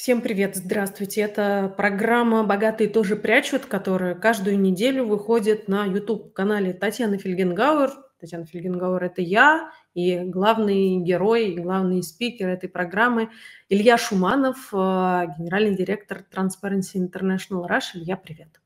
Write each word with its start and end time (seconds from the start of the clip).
Всем 0.00 0.22
привет, 0.22 0.56
здравствуйте. 0.56 1.20
Это 1.20 1.74
программа 1.76 2.42
«Богатые 2.42 2.88
тоже 2.88 3.16
прячут», 3.16 3.66
которая 3.66 4.14
каждую 4.14 4.58
неделю 4.58 5.04
выходит 5.04 5.68
на 5.68 5.84
YouTube-канале 5.84 6.72
Татьяны 6.72 7.18
Фельгенгауэр. 7.18 7.90
Татьяна 8.18 8.46
Фельгенгауэр– 8.46 9.04
это 9.04 9.20
я, 9.20 9.72
и 9.92 10.20
главный 10.20 10.96
герой, 11.00 11.50
и 11.50 11.60
главный 11.60 12.02
спикер 12.02 12.48
этой 12.48 12.70
программы 12.70 13.28
Илья 13.68 13.98
Шуманов, 13.98 14.70
э, 14.72 14.76
генеральный 15.36 15.76
директор 15.76 16.24
Transparency 16.34 16.94
International 16.94 17.68
Russia. 17.68 17.96
Илья, 17.96 18.16
привет. 18.16 18.58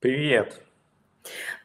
Привет. 0.00 0.60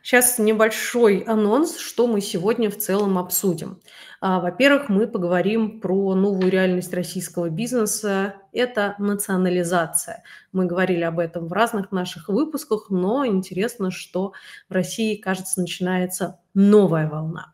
Сейчас 0.02 0.40
небольшой 0.40 1.20
анонс, 1.20 1.78
что 1.78 2.08
мы 2.08 2.22
сегодня 2.22 2.70
в 2.70 2.78
целом 2.78 3.18
обсудим. 3.18 3.82
А, 4.22 4.40
во-первых, 4.40 4.90
мы 4.90 5.08
поговорим 5.08 5.80
про 5.80 6.16
новую 6.16 6.50
реальность 6.50 6.94
российского 6.94 7.50
бизнеса. 7.50 8.36
Это 8.54 8.96
национализация. 9.00 10.24
Мы 10.52 10.66
говорили 10.66 11.02
об 11.02 11.20
этом 11.20 11.48
в 11.48 11.54
разных 11.54 11.92
наших 11.92 12.30
выпусках, 12.30 12.90
но 12.90 13.26
интересно, 13.26 13.92
что 13.92 14.34
в 14.70 14.74
России, 14.74 15.16
кажется, 15.16 15.60
начинается 15.60 16.40
новая 16.54 17.10
волна. 17.10 17.54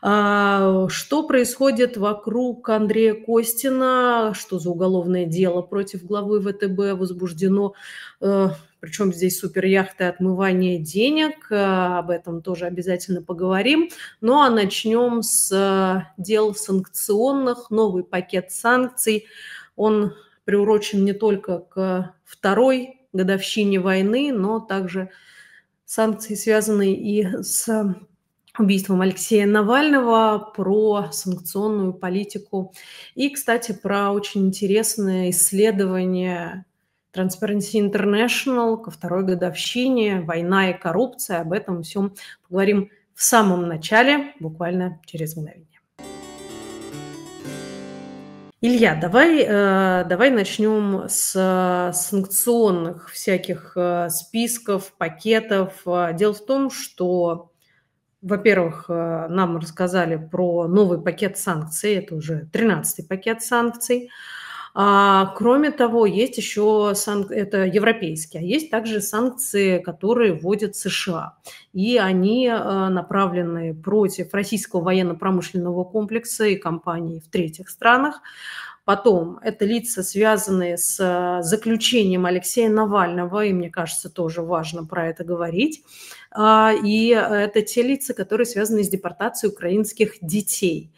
А, 0.00 0.86
что 0.88 1.26
происходит 1.26 1.96
вокруг 1.96 2.68
Андрея 2.68 3.14
Костина? 3.14 4.32
Что 4.34 4.58
за 4.58 4.70
уголовное 4.70 5.24
дело 5.24 5.62
против 5.62 6.04
главы 6.04 6.40
ВТБ 6.40 6.98
возбуждено? 6.98 7.74
Причем 8.80 9.12
здесь 9.12 9.38
суперяхты 9.38 10.04
отмывания 10.04 10.78
денег, 10.78 11.50
э, 11.50 11.56
об 11.56 12.10
этом 12.10 12.42
тоже 12.42 12.66
обязательно 12.66 13.22
поговорим. 13.22 13.90
Ну 14.20 14.40
а 14.40 14.50
начнем 14.50 15.22
с 15.22 15.50
э, 15.52 16.06
дел 16.16 16.54
санкционных, 16.54 17.70
новый 17.70 18.04
пакет 18.04 18.52
санкций. 18.52 19.26
Он 19.74 20.14
приурочен 20.44 21.04
не 21.04 21.12
только 21.12 21.58
к 21.58 22.14
второй 22.24 23.00
годовщине 23.12 23.80
войны, 23.80 24.32
но 24.32 24.60
также 24.60 25.10
санкции, 25.84 26.34
связанные 26.34 26.94
и 26.94 27.42
с 27.42 27.68
убийством 28.58 29.00
Алексея 29.00 29.46
Навального, 29.46 30.52
про 30.54 31.08
санкционную 31.12 31.94
политику 31.94 32.72
и, 33.14 33.30
кстати, 33.30 33.72
про 33.72 34.10
очень 34.12 34.46
интересное 34.46 35.30
исследование 35.30 36.64
Transparency 37.18 37.80
International 37.80 38.80
ко 38.80 38.92
второй 38.92 39.24
годовщине 39.24 40.20
«Война 40.20 40.70
и 40.70 40.78
коррупция». 40.78 41.40
Об 41.40 41.52
этом 41.52 41.82
всем 41.82 42.14
поговорим 42.46 42.90
в 43.14 43.24
самом 43.24 43.66
начале, 43.66 44.34
буквально 44.38 45.00
через 45.04 45.36
мгновение. 45.36 45.66
Илья, 48.60 48.94
давай, 48.94 49.44
э, 49.44 50.04
давай 50.08 50.30
начнем 50.30 51.06
с 51.08 51.92
санкционных 51.92 53.10
всяких 53.10 53.72
э, 53.76 54.08
списков, 54.10 54.92
пакетов. 54.96 55.82
Дело 56.14 56.34
в 56.34 56.44
том, 56.44 56.70
что, 56.70 57.50
во-первых, 58.22 58.86
э, 58.88 59.26
нам 59.28 59.58
рассказали 59.58 60.16
про 60.16 60.68
новый 60.68 61.00
пакет 61.00 61.36
санкций, 61.36 61.94
это 61.94 62.14
уже 62.14 62.48
13-й 62.52 63.04
пакет 63.04 63.42
санкций– 63.42 64.10
а, 64.74 65.34
кроме 65.36 65.70
того, 65.70 66.06
есть 66.06 66.36
еще 66.36 66.92
санк... 66.94 67.30
это 67.30 67.64
европейские, 67.64 68.42
а 68.42 68.44
есть 68.44 68.70
также 68.70 69.00
санкции, 69.00 69.78
которые 69.78 70.34
вводят 70.34 70.76
США. 70.76 71.36
И 71.72 71.96
они 71.96 72.48
а, 72.48 72.88
направлены 72.88 73.74
против 73.74 74.34
российского 74.34 74.82
военно-промышленного 74.82 75.84
комплекса 75.84 76.44
и 76.46 76.56
компаний 76.56 77.20
в 77.20 77.28
третьих 77.28 77.70
странах. 77.70 78.20
Потом 78.84 79.38
это 79.42 79.64
лица, 79.64 80.02
связанные 80.02 80.78
с 80.78 80.98
а, 81.00 81.42
заключением 81.42 82.26
Алексея 82.26 82.68
Навального, 82.68 83.44
и 83.44 83.52
мне 83.52 83.70
кажется, 83.70 84.08
тоже 84.10 84.42
важно 84.42 84.84
про 84.84 85.08
это 85.08 85.24
говорить. 85.24 85.82
И 86.38 87.08
это 87.08 87.62
те 87.62 87.82
лица, 87.82 88.12
которые 88.12 88.46
связаны 88.46 88.84
с 88.84 88.88
депортацией 88.90 89.50
украинских 89.50 90.16
детей. 90.20 90.92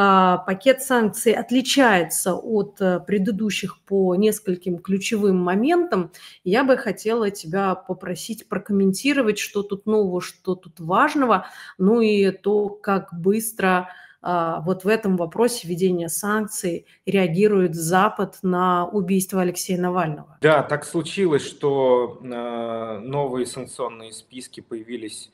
А, 0.00 0.38
пакет 0.38 0.80
санкций 0.80 1.32
отличается 1.32 2.32
от 2.32 2.80
э, 2.80 3.00
предыдущих 3.00 3.80
по 3.80 4.14
нескольким 4.14 4.78
ключевым 4.78 5.38
моментам. 5.38 6.12
Я 6.44 6.62
бы 6.62 6.76
хотела 6.76 7.32
тебя 7.32 7.74
попросить 7.74 8.48
прокомментировать, 8.48 9.40
что 9.40 9.64
тут 9.64 9.86
нового, 9.86 10.20
что 10.20 10.54
тут 10.54 10.78
важного, 10.78 11.46
ну 11.78 12.00
и 12.00 12.30
то, 12.30 12.68
как 12.68 13.08
быстро 13.12 13.88
а, 14.22 14.60
вот 14.60 14.84
в 14.84 14.88
этом 14.88 15.16
вопросе 15.16 15.66
введения 15.66 16.08
санкций 16.08 16.86
реагирует 17.04 17.74
Запад 17.74 18.38
на 18.42 18.86
убийство 18.86 19.42
Алексея 19.42 19.80
Навального. 19.80 20.38
Да, 20.40 20.62
так 20.62 20.84
случилось, 20.84 21.44
что 21.44 22.20
э, 22.22 22.98
новые 23.00 23.46
санкционные 23.46 24.12
списки 24.12 24.60
появились, 24.60 25.32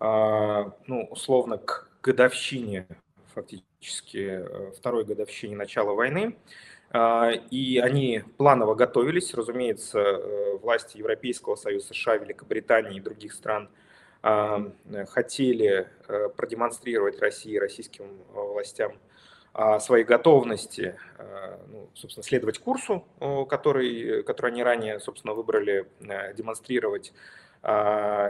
э, 0.00 0.70
ну, 0.86 1.06
условно, 1.10 1.58
к 1.58 1.90
годовщине 2.02 2.86
фактически 3.34 3.75
э, 4.14 4.72
второй 4.76 5.04
годовщине 5.04 5.56
начала 5.56 5.92
войны. 5.92 6.36
А, 6.90 7.30
и 7.50 7.78
они 7.78 8.22
планово 8.36 8.74
готовились. 8.74 9.34
Разумеется, 9.34 9.98
э, 9.98 10.56
власти 10.56 10.98
Европейского 10.98 11.56
Союза, 11.56 11.88
США, 11.88 12.16
Великобритании 12.16 12.98
и 12.98 13.00
других 13.00 13.32
стран 13.32 13.68
а, 14.22 14.72
хотели 15.08 15.88
э, 16.08 16.28
продемонстрировать 16.36 17.20
России 17.20 17.56
российским 17.56 18.06
властям 18.32 18.92
своей 19.80 20.04
готовности, 20.04 20.98
ну, 21.68 21.88
собственно, 21.94 22.22
следовать 22.22 22.58
курсу, 22.58 23.06
который, 23.48 24.22
который 24.22 24.50
они 24.50 24.62
ранее, 24.62 25.00
собственно, 25.00 25.32
выбрали 25.32 25.86
демонстрировать 26.34 27.14
а, 27.14 27.45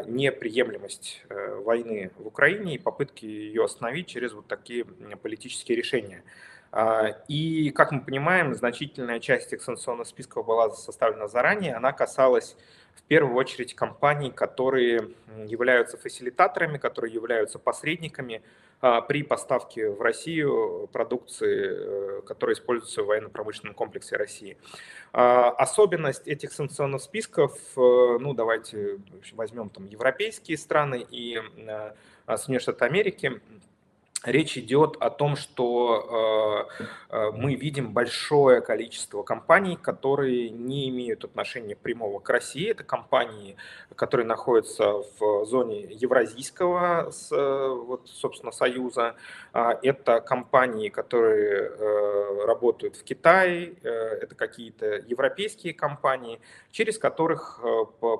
неприемлемость 0.06 1.22
э, 1.28 1.56
войны 1.56 2.10
в 2.18 2.26
Украине 2.26 2.76
и 2.76 2.78
попытки 2.78 3.26
ее 3.26 3.64
остановить 3.64 4.06
через 4.06 4.32
вот 4.32 4.46
такие 4.46 4.84
политические 4.84 5.76
решения. 5.76 6.22
А, 6.72 7.08
и, 7.28 7.70
как 7.70 7.92
мы 7.92 8.00
понимаем, 8.00 8.54
значительная 8.54 9.20
часть 9.20 9.52
этих 9.52 9.62
санкционных 9.62 10.06
списков 10.06 10.46
была 10.46 10.70
составлена 10.70 11.28
заранее. 11.28 11.74
Она 11.74 11.92
касалась 11.92 12.56
в 12.94 13.02
первую 13.02 13.36
очередь 13.36 13.74
компаний, 13.74 14.30
которые 14.30 15.10
являются 15.46 15.98
фасилитаторами, 15.98 16.78
которые 16.78 17.12
являются 17.12 17.58
посредниками 17.58 18.36
а, 18.36 18.65
при 18.80 19.22
поставке 19.22 19.88
в 19.90 20.00
Россию 20.02 20.88
продукции, 20.92 22.18
э, 22.18 22.22
которая 22.26 22.54
используется 22.54 23.02
в 23.02 23.06
военно-промышленном 23.06 23.74
комплексе 23.74 24.16
России. 24.16 24.58
А, 25.12 25.50
особенность 25.50 26.28
этих 26.28 26.52
санкционных 26.52 27.00
списков, 27.00 27.58
э, 27.76 28.18
ну 28.20 28.34
давайте 28.34 28.98
возьмем 29.32 29.70
там 29.70 29.86
европейские 29.86 30.58
страны 30.58 31.06
и 31.10 31.40
э, 31.56 31.92
Соединенные 32.26 32.60
Штаты 32.60 32.84
Америки, 32.84 33.40
речь 34.24 34.56
идет 34.58 34.96
о 35.00 35.10
том, 35.10 35.36
что 35.36 36.68
э, 36.70 36.84
э, 37.10 37.30
мы 37.32 37.54
видим 37.54 37.92
большое 37.92 38.60
количество 38.60 39.22
компаний, 39.22 39.78
которые 39.80 40.50
не 40.50 40.88
имеют 40.88 41.24
отношения 41.24 41.76
прямого 41.76 42.20
к 42.20 42.28
России. 42.30 42.70
Это 42.70 42.84
компании, 42.84 43.56
которые 43.94 44.26
находятся 44.26 45.02
в 45.18 45.44
зоне 45.46 45.82
Евразийского, 45.90 47.12
вот, 47.30 48.08
собственно, 48.08 48.52
союза. 48.52 49.16
А, 49.52 49.78
это 49.82 50.20
компании, 50.20 50.88
которые 50.88 51.70
э, 51.70 52.44
работают 52.46 52.96
в 52.96 53.04
Китае, 53.04 53.74
это 53.82 54.34
какие-то 54.34 54.86
европейские 55.06 55.74
компании, 55.74 56.40
через 56.70 56.98
которых 56.98 57.60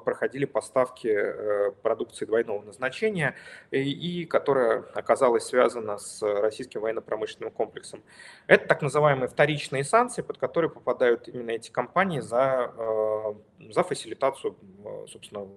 проходили 0.04 0.44
поставки 0.44 1.72
продукции 1.82 2.24
двойного 2.24 2.62
назначения 2.62 3.34
и 3.70 4.24
которая 4.24 4.84
оказалась 4.94 5.44
связана 5.44 5.85
с 5.98 6.22
российским 6.22 6.80
военно-промышленным 6.80 7.50
комплексом. 7.50 8.02
Это 8.46 8.66
так 8.66 8.82
называемые 8.82 9.28
вторичные 9.28 9.84
санкции, 9.84 10.22
под 10.22 10.38
которые 10.38 10.70
попадают 10.70 11.28
именно 11.28 11.50
эти 11.50 11.70
компании 11.70 12.20
за, 12.20 12.72
э, 12.76 13.34
за 13.72 13.82
фасилитацию, 13.82 14.56
э, 14.84 15.06
собственно, 15.08 15.48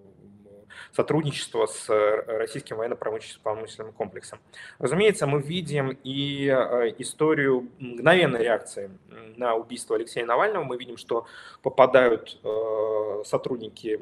сотрудничества 0.92 1.66
с 1.66 1.88
российским 2.28 2.78
военно-промышленным 2.78 3.94
комплексом. 3.94 4.40
Разумеется, 4.80 5.28
мы 5.28 5.42
видим 5.42 5.98
и 6.04 6.48
э, 6.48 6.94
историю 6.98 7.70
мгновенной 7.80 8.44
реакции 8.44 8.92
на 9.38 9.56
убийство 9.56 9.96
Алексея 9.96 10.26
Навального. 10.26 10.64
Мы 10.64 10.78
видим, 10.78 10.98
что 10.98 11.26
попадают 11.62 12.40
сотрудники 13.26 14.00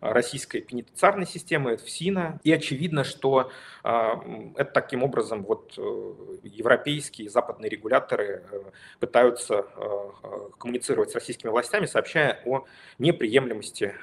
российской 0.00 0.60
пенитенциарной 0.60 1.26
системы, 1.26 1.76
ФСИНа. 1.76 2.40
И 2.44 2.52
очевидно, 2.52 3.04
что 3.04 3.50
это 3.82 4.70
таким 4.72 5.02
образом 5.02 5.44
вот 5.44 5.74
э, 5.78 6.14
европейские 6.42 7.30
западные 7.30 7.68
регуляторы 7.68 8.42
э, 8.50 8.62
пытаются 9.00 9.66
э, 9.76 10.10
коммуницировать 10.58 11.10
с 11.10 11.14
российскими 11.14 11.50
властями, 11.50 11.86
сообщая 11.86 12.40
о 12.44 12.64
неприемлемости 12.98 13.94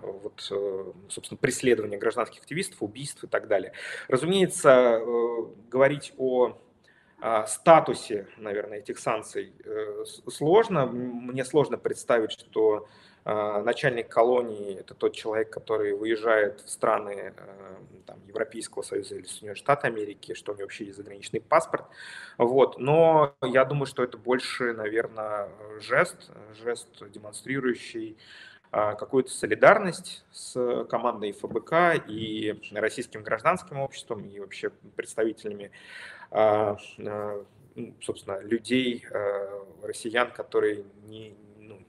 вот, 0.00 0.33
собственно, 0.38 1.38
преследования 1.38 1.98
гражданских 1.98 2.40
активистов, 2.40 2.82
убийств 2.82 3.24
и 3.24 3.26
так 3.26 3.48
далее. 3.48 3.72
Разумеется, 4.08 5.00
говорить 5.70 6.12
о 6.18 6.58
статусе, 7.46 8.26
наверное, 8.36 8.78
этих 8.78 8.98
санкций 8.98 9.54
сложно. 10.04 10.86
Мне 10.86 11.44
сложно 11.44 11.78
представить, 11.78 12.32
что 12.32 12.86
а, 13.26 13.62
начальник 13.62 14.08
колонии– 14.08 14.78
это 14.80 14.94
тот 14.94 15.14
человек, 15.14 15.50
который 15.50 15.94
выезжает 15.94 16.60
в 16.60 16.68
страны 16.68 17.32
э, 17.34 17.76
там, 18.06 18.18
Европейского 18.26 18.82
Союза 18.82 19.14
или 19.14 19.24
Соединенных 19.24 19.56
Штатов 19.56 19.84
Америки, 19.84 20.34
что 20.34 20.52
у 20.52 20.54
него 20.54 20.64
вообще 20.64 20.84
есть 20.84 20.98
заграничный 20.98 21.40
паспорт. 21.40 21.86
Вот. 22.36 22.78
Но 22.78 23.34
я 23.40 23.64
думаю, 23.64 23.86
что 23.86 24.02
это 24.04 24.18
больше, 24.18 24.74
наверное, 24.74 25.48
жест, 25.80 26.30
жест, 26.62 26.88
демонстрирующий 27.00 28.18
а, 28.18 28.53
какую-то 28.98 29.30
солидарность 29.30 30.24
с 30.32 30.84
командой 30.90 31.32
ФБК 31.32 32.04
и 32.08 32.60
российским 32.72 33.22
гражданским 33.22 33.78
обществом 33.78 34.24
и 34.24 34.40
вообще 34.40 34.70
представителями 34.96 35.70
а, 36.30 36.76
ну, 36.98 37.94
собственно, 38.00 38.40
людей, 38.40 39.04
россиян, 39.82 40.30
которые 40.30 40.84
не, 41.06 41.36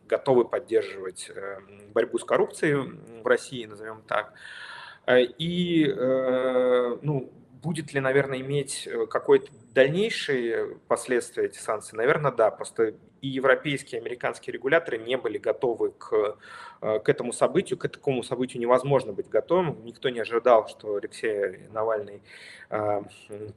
готовы 0.07 0.45
поддерживать 0.45 1.29
э, 1.33 1.59
борьбу 1.93 2.17
с 2.17 2.23
коррупцией 2.23 2.75
в 3.21 3.27
России, 3.27 3.65
назовем 3.65 4.01
так. 4.07 4.33
Э, 5.05 5.21
и 5.21 5.87
э, 5.87 6.97
ну, 7.01 7.31
будет 7.61 7.93
ли, 7.93 7.99
наверное, 7.99 8.39
иметь 8.39 8.87
какое-то 9.09 9.51
дальнейшие 9.75 10.79
последствия 10.87 11.45
эти 11.45 11.59
санкции? 11.59 11.95
Наверное, 11.95 12.31
да. 12.31 12.49
Просто 12.49 12.95
и 13.21 13.27
европейские, 13.27 13.99
и 13.99 14.03
американские 14.03 14.53
регуляторы 14.53 14.97
не 14.97 15.17
были 15.17 15.37
готовы 15.37 15.91
к, 15.91 16.37
к 16.79 17.09
этому 17.09 17.33
событию. 17.33 17.77
К 17.77 17.87
такому 17.87 18.23
событию 18.23 18.61
невозможно 18.61 19.13
быть 19.13 19.29
готовым. 19.29 19.83
Никто 19.83 20.09
не 20.09 20.19
ожидал, 20.19 20.67
что 20.67 20.95
Алексей 20.95 21.67
Навальный 21.71 22.23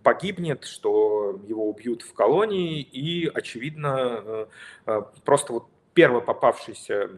погибнет, 0.03 0.65
что 0.65 1.41
его 1.47 1.69
убьют 1.69 2.03
в 2.03 2.13
колонии. 2.13 2.81
И, 2.81 3.27
очевидно, 3.27 4.49
просто 5.25 5.53
вот 5.53 5.67
первые 5.95 6.23
попавшиеся 6.23 7.11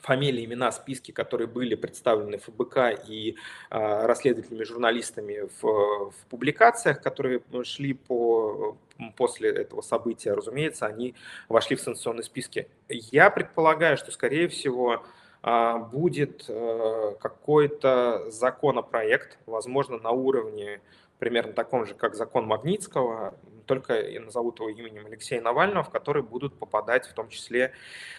фамилии, 0.00 0.44
имена, 0.44 0.72
списки, 0.72 1.10
которые 1.12 1.46
были 1.46 1.74
представлены 1.74 2.38
ФБК 2.38 3.08
и 3.08 3.36
э, 3.70 4.06
расследователями, 4.06 4.64
журналистами 4.64 5.48
в, 5.60 6.10
в 6.10 6.26
публикациях, 6.28 7.00
которые 7.02 7.42
шли 7.64 7.94
по, 7.94 8.76
после 9.16 9.50
этого 9.50 9.80
события, 9.82 10.32
разумеется, 10.32 10.86
они 10.86 11.14
вошли 11.48 11.76
в 11.76 11.80
санкционные 11.80 12.24
списки. 12.24 12.68
Я 12.88 13.30
предполагаю, 13.30 13.96
что, 13.96 14.10
скорее 14.12 14.48
всего, 14.48 15.04
э, 15.42 15.74
будет 15.92 16.44
э, 16.48 17.14
какой-то 17.20 18.30
законопроект, 18.30 19.38
возможно, 19.46 19.98
на 19.98 20.10
уровне 20.10 20.80
примерно 21.18 21.52
таком 21.52 21.86
же, 21.86 21.94
как 21.94 22.14
закон 22.14 22.46
Магнитского, 22.46 23.34
только 23.70 24.00
и 24.00 24.18
назовут 24.18 24.58
его 24.58 24.68
именем 24.68 25.06
Алексея 25.06 25.40
Навального, 25.40 25.84
в 25.84 25.90
который 25.90 26.24
будут 26.24 26.58
попадать 26.58 27.06
в 27.06 27.12
том 27.12 27.28
числе 27.28 27.70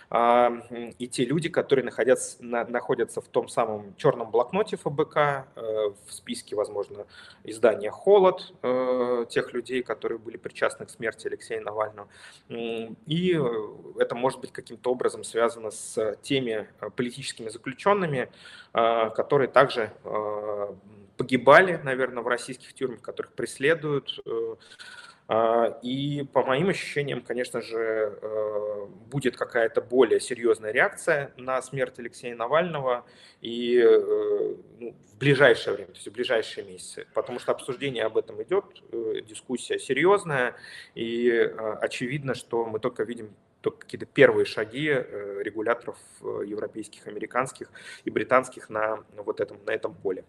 э, 0.10 0.50
и 0.98 1.10
те 1.10 1.26
люди, 1.26 1.50
которые 1.50 1.84
находятся, 1.84 2.38
на, 2.42 2.64
находятся 2.64 3.20
в 3.20 3.28
том 3.28 3.50
самом 3.50 3.94
черном 3.98 4.32
блокноте 4.32 4.78
ФБК, 4.78 5.18
э, 5.18 5.44
в 6.08 6.14
списке, 6.14 6.56
возможно, 6.56 7.06
издания 7.44 7.92
«Холод», 7.92 8.54
э, 8.64 9.26
тех 9.30 9.52
людей, 9.52 9.84
которые 9.84 10.20
были 10.20 10.38
причастны 10.38 10.86
к 10.86 10.90
смерти 10.90 11.28
Алексея 11.28 11.60
Навального. 11.60 12.08
И 12.48 13.38
это 14.00 14.16
может 14.16 14.40
быть 14.40 14.54
каким-то 14.54 14.90
образом 14.90 15.26
связано 15.26 15.72
с 15.72 16.16
теми 16.22 16.70
э, 16.80 16.90
политическими 16.96 17.50
заключенными, 17.50 18.32
э, 18.74 19.10
которые 19.10 19.50
также 19.50 19.92
э, 20.06 20.74
погибали, 21.22 21.80
наверное, 21.84 22.24
в 22.24 22.28
российских 22.28 22.74
тюрьмах, 22.74 23.02
которых 23.02 23.34
преследуют. 23.34 24.20
Э, 25.32 25.34
а, 25.34 25.80
и 25.82 26.24
по 26.34 26.44
моим 26.44 26.70
ощущениям, 26.70 27.22
конечно 27.22 27.62
же, 27.62 28.18
э, 28.22 28.86
будет 29.10 29.38
какая-то 29.38 29.82
более 29.82 30.20
серьезная 30.20 30.72
реакция 30.72 31.32
на 31.38 31.62
смерть 31.62 32.00
Алексея 32.00 32.36
Навального 32.36 33.06
и 33.40 33.78
э, 33.78 34.56
ну, 34.80 34.94
в 35.14 35.18
ближайшее 35.18 35.76
время, 35.76 35.92
то 35.92 35.96
есть 35.96 36.08
в 36.08 36.12
ближайшие 36.12 36.66
месяцы, 36.66 37.08
потому 37.14 37.40
что 37.40 37.54
обсуждение 37.54 38.04
об 38.04 38.18
этом 38.18 38.42
идет, 38.44 38.66
дискуссия 39.26 39.80
серьезная, 39.80 40.56
и 40.96 41.30
очевидно, 41.82 42.34
что 42.34 42.66
мы 42.66 42.80
только 42.80 43.04
видим 43.04 43.34
только 43.62 43.82
какие-то 43.82 44.08
первые 44.08 44.46
шаги 44.46 44.88
регуляторов 44.90 45.98
европейских, 46.22 47.08
американских 47.08 47.70
и 48.04 48.10
британских 48.10 48.70
на 48.70 49.04
вот 49.16 49.40
этом, 49.40 49.60
на 49.66 49.72
этом 49.72 49.94
поле. 49.94 50.26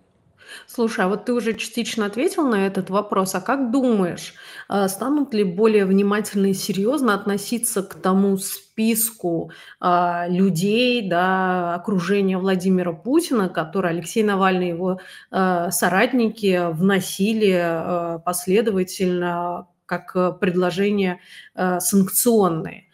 Слушай, 0.67 1.05
а 1.05 1.09
вот 1.09 1.25
ты 1.25 1.33
уже 1.33 1.55
частично 1.55 2.07
ответил 2.07 2.47
на 2.49 2.67
этот 2.67 2.91
вопрос. 2.91 3.35
А 3.35 3.41
как 3.41 3.71
думаешь, 3.71 4.35
а, 4.69 4.89
станут 4.89 5.35
ли 5.35 5.45
более 5.45 5.85
внимательно 5.85 6.47
и 6.47 6.55
серьезно 6.55 7.15
относиться 7.15 7.83
к 7.83 7.95
тому 7.95 8.37
списку 8.39 9.53
а, 9.81 10.27
людей, 10.29 11.09
да, 11.09 11.75
окружения 11.75 12.39
Владимира 12.39 12.93
Путина, 12.93 13.49
который 13.49 13.91
Алексей 13.91 14.23
Навальный 14.23 14.67
и 14.67 14.71
его 14.71 15.01
а, 15.31 15.71
соратники 15.71 16.73
вносили 16.73 17.53
а, 17.55 18.19
последовательно 18.21 19.69
как 19.87 20.41
предложение 20.41 21.21
а, 21.55 21.81
санкционные? 21.81 22.89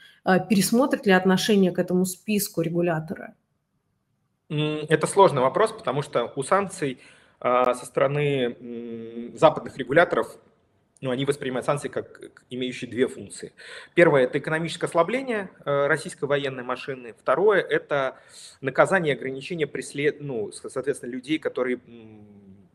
Пересмотрят 0.50 1.06
ли 1.06 1.12
отношение 1.12 1.72
к 1.72 1.78
этому 1.78 2.04
списку 2.04 2.60
регуляторы? 2.60 3.32
Это 4.50 5.06
сложный 5.06 5.40
вопрос, 5.40 5.72
потому 5.72 6.02
что 6.02 6.32
у 6.36 6.42
санкций 6.42 6.98
со 7.40 7.84
стороны 7.84 9.32
западных 9.34 9.76
регуляторов 9.76 10.38
ну, 11.00 11.10
они 11.10 11.24
воспринимают 11.24 11.64
санкции 11.64 11.88
как 11.88 12.42
имеющие 12.50 12.90
две 12.90 13.06
функции. 13.06 13.52
Первое– 13.94 14.24
это 14.24 14.38
экономическое 14.38 14.86
ослабление 14.86 15.50
э, 15.64 15.86
российской 15.86 16.24
военной 16.24 16.64
машины. 16.64 17.14
Второе– 17.18 17.60
это 17.70 18.18
наказание 18.60 19.14
и 19.14 19.16
ограничение 19.16 19.66
преслед... 19.66 20.20
ну, 20.20 20.50
соответственно, 20.50 21.10
людей, 21.12 21.38
которые 21.38 21.78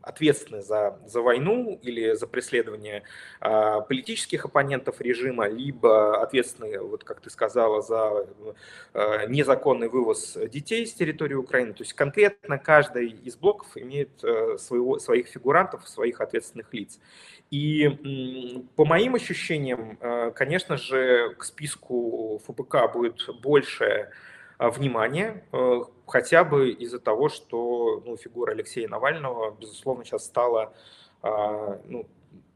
ответственны 0.04 0.62
за, 0.62 0.98
за 1.06 1.20
войну 1.20 1.78
или 1.82 2.12
за 2.12 2.26
преследование 2.26 3.02
э, 3.40 3.80
политических 3.88 4.44
оппонентов 4.44 5.00
режима, 5.00 5.48
либо 5.48 6.22
ответственны, 6.22 6.78
вот 6.80 7.04
как 7.04 7.20
ты 7.20 7.30
сказала, 7.30 7.80
за 7.80 8.26
э, 8.92 9.26
незаконный 9.28 9.88
вывоз 9.88 10.36
детей 10.50 10.86
с 10.86 10.92
территории 10.92 11.34
Украины. 11.34 11.72
То 11.72 11.82
есть 11.82 11.94
конкретно 11.94 12.58
каждый 12.58 13.08
из 13.08 13.36
блоков 13.36 13.68
имеет 13.76 14.22
э, 14.22 14.58
своего, 14.58 14.98
своих 14.98 15.28
фигурантов, 15.28 15.88
своих 15.88 16.20
ответственных 16.20 16.72
лиц. 16.72 16.98
И 17.50 17.86
э, 17.86 18.60
по 18.76 18.84
моим 18.84 19.14
ощущениям, 19.14 19.96
э, 20.00 20.32
конечно 20.34 20.76
же, 20.76 21.34
к 21.38 21.44
списку 21.44 22.42
ФБК 22.46 22.92
будет 22.92 23.26
больше 23.40 24.10
внимание, 24.70 25.44
э, 25.52 25.80
хотя 26.06 26.44
бы 26.44 26.70
из-за 26.70 26.98
того, 26.98 27.28
что 27.28 28.02
ну, 28.04 28.16
фигура 28.16 28.52
Алексея 28.52 28.88
Навального, 28.88 29.56
безусловно, 29.58 30.04
сейчас 30.04 30.24
стала 30.24 30.74
а, 31.22 31.80
ну, 31.86 32.06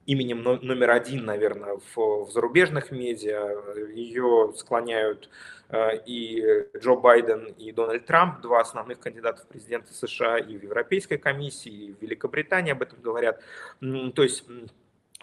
именем 0.07 0.43
номер 0.43 0.91
один, 0.91 1.25
наверное, 1.25 1.79
в, 1.95 2.25
в 2.27 2.31
зарубежных 2.31 2.91
медиа. 2.91 3.89
Ее 3.95 4.53
склоняют 4.57 5.29
э, 5.69 5.99
и 6.07 6.67
Джо 6.79 6.97
Байден, 6.97 7.47
и 7.59 7.73
Дональд 7.73 8.07
Трамп, 8.07 8.41
два 8.41 8.61
основных 8.61 9.01
кандидата 9.01 9.43
в 9.43 9.49
президенты 9.49 9.93
США, 9.93 10.39
и 10.39 10.57
в 10.57 10.63
Европейской 10.63 11.19
комиссии, 11.19 11.73
и 11.73 11.93
в 11.93 12.03
Великобритании 12.03 12.73
об 12.73 12.83
этом 12.83 13.01
говорят. 13.01 13.43
То 13.81 14.23
есть 14.23 14.45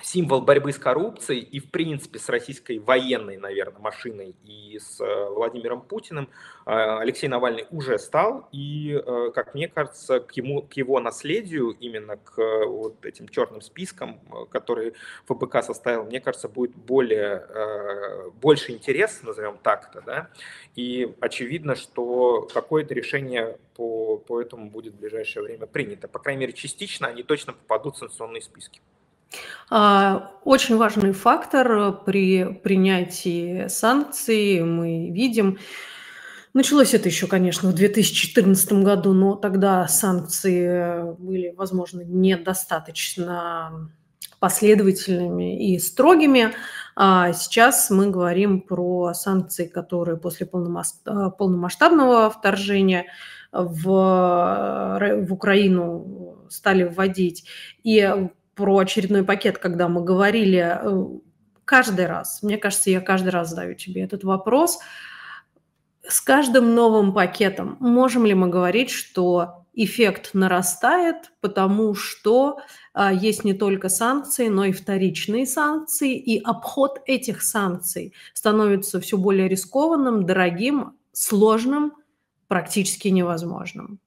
символ 0.01 0.41
борьбы 0.41 0.73
с 0.73 0.77
коррупцией 0.77 1.39
и, 1.39 1.59
в 1.59 1.71
принципе, 1.71 2.19
с 2.19 2.27
российской 2.27 2.79
военной, 2.79 3.37
наверное, 3.37 3.79
машиной 3.79 4.35
и 4.43 4.77
с 4.77 4.99
э, 4.99 5.29
Владимиром 5.29 5.81
Путиным 5.81 6.29
э, 6.65 6.71
Алексей 6.71 7.27
Навальный 7.27 7.65
уже 7.71 7.97
стал. 7.97 8.49
И, 8.51 8.91
э, 8.93 9.31
как 9.33 9.53
мне 9.53 9.69
кажется, 9.69 10.19
к, 10.19 10.33
ему, 10.33 10.63
к 10.63 10.73
его 10.73 10.99
наследию, 10.99 11.69
именно 11.79 12.17
к 12.17 12.35
вот 12.65 13.05
этим 13.05 13.29
черным 13.29 13.61
спискам, 13.61 14.19
которые 14.51 14.93
ФБК 15.27 15.63
составил, 15.63 16.03
мне 16.03 16.19
кажется, 16.19 16.49
будет 16.49 16.75
более, 16.75 17.47
больше 18.41 18.73
интерес, 18.73 19.21
назовем 19.23 19.57
так-то. 19.57 20.01
Да? 20.01 20.29
И 20.75 21.15
очевидно, 21.21 21.75
что 21.75 22.47
какое-то 22.53 22.93
решение 22.93 23.57
по, 23.75 24.17
по 24.17 24.41
этому 24.41 24.69
будет 24.69 24.93
в 24.93 24.99
ближайшее 24.99 25.43
время 25.43 25.67
принято. 25.67 26.07
По 26.07 26.19
крайней 26.19 26.41
мере, 26.41 26.53
частично 26.53 27.07
они 27.07 27.23
точно 27.23 27.53
попадут 27.53 27.95
в 27.95 27.99
санкционные 27.99 28.41
списки. 28.41 28.81
А, 29.69 30.31
очень 30.43 30.77
важный 30.77 31.11
фактор 31.11 31.93
при 32.05 32.45
принятии 32.45 33.67
санкций 33.67 34.61
мы 34.61 35.09
видим. 35.09 35.57
Началось 36.53 36.93
это 36.93 37.09
еще, 37.09 37.27
конечно, 37.27 37.69
в 37.69 37.73
2014 37.73 38.73
году, 38.73 39.13
но 39.13 39.35
тогда 39.35 39.87
санкции 39.87 41.13
были, 41.19 41.53
возможно, 41.57 42.01
недостаточно 42.01 43.89
последовательными 44.39 45.73
и 45.73 45.79
строгими. 45.79 46.53
А 46.95 47.33
сейчас 47.33 47.89
мы 47.89 48.09
говорим 48.09 48.61
про 48.61 49.13
санкции, 49.13 49.65
которые 49.65 50.17
после 50.17 50.45
полномасштабного 50.45 52.29
вторжения 52.29 53.07
в, 53.51 53.83
в 53.83 55.33
Украину 55.33 56.45
стали 56.49 56.83
вводить. 56.83 57.45
И 57.83 58.29
про 58.55 58.77
очередной 58.77 59.23
пакет, 59.23 59.57
когда 59.57 59.87
мы 59.87 60.03
говорили, 60.03 60.77
э, 60.81 61.19
каждый 61.65 62.05
раз, 62.07 62.41
мне 62.41 62.57
кажется, 62.57 62.89
я 62.89 63.01
каждый 63.01 63.29
раз 63.29 63.49
задаю 63.49 63.75
тебе 63.75 64.01
этот 64.03 64.23
вопрос, 64.23 64.79
с 66.07 66.21
каждым 66.21 66.75
новым 66.75 67.13
пакетом 67.13 67.77
можем 67.79 68.25
ли 68.25 68.33
мы 68.33 68.47
говорить, 68.47 68.91
что 68.91 69.65
эффект 69.73 70.29
нарастает, 70.33 71.31
потому 71.41 71.95
что 71.95 72.59
а, 72.93 73.11
есть 73.11 73.43
не 73.43 73.53
только 73.53 73.89
санкции, 73.89 74.47
но 74.47 74.65
и 74.65 74.71
вторичные 74.71 75.45
санкции, 75.45 76.15
и 76.15 76.41
обход 76.41 77.01
этих 77.05 77.41
санкций 77.41 78.13
становится 78.33 79.01
все 79.01 79.17
более 79.17 79.49
рискованным, 79.49 80.25
дорогим, 80.25 80.93
сложным, 81.11 81.93
практически 82.47 83.09
невозможным. 83.09 83.99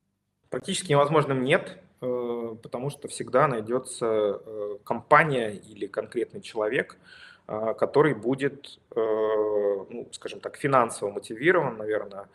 Практически 0.49 0.93
невозможным 0.93 1.45
нет, 1.45 1.83
потому 2.01 2.91
что 2.91 3.09
всегда 3.09 3.49
найдется 3.49 4.07
э, 4.45 4.79
компания 4.85 5.51
или 5.51 5.87
конкретный 5.87 6.41
человек, 6.41 6.97
э, 7.49 7.75
который 7.79 8.15
будет, 8.15 8.79
ну, 8.95 10.09
скажем 10.13 10.41
так, 10.41 10.57
финансово 10.57 11.11
мотивирован, 11.11 11.77
наверное, 11.77 12.29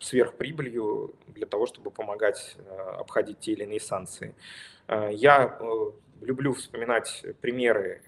сверхприбылью 0.00 1.14
для 1.28 1.46
того, 1.46 1.66
чтобы 1.66 1.90
помогать 1.92 2.56
обходить 2.98 3.38
те 3.38 3.52
или 3.52 3.62
иные 3.62 3.80
санкции. 3.80 4.34
Я 4.88 5.58
люблю 6.20 6.54
вспоминать 6.54 7.24
примеры 7.40 8.02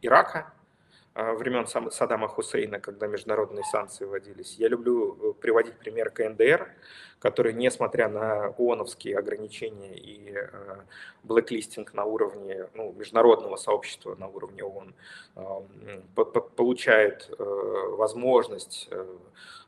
Ирака, 0.00 0.52
времен 1.14 1.66
Саддама 1.66 2.26
Хусейна, 2.26 2.80
когда 2.80 3.06
международные 3.06 3.64
санкции 3.64 4.04
вводились. 4.04 4.56
Я 4.58 4.68
люблю 4.68 5.30
э, 5.30 5.34
приводить 5.34 5.78
пример 5.78 6.10
КНДР, 6.10 6.68
который, 7.20 7.52
несмотря 7.52 8.08
на 8.08 8.48
ООНовские 8.58 9.16
ограничения 9.16 9.96
и 9.96 10.32
э, 10.34 10.48
блэклистинг 11.22 11.94
на 11.94 12.04
уровне 12.04 12.68
ну, 12.74 12.92
международного 12.92 13.56
сообщества, 13.56 14.16
на 14.16 14.26
уровне 14.26 14.64
ООН, 14.64 14.94
получает 16.56 17.30
э, 17.30 17.44
возможность 17.96 18.90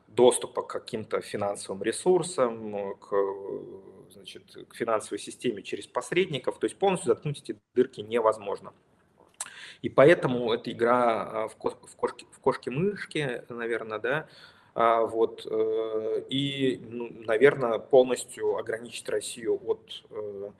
доступа 0.07 0.63
к 0.63 0.67
каким-то 0.67 1.21
финансовым 1.21 1.81
ресурсам, 1.81 2.95
к, 2.95 3.15
значит, 4.11 4.43
к 4.67 4.75
финансовой 4.75 5.19
системе 5.19 5.63
через 5.63 5.87
посредников. 5.87 6.59
То 6.59 6.65
есть 6.65 6.77
полностью 6.77 7.13
заткнуть 7.13 7.41
эти 7.41 7.57
дырки 7.73 8.01
невозможно. 8.01 8.73
И 9.81 9.89
поэтому 9.89 10.51
эта 10.53 10.71
игра 10.71 11.43
а, 11.43 11.47
в, 11.47 11.55
кошки, 11.55 12.25
в 12.31 12.39
кошки-мышки, 12.39 13.43
наверное, 13.49 13.99
да, 13.99 14.27
а, 14.79 15.01
вот, 15.01 15.47
э, 15.49 16.23
и, 16.29 16.79
ну, 16.87 17.09
наверное, 17.25 17.79
полностью 17.79 18.57
ограничить 18.57 19.09
Россию 19.09 19.59
от 19.65 20.03
э, 20.11 20.51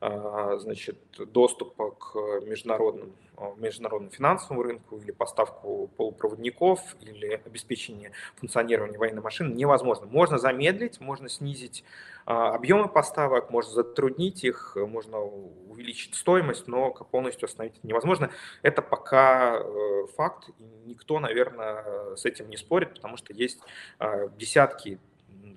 значит, 0.00 0.98
доступа 1.18 1.92
к 1.92 2.14
международным, 2.42 3.14
международному 3.56 4.10
финансовому 4.10 4.62
рынку 4.62 4.98
или 4.98 5.10
поставку 5.10 5.88
полупроводников 5.96 6.80
или 7.00 7.40
обеспечение 7.44 8.12
функционирования 8.36 8.98
военной 8.98 9.22
машины 9.22 9.54
невозможно. 9.54 10.06
Можно 10.06 10.38
замедлить, 10.38 11.00
можно 11.00 11.28
снизить 11.28 11.84
а, 12.26 12.54
объемы 12.54 12.88
поставок, 12.88 13.50
можно 13.50 13.72
затруднить 13.72 14.44
их, 14.44 14.76
можно 14.76 15.20
увеличить 15.20 16.14
стоимость, 16.14 16.66
но 16.68 16.90
полностью 16.90 17.46
остановить 17.46 17.76
это 17.78 17.86
невозможно. 17.86 18.30
Это 18.62 18.82
пока 18.82 19.58
э, 19.58 20.06
факт, 20.16 20.48
и 20.58 20.64
никто, 20.86 21.20
наверное, 21.20 22.16
с 22.16 22.24
этим 22.24 22.48
не 22.48 22.56
спорит, 22.56 22.94
потому 22.94 23.16
что 23.16 23.32
есть 23.32 23.60
а, 23.98 24.28
десятки 24.28 24.98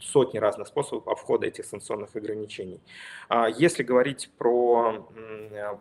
сотни 0.02 0.38
разных 0.38 0.68
способов 0.68 1.08
обхода 1.08 1.48
этих 1.48 1.66
санкционных 1.66 2.16
ограничений. 2.16 2.82
А, 3.30 3.48
если 3.48 3.84
говорить 3.84 4.30
про 4.38 5.08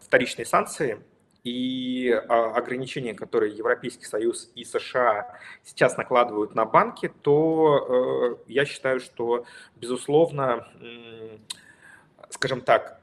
вторичные 0.01 0.47
санкции, 0.47 1.03
и 1.45 2.11
а, 2.11 2.57
ограничения, 2.57 3.15
которые 3.15 3.55
Европейский 3.55 4.05
Союз 4.05 4.51
и 4.57 4.65
США 4.65 5.39
сейчас 5.63 5.97
накладывают 5.97 6.57
на 6.57 6.65
банки, 6.65 7.13
то 7.23 8.39
э, 8.49 8.53
я 8.53 8.65
считаю, 8.65 8.99
что, 8.99 9.45
безусловно, 9.77 10.67
скажем 12.31 12.63
так, 12.63 13.01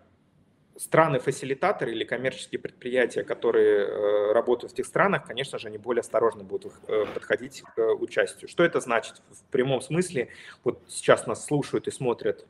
страны-фасилитаторы 0.77 1.91
или 1.91 2.03
коммерческие 2.03 2.59
предприятия, 2.59 3.23
которые 3.23 3.85
э, 3.85 4.31
работают 4.33 4.73
в 4.73 4.75
тех 4.75 4.85
странах, 4.85 5.25
конечно 5.25 5.59
же, 5.59 5.67
они 5.67 5.77
более 5.77 6.01
осторожно 6.01 6.43
будут 6.43 6.73
э, 6.87 7.05
подходить 7.13 7.63
к 7.75 7.81
участию. 7.93 8.49
Что 8.49 8.63
это 8.63 8.79
значит 8.79 9.21
в 9.29 9.43
прямом 9.51 9.81
смысле? 9.81 10.29
Вот 10.63 10.81
сейчас 10.87 11.27
нас 11.27 11.45
слушают 11.45 11.87
и 11.87 11.91
смотрят 11.91 12.45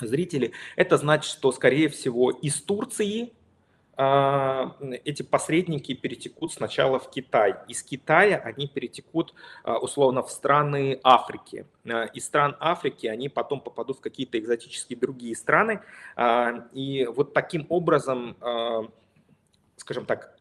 зрители. 0.00 0.52
Это 0.76 0.96
значит, 0.96 1.30
что, 1.30 1.52
скорее 1.52 1.88
всего, 1.88 2.30
из 2.30 2.60
Турции 2.62 3.32
эти 3.98 5.22
посредники 5.22 5.92
перетекут 5.92 6.52
сначала 6.52 7.00
в 7.00 7.10
Китай. 7.10 7.56
Из 7.66 7.82
Китая 7.82 8.36
они 8.36 8.68
перетекут 8.68 9.34
а, 9.64 9.78
условно 9.78 10.22
в 10.22 10.30
страны 10.30 11.00
Африки. 11.02 11.66
А, 11.84 12.04
из 12.04 12.24
стран 12.24 12.56
Африки 12.60 13.08
они 13.08 13.28
потом 13.28 13.60
попадут 13.60 13.98
в 13.98 14.00
какие-то 14.00 14.38
экзотические 14.38 14.98
другие 14.98 15.34
страны. 15.34 15.80
И 16.72 17.08
вот 17.12 17.34
таким 17.34 17.66
образом, 17.68 18.36
скажем 19.76 20.06
так, 20.06 20.38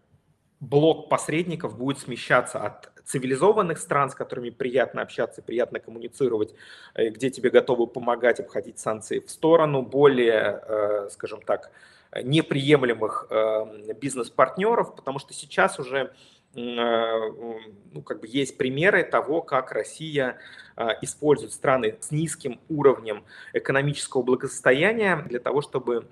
блок 0.59 1.09
посредников 1.09 1.77
будет 1.77 1.99
смещаться 1.99 2.59
от 2.59 2.91
цивилизованных 3.05 3.77
стран, 3.77 4.09
с 4.09 4.15
которыми 4.15 4.49
приятно 4.49 5.01
общаться, 5.01 5.41
приятно 5.41 5.79
коммуницировать, 5.79 6.53
э, 6.93 7.09
где 7.09 7.29
тебе 7.29 7.49
готовы 7.49 7.87
помогать 7.87 8.39
обходить 8.39 8.79
санкции, 8.79 9.19
в 9.19 9.29
сторону 9.29 9.81
более, 9.81 10.61
э, 10.61 11.09
скажем 11.11 11.41
так, 11.41 11.71
неприемлемых 12.15 13.27
эм, 13.29 13.93
бизнес-партнеров, 13.99 14.95
потому 14.95 15.19
что 15.19 15.33
сейчас 15.33 15.79
уже 15.79 16.13
э, 16.55 16.59
ну, 16.59 18.01
как 18.03 18.21
бы 18.21 18.27
есть 18.27 18.57
примеры 18.57 19.03
того, 19.03 19.41
как 19.41 19.71
Россия 19.71 20.37
э, 20.75 20.87
использует 21.01 21.51
страны 21.51 21.97
с 21.99 22.11
низким 22.11 22.59
уровнем 22.69 23.25
экономического 23.53 24.21
благосостояния 24.21 25.23
для 25.27 25.39
того, 25.39 25.61
чтобы 25.61 26.07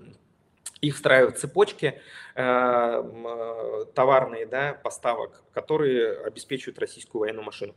их 0.82 0.94
встраивать 0.94 1.36
в 1.36 1.40
цепочки 1.40 2.00
э, 2.34 3.84
товарные 3.94 4.46
да, 4.46 4.74
поставок, 4.74 5.42
которые 5.52 6.18
обеспечивают 6.20 6.78
российскую 6.78 7.20
военную 7.20 7.44
машину. 7.44 7.74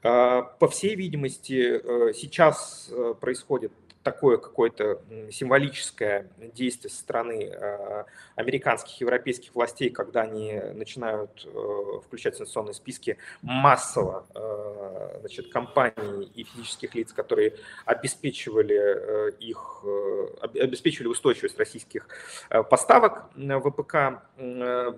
По 0.00 0.68
всей 0.70 0.94
видимости, 0.94 1.82
сейчас 2.14 2.88
происходит 3.20 3.72
такое 4.10 4.38
какое-то 4.38 5.02
символическое 5.30 6.30
действие 6.54 6.90
со 6.90 6.98
стороны 6.98 7.44
э, 7.44 8.04
американских, 8.36 8.98
европейских 9.00 9.54
властей, 9.54 9.90
когда 9.90 10.22
они 10.22 10.54
начинают 10.72 11.46
э, 11.46 12.00
включать 12.06 12.34
санкционные 12.34 12.72
списки 12.72 13.18
массово 13.42 14.26
э, 14.34 15.18
значит, 15.20 15.52
компаний 15.52 16.24
и 16.34 16.44
физических 16.44 16.94
лиц, 16.94 17.12
которые 17.12 17.56
обеспечивали 17.84 19.30
их, 19.40 19.84
обеспечивали 20.42 21.08
устойчивость 21.08 21.58
российских 21.58 22.08
поставок 22.70 23.24
в 23.34 23.70
ВПК 23.70 24.22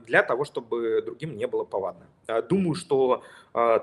для 0.07 0.23
того, 0.23 0.45
чтобы 0.45 1.03
другим 1.03 1.37
не 1.37 1.47
было 1.47 1.65
повадно. 1.65 2.07
Думаю, 2.49 2.75
что 2.75 3.23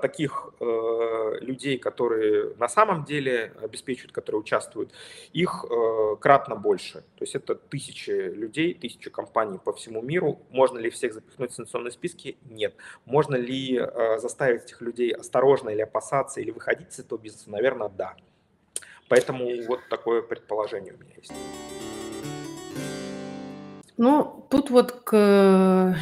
таких 0.00 0.52
людей, 0.60 1.78
которые 1.78 2.54
на 2.56 2.68
самом 2.68 3.04
деле 3.04 3.52
обеспечивают, 3.62 4.12
которые 4.12 4.40
участвуют 4.40 4.92
их 5.32 5.64
э, 5.68 6.16
кратно 6.20 6.56
больше. 6.56 7.00
То 7.16 7.22
есть 7.22 7.34
это 7.34 7.54
тысячи 7.54 8.10
людей, 8.10 8.74
тысячи 8.74 9.10
компаний 9.10 9.58
по 9.58 9.72
всему 9.72 10.02
миру. 10.02 10.40
Можно 10.50 10.78
ли 10.78 10.90
всех 10.90 11.14
запихнуть 11.14 11.52
в 11.52 11.54
санкционные 11.54 11.92
списки? 11.92 12.38
Нет. 12.42 12.74
Можно 13.04 13.36
ли 13.36 13.78
э, 13.78 14.18
заставить 14.18 14.64
этих 14.64 14.80
людей 14.80 15.12
осторожно 15.12 15.70
или 15.70 15.80
опасаться, 15.80 16.40
или 16.40 16.50
выходить 16.50 16.88
из 16.90 16.98
этого 17.00 17.18
бизнеса? 17.18 17.50
Наверное, 17.50 17.88
да. 17.88 18.16
Поэтому 19.08 19.48
вот 19.66 19.80
такое 19.88 20.22
предположение 20.22 20.94
у 20.94 20.98
меня 20.98 21.14
есть. 21.16 21.32
Ну, 23.96 24.46
тут 24.48 24.70
вот 24.70 24.92
к 24.92 25.96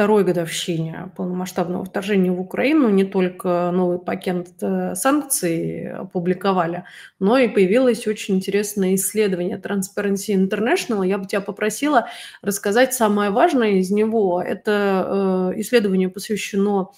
второй 0.00 0.24
годовщине 0.24 1.12
полномасштабного 1.14 1.84
вторжения 1.84 2.32
в 2.32 2.40
Украину 2.40 2.88
не 2.88 3.04
только 3.04 3.70
новый 3.70 3.98
пакет 3.98 4.48
э, 4.62 4.94
санкций 4.94 5.92
опубликовали, 5.92 6.84
но 7.18 7.36
и 7.36 7.48
появилось 7.48 8.06
очень 8.06 8.36
интересное 8.36 8.94
исследование 8.94 9.58
Transparency 9.58 10.34
International. 10.34 11.06
Я 11.06 11.18
бы 11.18 11.26
тебя 11.26 11.42
попросила 11.42 12.08
рассказать 12.40 12.94
самое 12.94 13.30
важное 13.30 13.72
из 13.72 13.90
него. 13.90 14.40
Это 14.40 15.52
э, 15.54 15.60
исследование 15.60 16.08
посвящено 16.08 16.88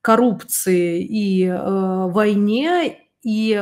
коррупции 0.00 1.02
и 1.02 1.46
э, 1.46 1.56
войне. 1.58 3.08
И, 3.24 3.60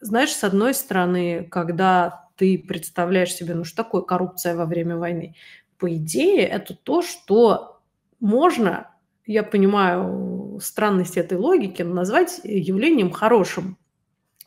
знаешь, 0.00 0.32
с 0.32 0.42
одной 0.42 0.74
стороны, 0.74 1.46
когда 1.48 2.26
ты 2.34 2.58
представляешь 2.58 3.32
себе, 3.32 3.54
ну 3.54 3.62
что 3.62 3.84
такое 3.84 4.02
коррупция 4.02 4.56
во 4.56 4.66
время 4.66 4.96
войны, 4.96 5.36
по 5.78 5.94
идее, 5.94 6.42
это 6.42 6.74
то, 6.74 7.00
что 7.02 7.73
можно, 8.20 8.90
я 9.26 9.42
понимаю 9.42 10.58
странность 10.62 11.16
этой 11.16 11.38
логики, 11.38 11.82
назвать 11.82 12.40
явлением 12.44 13.10
хорошим. 13.10 13.78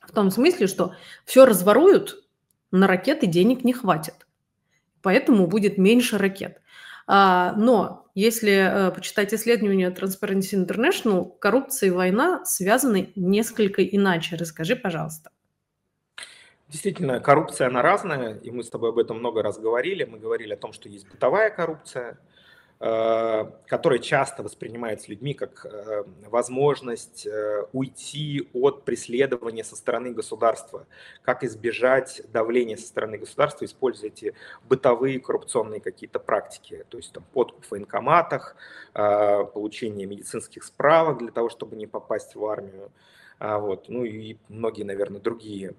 В 0.02 0.12
том 0.12 0.32
смысле, 0.32 0.68
что 0.68 0.94
все 1.26 1.46
разворуют, 1.46 2.24
на 2.72 2.88
ракеты 2.88 3.28
денег 3.28 3.64
не 3.64 3.74
хватит. 3.74 4.28
Поэтому 5.02 5.48
будет 5.48 5.78
меньше 5.78 6.18
ракет. 6.18 6.62
А, 7.08 7.54
но 7.58 8.10
если 8.14 8.92
почитать 8.94 9.34
исследования 9.34 9.90
Transparency 9.92 10.66
International, 10.66 11.38
коррупция 11.40 11.88
и 11.88 11.92
война 11.92 12.44
связаны 12.46 13.12
несколько 13.16 13.84
иначе. 13.84 14.36
Расскажи, 14.36 14.76
пожалуйста. 14.76 15.30
Действительно, 16.68 17.22
коррупция, 17.22 17.68
она 17.68 17.82
разная, 17.82 18.36
и 18.40 18.52
мы 18.52 18.64
с 18.64 18.70
тобой 18.70 18.90
об 18.90 18.98
этом 18.98 19.20
много 19.20 19.42
раз 19.42 19.58
говорили. 19.58 20.04
Мы 20.04 20.20
говорили 20.20 20.54
о 20.54 20.58
том, 20.58 20.74
что 20.74 20.90
есть 20.90 21.08
бытовая 21.10 21.50
коррупция, 21.50 22.20
э, 22.80 23.46
которая 23.66 24.00
часто 24.00 24.44
воспринимается 24.44 25.10
людьми 25.10 25.34
как 25.34 25.66
э, 25.66 26.04
возможность 26.28 27.26
э, 27.26 27.66
уйти 27.74 28.50
от 28.54 28.84
преследования 28.84 29.64
со 29.64 29.76
стороны 29.76 30.12
государства, 30.12 30.86
как 31.22 31.44
избежать 31.44 32.22
давления 32.32 32.78
со 32.78 32.88
стороны 32.88 33.18
государства, 33.18 33.66
используя 33.66 34.10
эти 34.10 34.34
бытовые 34.68 35.20
коррупционные 35.20 35.82
какие-то 35.82 36.20
практики, 36.20 36.86
то 36.90 36.98
есть 36.98 37.14
там, 37.14 37.24
подкуп 37.34 37.66
в 37.66 37.72
военкоматах, 37.72 38.56
получение 38.94 40.08
медицинских 40.08 40.64
справок 40.64 41.20
для 41.20 41.32
того, 41.32 41.50
чтобы 41.50 41.76
не 41.76 41.86
попасть 41.86 42.36
в 42.36 42.46
армию, 42.46 42.92
а, 43.40 43.60
вот. 43.60 43.90
Ну 43.90 44.04
и 44.04 44.38
многие, 44.50 44.84
наверное, 44.84 45.22
другие 45.22 45.76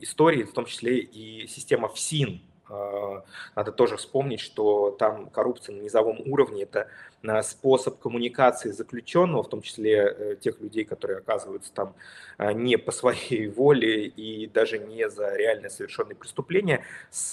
истории, 0.00 0.42
в 0.42 0.52
том 0.52 0.66
числе 0.66 0.98
и 0.98 1.46
система 1.46 1.88
ФСИН. 1.88 2.42
А, 2.68 3.22
надо 3.54 3.72
тоже 3.72 3.96
вспомнить, 3.96 4.40
что 4.40 4.90
там 4.90 5.30
коррупция 5.30 5.74
на 5.76 5.82
низовом 5.82 6.20
уровне– 6.26 6.62
это 6.64 6.88
способ 7.42 7.98
коммуникации 7.98 8.70
заключенного, 8.70 9.42
в 9.42 9.48
том 9.48 9.62
числе 9.62 9.94
э, 9.94 10.36
тех 10.36 10.60
людей, 10.60 10.84
которые 10.84 11.18
оказываются 11.18 11.72
там 11.72 11.94
а, 12.38 12.52
не 12.52 12.76
по 12.76 12.92
своей 12.92 13.48
воле 13.56 14.06
и 14.06 14.46
даже 14.46 14.78
не 14.78 15.08
за 15.08 15.34
реально 15.34 15.68
совершенные 15.70 16.16
преступления, 16.16 16.84
с 17.10 17.32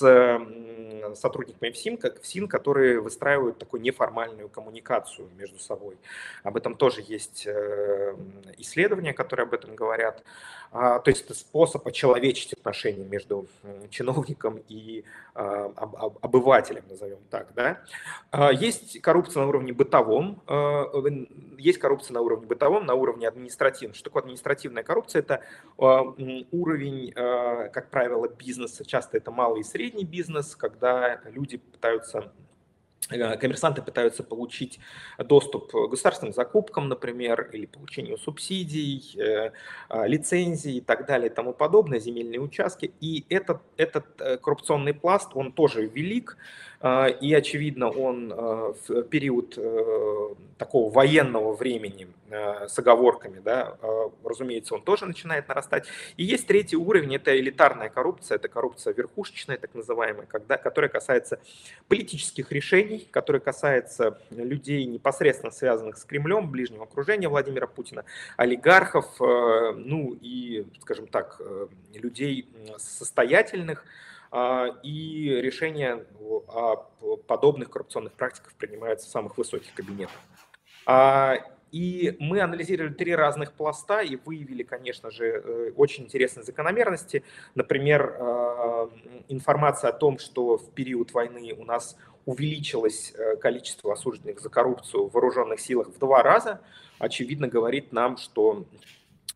сотрудниками 1.15 1.71
ФСИН, 1.71 1.97
как 1.97 2.21
ФСИН, 2.21 2.47
которые 2.47 2.99
выстраивают 2.99 3.59
такую 3.59 3.81
неформальную 3.81 4.49
коммуникацию 4.49 5.29
между 5.37 5.59
собой. 5.59 5.97
Об 6.43 6.57
этом 6.57 6.75
тоже 6.75 7.03
есть 7.05 7.45
э, 7.45 8.15
исследования, 8.57 9.13
которые 9.13 9.45
об 9.45 9.53
этом 9.53 9.75
говорят. 9.75 10.23
А, 10.71 10.99
то 10.99 11.11
есть 11.11 11.25
это 11.25 11.35
способ 11.35 11.85
очеловечить 11.85 12.53
отношения 12.53 13.05
между 13.05 13.47
чиновником 13.89 14.59
и 14.69 15.03
а, 15.35 15.71
обывателем, 16.21 16.83
назовем 16.89 17.19
так. 17.29 17.53
Да? 17.55 18.51
Есть 18.51 19.01
коррупция 19.01 19.41
на 19.41 19.49
уровне 19.49 19.73
бытовом, 19.73 20.41
э, 20.47 20.83
есть 21.57 21.79
коррупция 21.79 22.13
на 22.13 22.21
уровне 22.21 22.45
бытовом, 22.45 22.85
на 22.85 22.93
уровне 22.93 23.27
административном. 23.27 23.95
Что 23.95 24.05
такое 24.05 24.23
административная 24.23 24.83
коррупция? 24.83 25.19
Это 25.19 25.41
уровень, 25.77 27.11
как 27.13 27.89
правило, 27.89 28.27
бизнеса. 28.27 28.85
Часто 28.85 29.17
это 29.17 29.31
малый 29.31 29.61
и 29.61 29.63
средний 29.63 30.05
бизнес, 30.05 30.55
когда 30.55 31.21
люди 31.25 31.57
пытаются 31.57 32.31
коммерсанты 33.39 33.81
пытаются 33.81 34.23
получить 34.23 34.79
доступ 35.17 35.71
к 35.71 35.89
государственным 35.89 36.33
закупкам, 36.33 36.89
например, 36.89 37.49
или 37.53 37.65
получению 37.65 38.17
субсидий, 38.17 39.17
лицензий 39.89 40.77
и 40.77 40.81
так 40.81 41.05
далее 41.05 41.29
и 41.29 41.33
тому 41.33 41.53
подобное, 41.53 41.99
земельные 41.99 42.39
участки. 42.39 42.93
И 42.99 43.25
этот, 43.29 43.61
этот 43.77 44.41
коррупционный 44.41 44.93
пласт, 44.93 45.31
он 45.33 45.51
тоже 45.51 45.85
велик, 45.85 46.37
и, 46.83 47.33
очевидно, 47.33 47.89
он 47.89 48.33
а, 48.35 48.73
в 48.87 49.03
период 49.03 49.53
э, 49.57 50.35
такого 50.57 50.91
военного 50.91 51.53
времени 51.53 52.09
а, 52.29 52.67
с 52.67 52.77
оговорками, 52.77 53.39
да, 53.39 53.77
разумеется, 54.21 54.75
он 54.75 54.81
тоже 54.81 55.05
начинает 55.05 55.47
нарастать. 55.47 55.85
И 56.17 56.25
есть 56.25 56.45
третий 56.45 56.75
уровень, 56.75 57.15
это 57.15 57.39
элитарная 57.39 57.87
коррупция, 57.87 58.35
это 58.35 58.49
коррупция 58.49 58.93
верхушечная, 58.93 59.57
так 59.57 59.73
называемая, 59.73 60.25
когда, 60.25 60.57
которая 60.57 60.89
касается 60.89 61.39
политических 61.87 62.51
решений, 62.51 63.07
которая 63.11 63.39
касается 63.39 64.19
людей, 64.29 64.83
непосредственно 64.83 65.53
связанных 65.53 65.97
с 65.97 66.03
Кремлем, 66.03 66.51
ближнего 66.51 66.83
окружения 66.83 67.29
Владимира 67.29 67.67
Путина, 67.67 68.03
олигархов, 68.35 69.05
э, 69.21 69.71
ну 69.77 70.17
и, 70.19 70.65
скажем 70.81 71.07
так, 71.07 71.37
э, 71.39 71.67
людей 71.93 72.49
состоятельных, 72.77 73.85
а, 73.85 74.12
и 74.83 75.39
решения 75.41 76.05
о 76.47 76.75
подобных 77.27 77.69
коррупционных 77.69 78.13
практиках 78.13 78.53
принимаются 78.53 79.07
в 79.07 79.11
самых 79.11 79.37
высоких 79.37 79.73
кабинетах. 79.73 80.17
А, 80.85 81.37
и 81.71 82.15
мы 82.19 82.41
анализировали 82.41 82.93
три 82.93 83.15
разных 83.15 83.53
пласта 83.53 84.01
и 84.01 84.15
выявили, 84.15 84.63
конечно 84.63 85.09
же, 85.09 85.25
э, 85.25 85.71
очень 85.75 86.03
интересные 86.03 86.43
закономерности. 86.43 87.23
Например, 87.55 88.15
а, 88.19 88.89
информация 89.27 89.89
о 89.89 89.93
том, 89.93 90.19
что 90.19 90.57
в 90.57 90.71
период 90.71 91.13
войны 91.13 91.53
у 91.57 91.65
нас 91.65 91.97
увеличилось 92.25 93.13
э, 93.15 93.37
количество 93.37 93.93
осужденных 93.93 94.39
за 94.39 94.49
коррупцию 94.49 95.07
в 95.07 95.13
вооруженных 95.13 95.59
силах 95.59 95.87
в 95.87 95.97
два 95.97 96.21
раза, 96.21 96.61
очевидно 96.99 97.47
говорит 97.47 97.91
нам, 97.91 98.17
что 98.17 98.65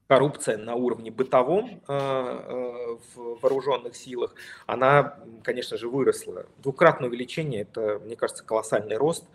коррупция 0.07 0.57
на 0.57 0.75
уровне 0.75 1.11
бытовом 1.11 1.81
э, 1.87 1.93
э, 1.93 2.97
в 3.15 3.39
вооруженных 3.41 3.95
силах, 3.95 4.33
она, 4.65 5.17
конечно 5.43 5.77
же, 5.77 5.89
выросла. 5.89 6.45
Двукратное 6.59 7.09
увеличение– 7.09 7.61
это, 7.63 7.99
мне 8.03 8.15
кажется, 8.15 8.43
колоссальный 8.43 8.95
рост, 8.95 9.25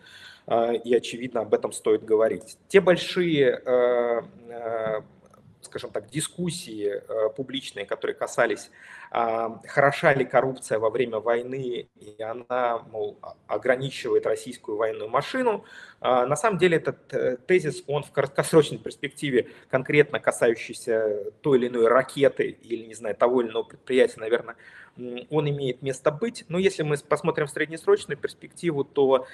э, 0.47 0.77
и, 0.77 0.95
очевидно, 0.95 1.43
об 1.43 1.53
этом 1.55 1.73
стоит 1.73 2.05
говорить. 2.05 2.57
Те 2.69 2.81
большие 2.81 3.63
скажем 5.63 5.91
так, 5.91 6.11
дискуссии 6.11 6.89
э, 6.89 7.31
публичные, 7.35 7.87
которые 7.87 8.15
касались, 8.15 8.71
э, 9.11 9.49
хороша 9.67 10.15
ли 10.15 10.25
коррупция 10.25 10.79
во 10.79 10.91
время 10.91 11.19
войны, 11.19 11.89
и 11.95 12.23
она, 12.23 12.79
мол, 12.91 13.19
ограничивает 13.47 14.27
российскую 14.27 14.77
военную 14.77 15.09
машину. 15.09 15.65
Э, 16.01 16.27
на 16.27 16.37
самом 16.37 16.59
деле 16.59 16.77
этот 16.77 17.13
э, 17.15 17.37
тезис, 17.47 17.85
он 17.87 18.03
в 18.03 18.11
краткосрочной 18.11 18.79
перспективе, 18.79 19.49
конкретно 19.71 20.21
касающийся 20.21 21.33
той 21.41 21.59
или 21.59 21.69
иной 21.69 21.89
ракеты 21.89 22.49
или, 22.63 22.87
не 22.87 22.95
знаю, 22.95 23.15
того 23.15 23.43
или 23.43 23.51
иного 23.51 23.65
предприятия, 23.65 24.21
наверное, 24.21 24.57
он 25.31 25.49
имеет 25.49 25.83
место 25.83 26.11
быть. 26.11 26.45
Но 26.49 26.59
если 26.59 26.83
мы 26.83 26.97
посмотрим 26.99 27.47
в 27.47 27.51
среднесрочную 27.51 28.19
перспективу, 28.19 28.85
то 28.85 29.27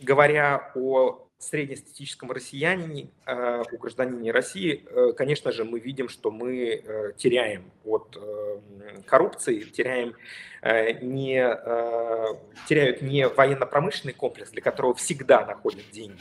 говоря 0.00 0.72
о 0.74 1.26
среднестатистическом 1.40 2.30
россиянине, 2.30 3.08
а, 3.24 3.62
у 3.72 3.78
гражданине 3.78 4.30
России, 4.30 4.84
э, 4.86 5.12
конечно 5.16 5.52
же, 5.52 5.64
мы 5.64 5.80
видим, 5.80 6.08
что 6.08 6.30
мы 6.30 6.82
э, 6.84 7.12
теряем 7.16 7.70
от 7.84 8.16
э, 8.20 8.60
коррупции, 9.06 9.60
теряем 9.60 10.14
не, 10.62 11.40
теряют 12.68 13.00
не 13.00 13.26
военно-промышленный 13.26 14.12
комплекс, 14.12 14.50
для 14.50 14.60
которого 14.60 14.92
всегда 14.92 15.46
находят 15.46 15.90
деньги, 15.90 16.20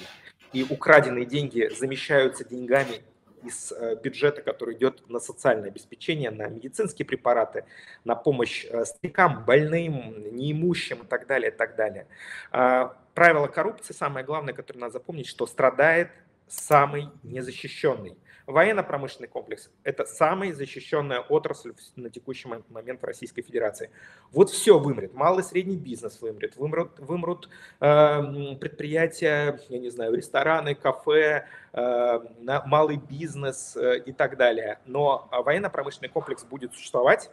и 0.53 0.63
украденные 0.63 1.25
деньги 1.25 1.69
замещаются 1.77 2.45
деньгами 2.45 3.01
из 3.43 3.73
бюджета, 4.03 4.41
который 4.41 4.75
идет 4.75 5.09
на 5.09 5.19
социальное 5.19 5.69
обеспечение, 5.69 6.31
на 6.31 6.47
медицинские 6.47 7.05
препараты, 7.05 7.65
на 8.03 8.15
помощь 8.15 8.65
старикам, 8.83 9.45
больным, 9.45 10.35
неимущим 10.35 11.03
и 11.03 11.05
так 11.05 11.27
далее, 11.27 11.51
и 11.51 11.55
так 11.55 11.75
далее. 11.75 12.07
А, 12.51 12.95
правило 13.13 13.47
коррупции, 13.47 13.93
самое 13.93 14.25
главное, 14.25 14.53
которое 14.53 14.79
надо 14.79 14.93
запомнить, 14.93 15.27
что 15.27 15.45
страдает 15.47 16.09
самый 16.47 17.09
незащищенный. 17.23 18.17
Военно-промышленный 18.49 19.27
комплекс– 19.27 19.69
это 19.83 20.05
самая 20.05 20.53
защищенная 20.53 21.19
отрасль 21.19 21.71
на 21.95 22.09
текущий 22.09 22.49
момент 22.69 22.99
в 22.99 23.05
Российской 23.05 23.43
Федерации. 23.43 23.91
Вот 24.31 24.49
все 24.49 24.79
вымрет. 24.79 25.13
Малый 25.13 25.41
и 25.41 25.43
средний 25.43 25.77
бизнес 25.77 26.19
вымрет. 26.19 26.55
Вымрут, 26.55 26.97
вымрут 26.97 27.49
э, 27.79 28.55
предприятия, 28.59 29.59
я 29.69 29.77
не 29.77 29.91
знаю, 29.91 30.15
рестораны, 30.15 30.73
кафе, 30.73 31.45
э, 31.73 32.19
малый 32.65 32.97
бизнес 32.97 33.77
э, 33.77 33.99
и 33.99 34.11
так 34.11 34.35
далее. 34.35 34.79
Но 34.87 35.29
военно-промышленный 35.31 36.09
комплекс 36.09 36.43
будет 36.43 36.73
существовать 36.73 37.29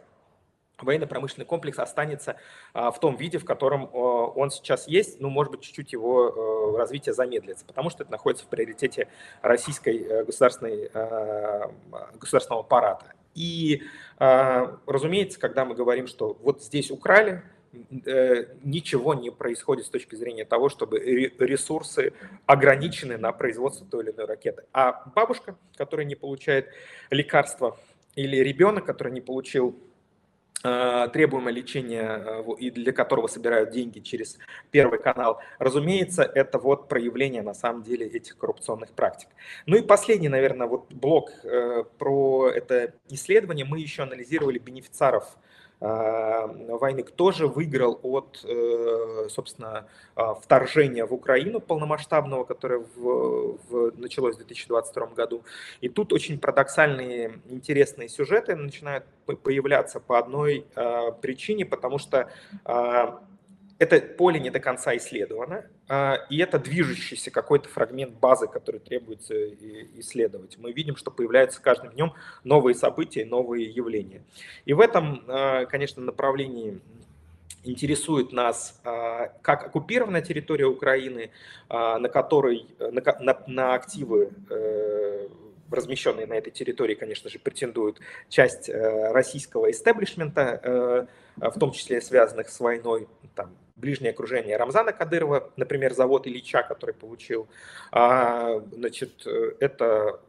военно-промышленный 0.81 1.45
комплекс 1.45 1.79
останется 1.79 2.37
а, 2.73 2.91
в 2.91 2.99
том 2.99 3.15
виде, 3.15 3.37
в 3.37 3.45
котором 3.45 3.89
а, 3.93 3.97
он 4.27 4.51
сейчас 4.51 4.87
есть, 4.87 5.19
ну, 5.19 5.29
может 5.29 5.51
быть, 5.51 5.61
чуть-чуть 5.61 5.91
его 5.93 6.73
а, 6.75 6.77
развитие 6.77 7.13
замедлится, 7.13 7.65
потому 7.65 7.89
что 7.89 8.03
это 8.03 8.11
находится 8.11 8.45
в 8.45 8.49
приоритете 8.49 9.07
российской 9.41 9.97
э, 9.97 10.23
государственной, 10.23 10.89
государственного 12.19 12.63
аппарата. 12.63 13.13
И, 13.33 13.83
разумеется, 14.17 15.39
когда 15.39 15.63
мы 15.65 15.75
говорим, 15.75 16.07
что 16.07 16.37
вот 16.41 16.63
здесь 16.63 16.91
украли, 16.91 17.43
э, 18.05 18.45
ничего 18.63 19.13
не 19.13 19.31
происходит 19.31 19.85
с 19.85 19.89
точки 19.89 20.15
зрения 20.15 20.45
того, 20.45 20.69
чтобы 20.69 20.99
ресурсы 20.99 22.13
ограничены 22.45 23.17
на 23.17 23.31
производство 23.31 23.85
той 23.85 24.03
или 24.03 24.11
иной 24.11 24.25
ракеты. 24.25 24.63
А 24.73 25.03
бабушка, 25.15 25.55
которая 25.75 26.05
не 26.05 26.15
получает 26.15 26.69
лекарства, 27.09 27.77
или 28.15 28.37
ребенок, 28.37 28.85
который 28.85 29.13
не 29.13 29.21
получил 29.21 29.77
требуемое 30.61 31.53
лечение 31.53 32.23
э, 32.25 32.43
и 32.59 32.71
для 32.71 32.91
которого 32.91 33.27
собирают 33.27 33.71
деньги 33.71 33.99
через 33.99 34.37
Первый 34.71 34.99
канал, 34.99 35.39
разумеется, 35.59 36.23
это 36.23 36.57
вот 36.57 36.87
проявление 36.87 37.41
на 37.41 37.53
самом 37.53 37.83
деле 37.83 38.07
этих 38.07 38.37
коррупционных 38.37 38.91
практик. 38.91 39.29
Ну 39.65 39.77
и 39.77 39.81
последний, 39.81 40.29
наверное, 40.29 40.67
вот 40.67 40.91
блок 40.91 41.31
э, 41.43 41.83
про 41.97 42.49
это 42.49 42.93
исследование. 43.09 43.65
Мы 43.65 43.79
еще 43.79 44.03
анализировали 44.03 44.57
бенефициаров 44.57 45.37
войны, 45.79 47.03
кто 47.03 47.31
же 47.31 47.47
выиграл 47.47 47.99
от, 48.01 48.43
собственно, 49.29 49.87
вторжения 50.41 51.05
в 51.05 51.13
Украину 51.13 51.59
полномасштабного, 51.59 52.45
которое 52.45 52.79
в, 52.79 53.57
в, 53.69 53.91
началось 53.97 54.35
в 54.35 54.37
2022 54.37 55.07
году. 55.07 55.43
И 55.81 55.89
тут 55.89 56.13
очень 56.13 56.39
парадоксальные, 56.39 57.41
интересные 57.49 58.09
сюжеты 58.09 58.55
начинают 58.55 59.05
появляться 59.43 59.99
по 59.99 60.17
одной 60.17 60.65
причине, 61.21 61.65
потому 61.65 61.99
что 61.99 62.31
это 63.79 63.99
поле 63.99 64.39
не 64.39 64.49
до 64.49 64.59
конца 64.59 64.95
исследовано, 64.97 65.65
а, 65.87 66.17
и 66.29 66.37
это 66.39 66.57
движущийся 66.57 67.31
какой-то 67.31 67.69
фрагмент 67.69 68.13
базы, 68.13 68.47
который 68.47 68.79
требуется 68.79 69.35
исследовать. 69.99 70.57
Мы 70.57 70.71
видим, 70.71 70.95
что 70.95 71.11
появляются 71.11 71.61
каждым 71.61 71.91
днем 71.91 72.13
новые 72.43 72.75
события, 72.75 73.25
новые 73.25 73.69
явления. 73.69 74.23
И 74.65 74.73
в 74.73 74.79
этом, 74.79 75.23
а, 75.27 75.65
конечно, 75.65 76.01
направлении 76.01 76.79
интересует 77.63 78.31
нас 78.31 78.79
а, 78.83 79.27
как 79.41 79.67
оккупированная 79.67 80.21
территория 80.21 80.65
Украины, 80.65 81.31
на 81.69 82.07
которой 82.07 82.65
на, 82.79 83.01
на, 83.19 83.43
на 83.47 83.73
активы 83.73 84.31
э, 84.49 85.27
размещенные 85.69 86.27
на 86.27 86.33
этой 86.33 86.51
территории, 86.51 86.95
конечно 86.95 87.29
же, 87.29 87.39
претендуют 87.39 87.99
часть 88.29 88.69
э, 88.69 89.11
российского 89.11 89.69
истеблишмента, 89.69 90.61
э, 90.63 91.49
в 91.49 91.59
том 91.59 91.71
числе 91.71 92.01
связанных 92.01 92.49
с 92.49 92.59
войной, 92.59 93.07
там, 93.35 93.53
ближнее 93.77 94.11
окружение 94.11 94.57
Рамзана 94.57 94.91
Кадырова, 94.91 95.51
например, 95.55 95.93
завод 95.93 96.27
Ильича, 96.27 96.63
который 96.63 96.93
получил. 96.93 97.47
А, 97.91 98.59
значит, 98.71 99.25
это 99.59 100.19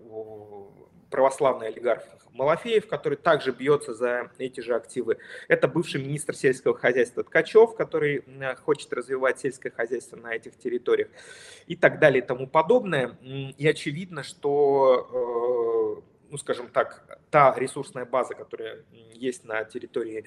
православный 1.11 1.69
олигарх 1.69 2.03
Малафеев, 2.39 2.87
который 2.87 3.17
также 3.17 3.51
бьется 3.51 3.95
за 3.95 4.31
эти 4.39 4.61
же 4.61 4.75
активы. 4.75 5.19
Это 5.49 5.67
бывший 5.67 6.01
министр 6.01 6.35
сельского 6.35 6.77
хозяйства 6.77 7.25
Ткачев, 7.25 7.75
который 7.75 8.25
хочет 8.63 8.93
развивать 8.93 9.41
сельское 9.41 9.71
хозяйство 9.71 10.17
на 10.17 10.35
этих 10.35 10.57
территориях 10.57 11.09
и 11.67 11.75
так 11.75 11.99
далее 11.99 12.23
и 12.23 12.27
тому 12.27 12.47
подобное. 12.47 13.19
И 13.23 13.67
очевидно, 13.67 14.23
что 14.23 15.09
э, 15.11 15.58
ну, 16.31 16.39
скажем 16.39 16.69
так, 16.69 17.19
та 17.31 17.55
ресурсная 17.57 18.05
база, 18.05 18.35
которая 18.35 18.85
есть 19.15 19.45
на 19.45 19.65
территории, 19.65 20.25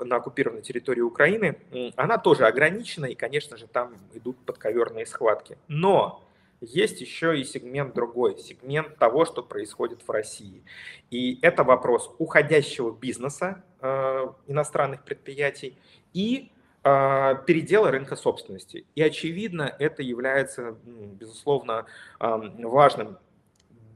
на 0.00 0.16
оккупированной 0.16 0.62
территории 0.62 1.00
Украины, 1.00 1.58
она 1.96 2.18
тоже 2.18 2.46
ограничена, 2.46 3.06
и, 3.06 3.14
конечно 3.14 3.56
же, 3.56 3.66
там 3.66 3.96
идут 4.14 4.38
подковерные 4.44 5.06
схватки. 5.06 5.58
Но 5.68 6.24
есть 6.62 7.00
еще 7.00 7.38
и 7.38 7.44
сегмент 7.44 7.94
другой, 7.94 8.38
сегмент 8.38 8.96
того, 8.96 9.24
что 9.24 9.42
происходит 9.42 10.02
в 10.06 10.10
России. 10.10 10.62
И 11.10 11.38
это 11.42 11.64
вопрос 11.64 12.14
уходящего 12.18 12.92
бизнеса 12.92 13.64
э, 13.80 14.26
иностранных 14.46 15.02
предприятий 15.02 15.76
и 16.12 16.52
э, 16.84 17.34
передела 17.46 17.90
рынка 17.90 18.14
собственности. 18.14 18.86
И, 18.94 19.02
очевидно, 19.02 19.74
это 19.78 20.04
является, 20.04 20.76
безусловно, 20.84 21.86
э, 22.20 22.40
важным 22.62 23.18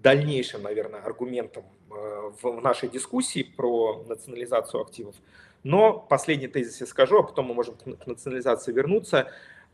дальнейшим, 0.02 0.62
наверное, 0.62 1.00
аргументом 1.00 1.64
э, 1.90 2.30
в 2.42 2.60
нашей 2.60 2.88
дискуссии 2.88 3.42
про 3.42 4.04
национализацию 4.08 4.80
активов. 4.80 5.16
Но 5.62 5.98
последний 5.98 6.48
тезис 6.48 6.80
я 6.80 6.86
скажу, 6.86 7.18
а 7.18 7.22
потом 7.22 7.46
мы 7.46 7.54
можем 7.54 7.74
к 7.74 8.06
национализации 8.06 8.72
вернуться. 8.72 9.30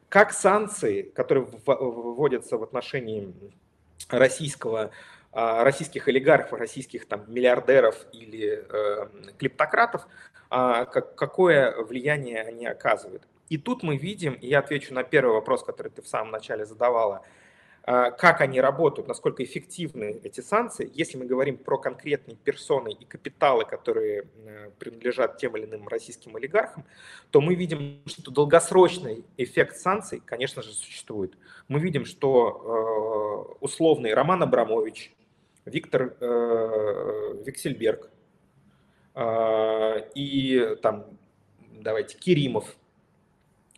Как 0.08 0.32
санкции, 0.32 1.02
которые 1.02 1.46
вводятся 1.66 2.56
в 2.56 2.62
отношении 2.62 3.34
российского, 4.08 4.90
а, 5.32 5.64
российских 5.64 6.08
олигархов, 6.08 6.58
российских 6.58 7.06
там, 7.06 7.24
миллиардеров 7.28 8.06
или 8.12 8.64
э, 8.68 9.06
клептократов, 9.38 10.06
э, 10.50 10.86
как, 10.90 11.14
какое 11.14 11.74
влияние 11.82 12.42
они 12.42 12.66
оказывают. 12.66 13.22
И 13.48 13.58
тут 13.58 13.82
мы 13.82 13.96
видим, 13.96 14.34
и 14.34 14.48
я 14.48 14.60
отвечу 14.60 14.94
на 14.94 15.02
первый 15.02 15.32
вопрос, 15.32 15.62
который 15.62 15.90
ты 15.90 16.02
в 16.02 16.08
самом 16.08 16.30
начале 16.30 16.64
задавала– 16.66 17.22
а, 17.26 17.41
как 17.84 18.40
они 18.40 18.60
работают, 18.60 19.08
насколько 19.08 19.42
эффективны 19.42 20.20
эти 20.22 20.40
санкции. 20.40 20.88
Если 20.94 21.18
мы 21.18 21.24
говорим 21.24 21.56
про 21.56 21.78
конкретные 21.78 22.36
персоны 22.36 22.92
и 22.92 23.04
капиталы, 23.04 23.64
которые 23.64 24.28
э, 24.44 24.70
принадлежат 24.78 25.38
тем 25.38 25.56
или 25.56 25.64
иным 25.64 25.88
российским 25.88 26.36
олигархам, 26.36 26.84
то 27.30 27.40
мы 27.40 27.56
видим, 27.56 28.00
что 28.06 28.30
долгосрочный 28.30 29.24
эффект 29.36 29.78
санкций, 29.78 30.22
конечно 30.24 30.62
же, 30.62 30.72
существует. 30.72 31.36
Мы 31.66 31.80
видим, 31.80 32.04
что 32.04 33.48
э, 33.50 33.56
условный 33.60 34.14
Роман 34.14 34.44
Абрамович, 34.44 35.12
Виктор 35.64 36.16
э, 36.20 37.42
Виксельберг 37.44 38.10
и 40.14 40.76
там, 40.80 41.04
давайте, 41.70 42.16
Керимов, 42.16 42.64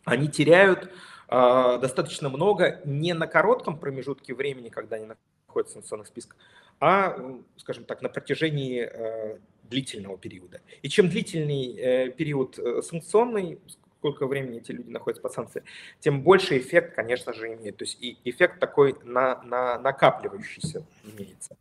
они 0.04 0.28
теряют 0.28 0.84
а, 0.84 0.88
достаточно 1.28 2.28
много 2.28 2.80
не 2.84 3.14
на 3.14 3.26
коротком 3.26 3.78
промежутке 3.78 4.34
времени, 4.34 4.68
когда 4.68 4.96
они 4.96 5.06
находятся 5.06 5.74
в 5.74 5.80
санкционных 5.80 6.08
списках, 6.08 6.36
а, 6.80 7.16
скажем 7.56 7.84
так, 7.84 8.02
на 8.02 8.08
протяжении 8.08 8.82
э, 8.82 9.38
длительного 9.62 10.18
периода. 10.18 10.60
И 10.82 10.88
чем 10.88 11.08
длительный 11.08 11.76
э, 11.76 12.10
период 12.10 12.58
э, 12.58 12.82
санкционный, 12.82 13.60
сколько 13.98 14.26
времени 14.26 14.58
эти 14.58 14.72
люди 14.72 14.90
находятся 14.90 15.22
под 15.22 15.32
санкцией, 15.32 15.64
тем 16.00 16.22
больше 16.22 16.58
эффект, 16.58 16.94
конечно 16.94 17.32
же, 17.32 17.54
имеет. 17.54 17.76
То 17.76 17.84
есть 17.84 18.02
и 18.02 18.18
эффект 18.24 18.58
такой 18.60 18.96
на, 19.04 19.40
на, 19.42 19.78
накапливающийся 19.78 20.84
имеется. 21.04 21.56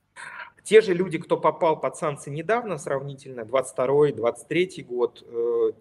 Те 0.64 0.82
же 0.82 0.94
люди, 0.94 1.18
кто 1.18 1.38
попал 1.38 1.80
под 1.80 1.96
санкции 1.98 2.32
недавно, 2.32 2.78
сравнительно, 2.78 3.42
22-23 3.42 4.84
год, 4.86 5.24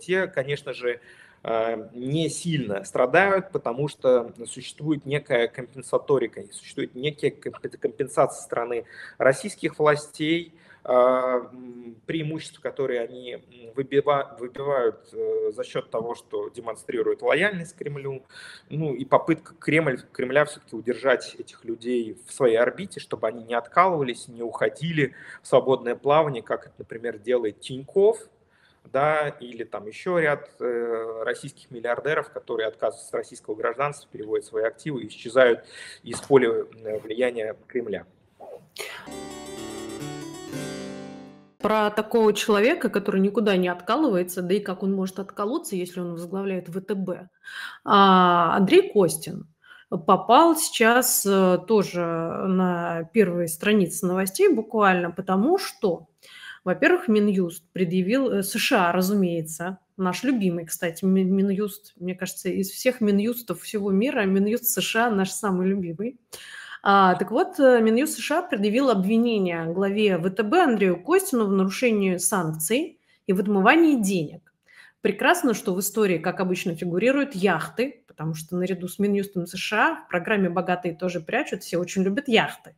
те, 0.00 0.26
конечно 0.26 0.72
же, 0.72 0.98
Э, 0.98 1.31
не 1.44 2.28
сильно 2.28 2.84
страдают, 2.84 3.50
потому 3.50 3.88
что 3.88 4.32
существует 4.46 5.04
некая 5.06 5.48
компенсаторика, 5.48 6.44
существует 6.52 6.94
некая 6.94 7.30
компенсация 7.30 8.40
страны 8.40 8.84
российских 9.18 9.78
властей, 9.78 10.54
э, 10.84 11.42
преимущества, 12.06 12.62
которые 12.62 13.00
они 13.00 13.42
выбивают 13.74 15.08
э, 15.12 15.50
за 15.52 15.64
счет 15.64 15.90
того, 15.90 16.14
что 16.14 16.48
демонстрируют 16.48 17.22
лояльность 17.22 17.76
Кремлю, 17.76 18.22
ну 18.70 18.94
и 18.94 19.04
попытка 19.04 19.54
Кремль, 19.54 20.00
Кремля 20.12 20.44
все-таки 20.44 20.76
удержать 20.76 21.34
этих 21.38 21.64
людей 21.64 22.18
в 22.26 22.32
своей 22.32 22.56
орбите, 22.56 23.00
чтобы 23.00 23.26
они 23.26 23.42
не 23.42 23.54
откалывались, 23.54 24.28
не 24.28 24.42
уходили 24.42 25.14
в 25.42 25.48
свободное 25.48 25.96
плавание, 25.96 26.42
как 26.42 26.70
например, 26.78 27.18
делает 27.18 27.60
Тиньков, 27.60 28.18
да, 28.84 29.28
или 29.28 29.64
там 29.64 29.86
еще 29.86 30.20
ряд 30.20 30.50
э, 30.60 31.22
российских 31.24 31.70
миллиардеров, 31.70 32.30
которые 32.30 32.68
отказываются 32.68 33.08
от 33.08 33.14
российского 33.14 33.54
гражданства, 33.54 34.08
переводят 34.10 34.44
свои 34.44 34.64
активы 34.64 35.02
и 35.02 35.08
исчезают 35.08 35.64
из 36.02 36.20
поля 36.20 36.50
э, 36.50 36.98
влияния 36.98 37.56
Кремля. 37.66 38.06
Про 41.58 41.90
такого 41.90 42.32
человека, 42.32 42.90
который 42.90 43.20
никуда 43.20 43.56
не 43.56 43.68
откалывается, 43.68 44.42
да 44.42 44.54
и 44.54 44.60
как 44.60 44.82
он 44.82 44.92
может 44.92 45.20
отколоться, 45.20 45.76
если 45.76 46.00
он 46.00 46.12
возглавляет 46.14 46.68
ВТБ. 46.68 47.28
А, 47.84 48.56
Андрей 48.56 48.92
Костин 48.92 49.46
попал 49.88 50.56
сейчас 50.56 51.24
э, 51.24 51.58
тоже 51.68 52.00
на 52.00 53.04
первые 53.12 53.48
страницы 53.48 54.06
новостей 54.06 54.48
буквально, 54.48 55.10
потому 55.10 55.58
что 55.58 56.08
во-первых, 56.64 57.08
Минюст 57.08 57.64
предъявил, 57.72 58.30
э, 58.30 58.42
США, 58.42 58.92
разумеется, 58.92 59.78
наш 59.96 60.22
любимый, 60.22 60.66
кстати, 60.66 61.04
Минюст, 61.04 61.92
мне 61.96 62.14
кажется, 62.14 62.48
из 62.48 62.70
всех 62.70 63.00
Минюстов 63.00 63.62
всего 63.62 63.90
мира, 63.90 64.24
Минюст 64.24 64.66
США 64.66 65.10
наш 65.10 65.30
самый 65.30 65.66
любимый. 65.66 66.20
А, 66.82 67.14
так 67.14 67.30
вот, 67.30 67.58
э, 67.60 67.80
Минюст 67.80 68.14
США 68.14 68.42
предъявил 68.42 68.90
обвинение 68.90 69.72
главе 69.72 70.18
ВТБ 70.18 70.54
Андрею 70.54 71.02
Костину 71.02 71.46
в 71.46 71.52
нарушении 71.52 72.16
санкций 72.16 72.98
и 73.26 73.32
в 73.32 73.40
отмывании 73.40 74.02
денег. 74.02 74.52
Прекрасно, 75.00 75.54
что 75.54 75.74
в 75.74 75.80
истории, 75.80 76.18
как 76.18 76.40
обычно, 76.40 76.76
фигурируют 76.76 77.34
яхты, 77.34 78.04
потому 78.06 78.34
что 78.34 78.56
наряду 78.56 78.86
с 78.88 78.98
Минюстом 78.98 79.46
США 79.46 80.04
в 80.04 80.08
программе 80.08 80.48
«Богатые 80.48 80.94
тоже 80.94 81.20
прячут», 81.20 81.62
все 81.62 81.78
очень 81.78 82.02
любят 82.02 82.28
яхты. 82.28 82.74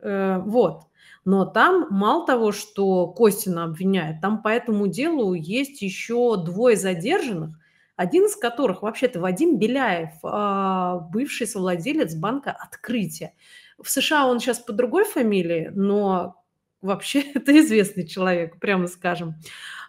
Э, 0.00 0.38
вот. 0.44 0.88
Но 1.24 1.44
там 1.44 1.86
мало 1.90 2.26
того, 2.26 2.52
что 2.52 3.06
Костина 3.08 3.64
обвиняет, 3.64 4.20
там 4.20 4.42
по 4.42 4.48
этому 4.48 4.86
делу 4.86 5.34
есть 5.34 5.82
еще 5.82 6.36
двое 6.42 6.76
задержанных, 6.76 7.58
один 7.96 8.26
из 8.26 8.36
которых 8.36 8.82
вообще-то 8.82 9.20
Вадим 9.20 9.58
Беляев, 9.58 10.10
а, 10.22 10.98
бывший 11.12 11.46
совладелец 11.46 12.14
банка 12.14 12.52
«Открытие». 12.52 13.34
В 13.78 13.90
США 13.90 14.26
он 14.26 14.40
сейчас 14.40 14.60
по 14.60 14.72
другой 14.72 15.04
фамилии, 15.04 15.70
но 15.74 16.42
вообще 16.80 17.20
это 17.34 17.58
известный 17.58 18.06
человек, 18.06 18.58
прямо 18.60 18.86
скажем. 18.86 19.34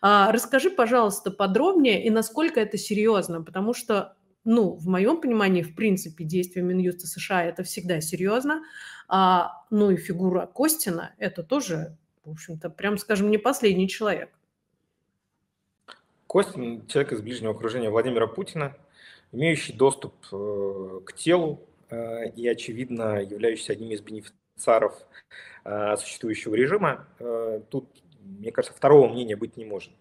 А, 0.02 0.32
расскажи, 0.32 0.70
пожалуйста, 0.70 1.32
подробнее 1.32 2.04
и 2.04 2.10
насколько 2.10 2.60
это 2.60 2.78
серьезно, 2.78 3.42
потому 3.42 3.74
что 3.74 4.16
ну, 4.46 4.74
в 4.74 4.88
моем 4.88 5.20
понимании, 5.22 5.62
в 5.62 5.76
принципе, 5.76 6.24
действия 6.24 6.62
Минюста 6.62 7.08
США 7.08 7.46
это 7.46 7.64
всегда 7.64 8.02
серьезно. 8.02 8.64
А, 9.08 9.66
ну 9.70 9.92
и 9.92 9.98
фигура 9.98 10.46
Костина 10.46 11.14
это 11.18 11.44
тоже, 11.44 11.98
в 12.24 12.32
общем-то, 12.32 12.70
прям 12.70 12.98
скажем, 12.98 13.30
не 13.32 13.38
последний 13.38 13.90
человек. 13.90 14.30
Костин– 16.28 16.86
человек 16.88 17.14
из 17.14 17.22
ближнего 17.22 17.54
окружения 17.54 17.90
Владимира 17.90 18.28
Путина, 18.28 18.78
имеющий 19.32 19.74
доступ 19.74 20.14
э, 20.32 21.00
к 21.06 21.14
телу 21.14 21.68
э, 21.90 22.30
и, 22.36 22.48
очевидно, 22.48 23.20
являющийся 23.20 23.74
одним 23.74 23.90
из 23.90 24.02
бенефициаров 24.02 24.94
э, 25.66 25.98
существующего 25.98 26.54
режима. 26.54 27.08
Тут, 27.72 27.90
мне 28.22 28.52
кажется, 28.52 28.78
второго 28.78 29.10
мнения 29.10 29.36
быть 29.36 29.58
не 29.58 29.66
может. 29.66 29.92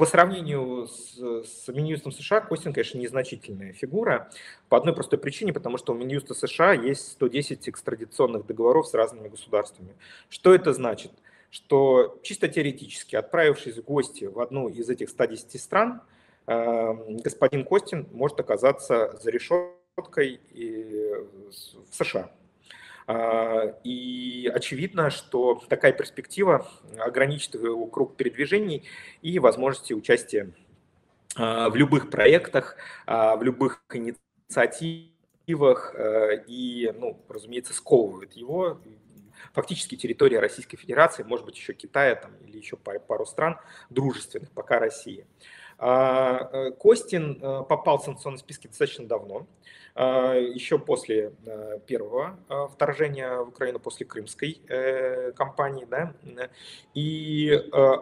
По 0.00 0.06
сравнению 0.06 0.86
с, 0.86 1.18
с 1.44 1.68
Минюстом 1.68 2.10
США, 2.10 2.40
Костин, 2.40 2.72
конечно, 2.72 2.96
незначительная 2.96 3.74
фигура 3.74 4.30
по 4.70 4.78
одной 4.78 4.94
простой 4.94 5.18
причине, 5.18 5.52
потому 5.52 5.76
что 5.76 5.92
у 5.92 5.94
Минюста 5.94 6.32
США 6.32 6.72
есть 6.72 7.12
110 7.12 7.68
экстрадиционных 7.68 8.46
договоров 8.46 8.86
с 8.88 8.94
разными 8.94 9.28
государствами. 9.28 9.94
Что 10.30 10.54
это 10.54 10.72
значит? 10.72 11.12
Что 11.50 12.18
чисто 12.22 12.48
теоретически, 12.48 13.14
отправившись 13.14 13.76
в 13.76 13.84
гости 13.84 14.24
в 14.24 14.40
одну 14.40 14.70
из 14.70 14.88
этих 14.88 15.10
110 15.10 15.60
стран, 15.60 16.00
эм, 16.46 17.18
господин 17.18 17.66
Костин 17.66 18.08
может 18.10 18.40
оказаться 18.40 19.18
за 19.22 19.30
решеткой 19.30 20.40
в 20.54 21.94
США. 21.94 22.30
А, 23.10 23.74
и 23.82 24.48
очевидно, 24.54 25.10
что 25.10 25.60
такая 25.68 25.92
перспектива 25.92 26.68
ограничит 26.96 27.54
его 27.54 27.86
круг 27.86 28.16
передвижений 28.16 28.84
и 29.20 29.40
возможности 29.40 29.92
участия 29.92 30.52
а, 31.34 31.70
в 31.70 31.76
любых 31.76 32.08
проектах, 32.08 32.76
а, 33.06 33.34
в 33.34 33.42
любых 33.42 33.82
инициативах 33.92 35.96
и, 36.46 36.94
ну, 36.96 37.20
разумеется, 37.28 37.74
сковывает 37.74 38.34
его. 38.34 38.80
Фактически 39.54 39.96
территория 39.96 40.38
Российской 40.38 40.76
Федерации, 40.76 41.24
может 41.24 41.44
быть, 41.44 41.56
еще 41.56 41.72
Китая 41.72 42.14
там, 42.14 42.30
или 42.46 42.58
еще 42.58 42.76
пару 42.76 43.26
стран 43.26 43.58
дружественных 43.88 44.52
пока 44.52 44.78
России. 44.78 45.26
Э, 45.80 46.72
Костин 46.78 47.38
э, 47.40 47.64
попал 47.66 47.98
в 47.98 48.04
санкционные 48.04 48.38
списки 48.38 48.66
достаточно 48.66 49.06
давно. 49.06 49.46
А, 49.94 50.34
еще 50.34 50.78
после 50.78 51.32
э, 51.46 51.78
первого 51.86 52.38
э, 52.48 52.66
вторжения 52.72 53.36
в 53.38 53.48
Украину, 53.48 53.78
после 53.80 54.04
крымской 54.06 54.60
кампании. 55.36 55.86
Да? 55.86 56.12
И 56.94 57.50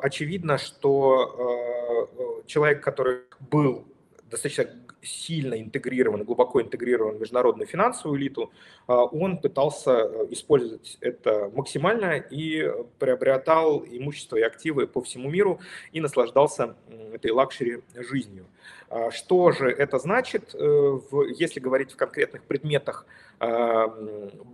очевидно, 0.02 0.58
что 0.58 2.42
человек, 2.46 2.82
который 2.82 3.20
был 3.38 3.86
достаточно 4.30 4.66
сильно 5.02 5.60
интегрирован, 5.60 6.24
глубоко 6.24 6.60
интегрирован 6.62 7.16
в 7.16 7.20
международную 7.20 7.66
финансовую 7.66 8.20
элиту, 8.20 8.50
а, 8.86 9.04
он 9.04 9.38
пытался 9.38 9.90
э, 9.90 10.26
использовать 10.30 10.98
это 11.00 11.50
максимально 11.54 12.16
и 12.16 12.70
приобретал 12.98 13.84
имущество 13.84 14.36
и 14.36 14.42
активы 14.42 14.86
по 14.86 15.02
всему 15.02 15.30
миру 15.30 15.60
и 15.92 16.00
наслаждался 16.00 16.76
этой 17.12 17.30
luxury 17.30 17.82
жизнью. 17.94 18.46
А, 18.90 19.10
что 19.10 19.52
же 19.52 19.70
это 19.70 19.98
значит, 19.98 20.54
э, 20.54 20.98
если 21.36 21.60
говорить 21.60 21.92
в 21.92 21.96
конкретных 21.96 22.42
предметах 22.42 23.06
а, 23.38 23.88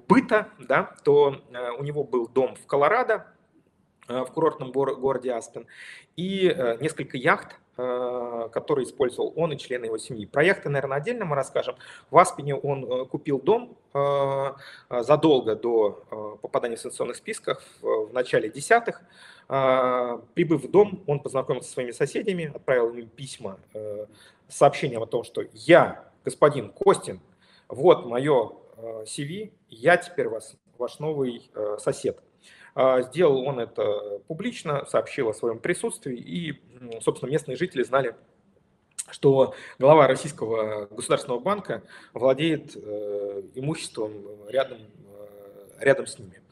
быта, 0.09 0.49
да, 0.59 0.95
то 1.05 1.41
э, 1.53 1.71
у 1.79 1.85
него 1.85 2.05
был 2.05 2.29
дом 2.29 2.57
в 2.57 2.67
Колорадо, 2.67 3.27
в 4.07 4.27
курортном 4.27 4.71
городе 4.71 5.33
Аспен, 5.33 5.67
и 6.15 6.55
несколько 6.79 7.17
яхт, 7.17 7.59
который 7.77 8.85
использовал 8.85 9.33
он 9.35 9.53
и 9.53 9.59
члены 9.59 9.87
его 9.87 9.99
семьи. 9.99 10.27
Про 10.27 10.45
яхты, 10.45 10.69
наверное, 10.69 10.99
отдельно 10.99 11.25
мы 11.25 11.35
расскажем. 11.35 11.75
В 12.11 12.19
Аспене 12.19 12.55
он 12.55 12.85
э, 12.85 13.05
купил 13.07 13.41
дом 13.41 13.77
э, 13.93 14.53
задолго 15.01 15.57
до 15.57 16.39
попадания 16.41 16.77
в 16.77 16.81
санкционных 16.81 17.17
списках 17.17 17.63
в 17.81 18.13
начале 18.13 18.49
десятых. 18.49 19.03
Прибыв 19.47 20.65
в 20.65 20.71
дом, 20.71 21.03
он 21.07 21.21
познакомился 21.21 21.69
со 21.69 21.75
своими 21.75 21.91
соседями, 21.91 22.53
отправил 22.55 22.95
им 22.95 23.09
письма 23.09 23.59
с 23.75 24.09
сообщением 24.49 25.03
о 25.03 25.07
том, 25.07 25.23
что 25.23 25.43
я, 25.53 26.05
господин 26.25 26.71
Костин, 26.71 27.21
вот 27.69 28.07
мое 28.07 28.53
CV, 28.79 29.53
я 29.69 29.97
теперь 29.99 30.29
вас, 30.29 30.57
ваш 30.79 30.99
новый 30.99 31.51
сосед. 31.79 32.23
А, 32.75 33.03
сделал 33.03 33.47
он 33.47 33.61
это 33.61 34.21
публично, 34.27 34.85
сообщил 34.87 35.29
о 35.29 35.35
своем 35.35 35.59
присутствии, 35.59 36.17
и, 36.17 36.61
собственно, 37.01 37.31
местные 37.31 37.57
жители 37.57 37.83
знали, 37.83 38.17
что 39.11 39.55
глава 39.79 40.09
Российского 40.09 40.87
государственного 40.87 41.39
банка 41.39 41.83
владеет 42.13 42.75
э, 42.75 43.43
имуществом 43.55 44.13
рядом, 44.49 44.79
э, 44.79 45.85
рядом 45.85 46.07
с 46.07 46.19
ними. 46.19 46.43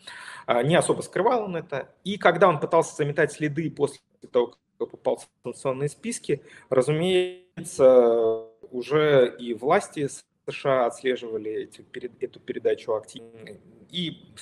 А, 0.47 0.63
не 0.63 0.77
особо 0.77 1.03
скрывал 1.03 1.45
он 1.45 1.57
это. 1.57 1.89
И 2.05 2.19
когда 2.19 2.49
он 2.49 2.61
пытался 2.61 2.95
заметать 2.95 3.33
следы 3.33 3.71
после 3.71 4.01
того, 4.31 4.55
как 4.79 4.91
попал 4.91 5.17
в 5.17 5.29
санкционные 5.43 5.89
списки, 5.89 6.43
разумеется, 6.69 8.47
уже 8.71 9.35
и 9.39 9.55
власти 9.55 10.09
США 10.49 10.87
отслеживали 10.87 11.51
эти, 11.51 11.85
эту 12.21 12.41
передачу 12.41 12.95
активно. 12.95 13.57
И, 13.91 14.33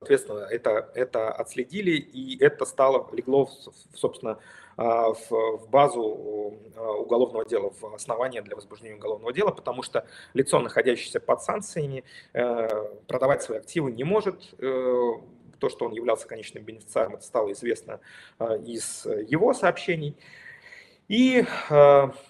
Соответственно, 0.00 0.46
это, 0.50 0.90
это 0.94 1.30
отследили, 1.30 1.90
и 1.90 2.42
это 2.42 2.64
стало, 2.64 3.06
легло, 3.12 3.50
собственно, 3.94 4.38
а, 4.78 5.12
в, 5.12 5.30
в 5.30 5.68
базу 5.68 6.56
а, 6.74 6.92
уголовного 6.92 7.44
дела, 7.44 7.68
в 7.68 7.94
основание 7.94 8.40
для 8.40 8.56
возбуждения 8.56 8.94
уголовного 8.96 9.30
дела, 9.34 9.50
потому 9.50 9.82
что 9.82 10.06
лицо, 10.32 10.58
находящееся 10.58 11.20
под 11.20 11.42
санкциями, 11.42 12.04
э, 12.32 12.68
продавать 13.08 13.42
свои 13.42 13.58
активы 13.58 13.92
не 13.92 14.04
может. 14.04 14.54
Э, 14.58 15.12
то, 15.58 15.68
что 15.68 15.84
он 15.84 15.92
являлся 15.92 16.26
конечным 16.26 16.64
бенефициаром, 16.64 17.16
это 17.16 17.24
стало 17.24 17.52
известно 17.52 18.00
а, 18.38 18.56
из 18.56 19.04
его 19.04 19.52
сообщений. 19.52 20.16
И, 21.08 21.44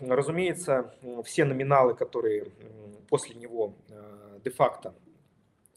разумеется, 0.01 0.93
все 1.25 1.45
номиналы, 1.45 1.95
которые 1.95 2.47
после 3.09 3.37
него 3.37 3.75
де-факто 4.43 4.95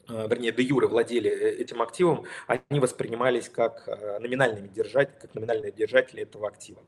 вернее, 0.07 0.51
де 0.51 0.63
юре 0.63 0.87
владели 0.87 1.29
э, 1.29 1.61
этим 1.61 1.81
активом, 1.81 2.25
они 2.47 2.79
воспринимались 2.79 3.49
как 3.49 3.83
э, 3.87 4.19
номинальными 4.19 4.67
держатели, 4.67 5.15
как 5.19 5.33
номинальные 5.35 5.71
держатели 5.71 6.23
этого 6.23 6.47
актива. 6.47 6.81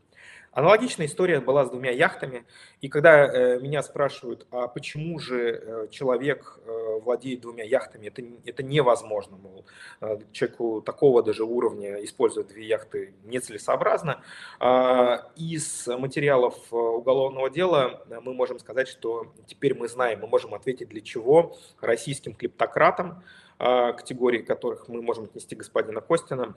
Аналогичная 0.56 1.08
история 1.08 1.41
была 1.41 1.65
с 1.65 1.70
двумя 1.70 1.91
яхтами. 1.91 2.46
И 2.80 2.88
когда 2.88 3.26
э, 3.26 3.60
меня 3.60 3.84
спрашивают, 3.84 4.48
а 4.52 4.70
почему 4.70 5.20
же 5.20 5.52
э, 5.52 5.88
человек 5.91 6.60
э, 6.65 7.00
владеет 7.04 7.41
двумя 7.41 7.65
яхтами, 7.65 8.08
это, 8.08 8.24
это 8.46 8.63
невозможно, 8.63 9.36
мол, 9.36 9.65
э, 10.00 10.18
человеку 10.32 10.82
такого 10.82 11.22
даже 11.24 11.44
уровня 11.44 12.02
использовать 12.06 12.48
две 12.48 12.65
яхты 12.65 13.13
нецелесообразно. 13.26 14.22
Э, 14.62 15.18
из 15.36 15.88
материалов 15.88 16.56
э, 16.72 16.76
уголовного 16.76 17.50
дела 17.50 18.06
мы 18.24 18.34
можем 18.34 18.58
сказать, 18.60 18.88
что 18.88 19.34
теперь 19.48 19.76
мы 19.76 19.89
знаем, 19.89 20.22
мы 20.22 20.28
можем 20.28 20.54
ответить, 20.54 20.88
для 20.88 21.02
чего 21.02 21.58
российским 21.82 22.34
клептократам, 22.34 23.24
э, 23.60 23.91
категории 23.91 24.39
которых 24.39 24.88
мы 24.88 25.02
можем 25.02 25.26
отнести 25.26 25.54
господина 25.54 26.00
Костина, 26.00 26.56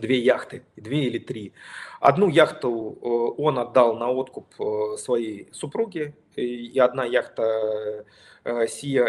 две 0.00 0.18
яхты, 0.18 0.64
две 0.76 1.04
или 1.04 1.18
три. 1.18 1.52
Одну 2.00 2.28
яхту 2.28 2.98
э, 3.00 3.42
он 3.42 3.58
отдал 3.58 3.96
на 3.96 4.10
откуп 4.10 4.46
э, 4.58 4.96
своей 4.96 5.48
супруге, 5.52 6.14
и 6.36 6.78
одна 6.78 7.04
яхта 7.04 8.04
Сия 8.68 9.06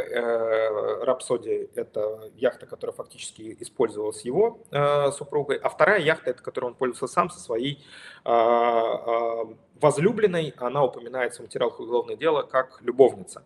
Рапсоди– 1.03 1.69
это 1.75 2.31
яхта, 2.37 2.65
которая 2.65 2.95
фактически 2.95 3.55
использовалась 3.59 4.21
его 4.21 4.61
э, 4.71 5.11
супругой, 5.11 5.57
а 5.57 5.69
вторая 5.69 5.99
яхта– 5.99 6.29
это 6.31 6.41
которой 6.41 6.67
он 6.67 6.73
пользовался 6.73 7.13
сам 7.13 7.29
со 7.29 7.39
своей 7.39 7.85
возлюбленной, 9.79 10.53
она 10.57 10.83
упоминается 10.83 11.41
в 11.41 11.45
материалах 11.45 11.79
уголовного 11.79 12.17
дела 12.17 12.43
как 12.43 12.81
любовница. 12.81 13.43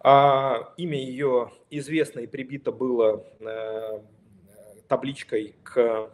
А, 0.00 0.72
имя 0.76 0.98
ее 0.98 1.50
известно 1.70 2.20
и 2.20 2.26
прибито 2.26 2.70
было 2.70 3.24
табличкой 4.88 5.56
к 5.64 5.76
Э, 5.76 6.08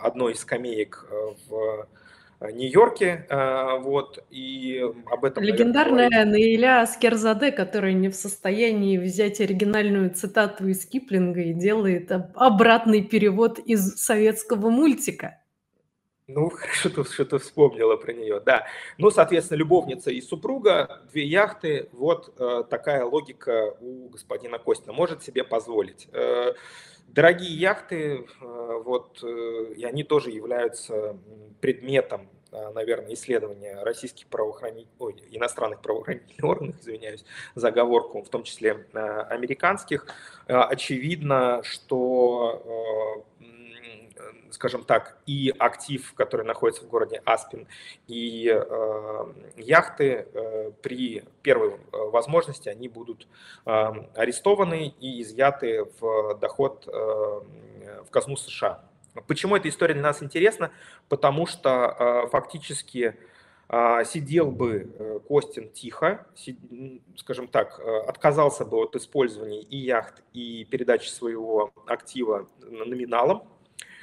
одной 0.00 0.32
из 0.32 0.40
скамеек 0.40 1.06
э, 1.10 1.34
в 1.48 1.88
э, 2.40 2.52
Нью-Йорке, 2.52 3.26
вот, 3.80 4.24
и 4.30 4.80
об 5.10 5.24
этом... 5.24 5.42
Легендарная 5.42 6.08
наверное, 6.08 6.32
Наиля 6.32 6.86
Скерзаде, 6.86 7.50
которая 7.50 7.92
не 7.92 8.08
в 8.08 8.14
состоянии 8.14 8.96
взять 8.96 9.40
оригинальную 9.40 10.10
цитату 10.10 10.68
из 10.68 10.86
Киплинга 10.86 11.40
и 11.40 11.52
делает 11.52 12.12
обратный 12.34 13.02
перевод 13.02 13.58
из 13.58 13.96
советского 13.96 14.70
мультика. 14.70 15.38
Ну, 16.28 16.50
хорошо, 16.54 16.90
что, 16.90 17.04
что 17.04 17.24
ты 17.24 17.38
вспомнила 17.38 17.96
про 17.96 18.12
нее, 18.12 18.40
да. 18.40 18.66
Ну, 18.98 19.10
соответственно, 19.10 19.58
любовница 19.58 20.10
и 20.10 20.20
супруга, 20.20 21.02
две 21.10 21.24
яхты, 21.24 21.88
вот 21.92 22.34
э, 22.38 22.64
такая 22.70 23.04
логика 23.04 23.74
у 23.80 24.10
господина 24.10 24.58
Костина, 24.58 24.92
может 24.92 25.22
себе 25.22 25.42
позволить. 25.42 26.08
Э, 26.12 26.52
Дорогие 27.18 27.52
яхты, 27.52 28.26
э, 28.40 28.82
вот, 28.84 29.24
э, 29.24 29.72
и 29.76 29.82
они 29.82 30.04
тоже 30.04 30.30
являются 30.30 31.18
предметом, 31.60 32.28
э, 32.52 32.70
наверное, 32.72 33.14
исследования 33.14 33.82
российских 33.82 34.28
правоохранительных, 34.28 34.94
ой, 35.00 35.24
иностранных 35.32 35.80
правоохранительных 35.80 36.44
органов, 36.44 36.76
извиняюсь 36.80 37.24
за 37.56 37.68
оговорку, 37.68 38.22
в 38.22 38.28
том 38.28 38.44
числе 38.44 38.86
американских. 38.92 40.06
Очевидно, 40.46 41.60
что 41.64 43.26
скажем 44.50 44.84
так, 44.84 45.18
и 45.26 45.52
актив, 45.58 46.12
который 46.14 46.44
находится 46.44 46.84
в 46.84 46.88
городе 46.88 47.20
Аспин, 47.24 47.66
и 48.06 48.44
яхты 49.56 50.26
при 50.82 51.24
первой 51.42 51.76
возможности 51.92 52.68
они 52.68 52.88
будут 52.88 53.26
арестованы 53.64 54.94
и 55.00 55.22
изъяты 55.22 55.86
в 56.00 56.38
доход 56.40 56.86
в 56.86 58.10
казну 58.10 58.36
США. 58.36 58.84
Почему 59.26 59.56
эта 59.56 59.68
история 59.68 59.94
для 59.94 60.02
нас 60.02 60.22
интересна? 60.22 60.70
Потому 61.08 61.46
что 61.46 62.28
фактически 62.30 63.16
а, 63.70 64.02
сидел 64.04 64.50
бы 64.50 64.90
э, 64.98 65.18
Костин 65.28 65.68
тихо, 65.68 66.26
скажем 67.16 67.48
так, 67.48 67.78
э, 67.78 67.98
отказался 68.06 68.64
бы 68.64 68.78
от 68.78 68.96
использования 68.96 69.60
и 69.60 69.76
яхт, 69.76 70.22
и 70.32 70.64
передачи 70.64 71.10
своего 71.10 71.70
актива 71.86 72.48
номиналом, 72.62 73.42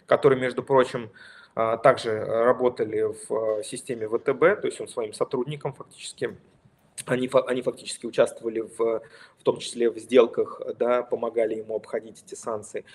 который, 0.05 0.39
между 0.39 0.63
прочим, 0.63 1.11
а, 1.55 1.77
также 1.77 2.23
работали 2.23 3.01
в 3.01 3.59
э, 3.59 3.63
системе 3.63 4.07
ВТБ, 4.07 4.61
то 4.61 4.65
есть 4.65 4.81
он 4.81 4.87
своим 4.87 5.13
сотрудникам 5.13 5.73
фактически 5.73 6.37
они, 7.07 7.29
они 7.47 7.61
фактически 7.61 8.05
участвовали 8.05 8.61
в, 8.61 8.77
в 8.77 9.43
том 9.43 9.57
числе 9.59 9.89
в 9.89 9.97
сделках, 9.97 10.61
да, 10.79 11.03
помогали 11.03 11.55
ему 11.55 11.75
обходить 11.75 12.23
эти 12.25 12.35
санкции 12.35 12.85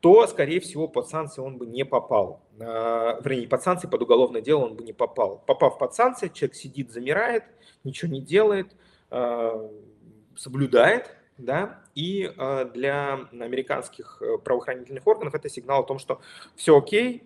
то, 0.00 0.26
скорее 0.26 0.60
всего, 0.60 0.88
под 0.88 1.08
санкции 1.08 1.40
он 1.40 1.58
бы 1.58 1.66
не 1.66 1.84
попал. 1.84 2.40
А, 2.60 3.20
вернее, 3.22 3.48
под 3.48 3.62
санкции, 3.62 3.88
под 3.88 4.02
уголовное 4.02 4.40
дело 4.40 4.64
он 4.66 4.74
бы 4.74 4.84
не 4.84 4.92
попал. 4.92 5.42
Попав 5.46 5.78
под 5.78 5.94
санкции, 5.94 6.28
человек 6.28 6.54
сидит, 6.54 6.92
замирает, 6.92 7.44
ничего 7.84 8.12
не 8.12 8.20
делает, 8.20 8.76
а, 9.10 9.70
соблюдает, 10.36 11.15
да, 11.38 11.80
и 11.94 12.32
а, 12.36 12.64
для 12.64 13.26
американских 13.32 14.18
э, 14.20 14.38
правоохранительных 14.38 15.06
органов 15.06 15.34
это 15.34 15.48
сигнал 15.48 15.80
о 15.82 15.86
том, 15.86 15.98
что 15.98 16.20
все 16.54 16.78
окей, 16.78 17.24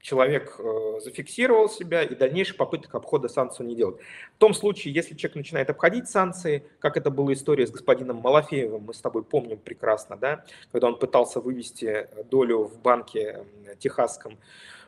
человек 0.00 0.56
э, 0.58 1.00
зафиксировал 1.02 1.68
себя 1.68 2.02
и 2.02 2.14
дальнейших 2.14 2.56
попыток 2.56 2.94
обхода 2.94 3.28
санкций 3.28 3.66
не 3.66 3.74
делает. 3.74 3.98
В 4.36 4.38
том 4.38 4.54
случае, 4.54 4.94
если 4.94 5.14
человек 5.14 5.36
начинает 5.36 5.70
обходить 5.70 6.08
санкции, 6.08 6.64
как 6.78 6.96
это 6.96 7.10
была 7.10 7.32
история 7.32 7.66
с 7.66 7.70
господином 7.70 8.16
Малафеевым, 8.18 8.84
мы 8.84 8.94
с 8.94 9.00
тобой 9.00 9.24
помним 9.24 9.58
прекрасно, 9.58 10.16
да, 10.16 10.44
когда 10.70 10.86
он 10.88 10.98
пытался 10.98 11.40
вывести 11.40 12.08
долю 12.30 12.64
в 12.64 12.80
банке 12.80 13.44
техасском 13.78 14.38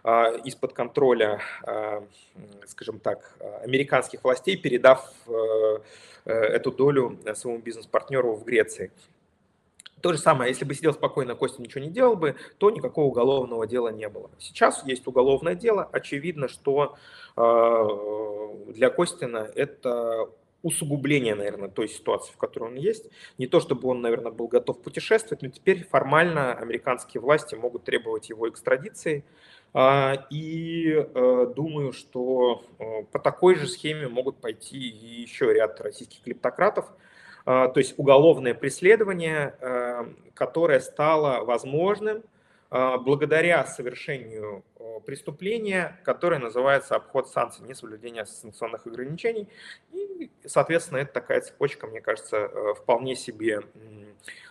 из-под 0.02 0.72
контроля, 0.72 1.40
а, 1.62 2.02
скажем 2.66 3.00
так, 3.00 3.36
американских 3.62 4.24
властей, 4.24 4.56
передав 4.56 5.12
э, 5.26 5.78
э, 6.24 6.32
эту 6.32 6.72
долю 6.72 7.18
своему 7.34 7.60
бизнес-партнеру 7.60 8.34
в 8.34 8.44
Греции. 8.44 8.90
То 10.00 10.12
же 10.12 10.18
самое, 10.18 10.50
если 10.50 10.64
бы 10.64 10.74
сидел 10.74 10.94
спокойно, 10.94 11.34
Костя 11.34 11.60
ничего 11.60 11.84
не 11.84 11.90
делал 11.90 12.16
бы, 12.16 12.36
то 12.58 12.70
никакого 12.70 13.06
уголовного 13.06 13.66
дела 13.66 13.88
не 13.88 14.08
было. 14.08 14.30
Сейчас 14.38 14.82
есть 14.86 15.06
уголовное 15.06 15.54
дело. 15.54 15.88
Очевидно, 15.92 16.48
что 16.48 16.96
э, 17.36 18.72
для 18.72 18.88
Костина 18.88 19.50
это 19.54 20.30
усугубление, 20.62 21.34
наверное, 21.34 21.68
той 21.68 21.88
ситуации, 21.88 22.32
в 22.32 22.36
которой 22.36 22.70
он 22.70 22.76
есть. 22.76 23.06
Не 23.38 23.46
то, 23.46 23.60
чтобы 23.60 23.88
он, 23.88 24.00
наверное, 24.00 24.32
был 24.32 24.48
готов 24.48 24.80
путешествовать, 24.80 25.42
но 25.42 25.48
теперь 25.48 25.84
формально 25.84 26.54
американские 26.54 27.20
власти 27.20 27.54
могут 27.54 27.84
требовать 27.84 28.28
его 28.28 28.48
экстрадиции. 28.48 29.24
А, 29.72 30.26
и 30.30 30.92
э, 30.92 31.52
думаю, 31.54 31.92
что 31.92 32.64
э, 32.78 33.04
по 33.12 33.20
такой 33.20 33.54
же 33.54 33.68
схеме 33.68 34.08
могут 34.08 34.40
пойти 34.40 34.76
еще 34.76 35.52
ряд 35.52 35.80
российских 35.80 36.22
клептократов, 36.22 36.86
а, 37.46 37.68
то 37.68 37.78
есть 37.78 37.94
уголовное 37.96 38.54
преследование, 38.54 39.54
э, 39.60 40.06
которое 40.34 40.80
стало 40.80 41.44
возможным 41.44 42.24
а, 42.70 42.98
благодаря 42.98 43.64
совершению 43.64 44.64
преступления, 45.06 46.00
которое 46.04 46.40
называется 46.40 46.96
обход 46.96 47.28
санкций, 47.28 47.64
несоблюдение 47.66 48.26
санкционных 48.26 48.86
ограничений. 48.86 49.48
И, 49.92 50.30
соответственно, 50.44 50.98
это 50.98 51.12
такая 51.12 51.40
цепочка, 51.40 51.86
мне 51.86 52.00
кажется, 52.00 52.50
вполне 52.76 53.16
себе 53.16 53.62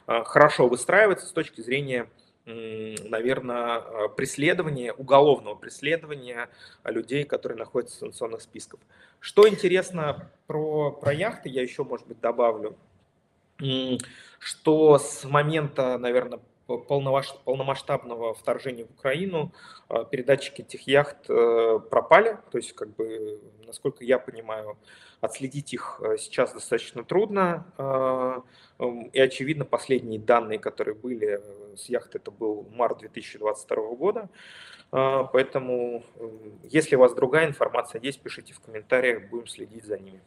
хорошо 0.08 0.68
выстраивается 0.68 1.28
с 1.28 1.32
точки 1.32 1.62
зрения 1.62 2.10
наверное, 2.50 4.08
преследования, 4.10 4.94
уголовного 4.94 5.56
преследования 5.56 6.50
людей, 6.84 7.24
которые 7.24 7.58
находятся 7.58 7.98
в 7.98 8.00
санкционных 8.00 8.42
списках. 8.42 8.80
Что 9.20 9.48
интересно 9.48 10.32
про, 10.48 10.92
про 10.92 11.14
яхты, 11.14 11.50
я 11.50 11.62
еще, 11.62 11.84
может 11.84 12.08
быть, 12.08 12.20
добавлю, 12.20 12.78
что 14.40 14.98
с 14.98 15.26
момента, 15.26 15.98
наверное, 15.98 16.40
полномасштабного 16.78 18.34
вторжения 18.34 18.86
в 18.86 18.92
Украину 18.92 19.52
а, 19.88 20.04
передатчики 20.06 20.62
этих 20.62 20.88
яхт 20.88 21.30
э, 21.30 21.80
пропали. 21.90 22.38
То 22.52 22.58
есть, 22.58 22.74
как 22.74 22.96
бы, 22.96 23.42
насколько 23.66 24.04
я 24.04 24.20
понимаю, 24.20 24.78
отследить 25.22 25.74
их 25.74 26.00
э, 26.04 26.18
сейчас 26.18 26.54
достаточно 26.54 27.04
трудно. 27.04 27.66
А, 27.78 28.44
и, 29.12 29.20
очевидно, 29.20 29.66
последние 29.66 30.20
данные, 30.20 30.60
которые 30.60 30.96
были 30.96 31.42
с 31.76 31.90
яхты, 31.90 32.18
это 32.18 32.32
был 32.32 32.68
март 32.72 33.00
2022 33.00 33.96
года. 33.96 34.30
А, 34.92 35.24
поэтому, 35.26 36.04
если 36.64 36.96
у 36.96 37.00
вас 37.00 37.14
другая 37.14 37.48
информация 37.48 38.02
есть, 38.02 38.22
пишите 38.22 38.54
в 38.54 38.60
комментариях, 38.60 39.30
будем 39.30 39.48
следить 39.48 39.86
за 39.86 39.98
ними. 39.98 40.22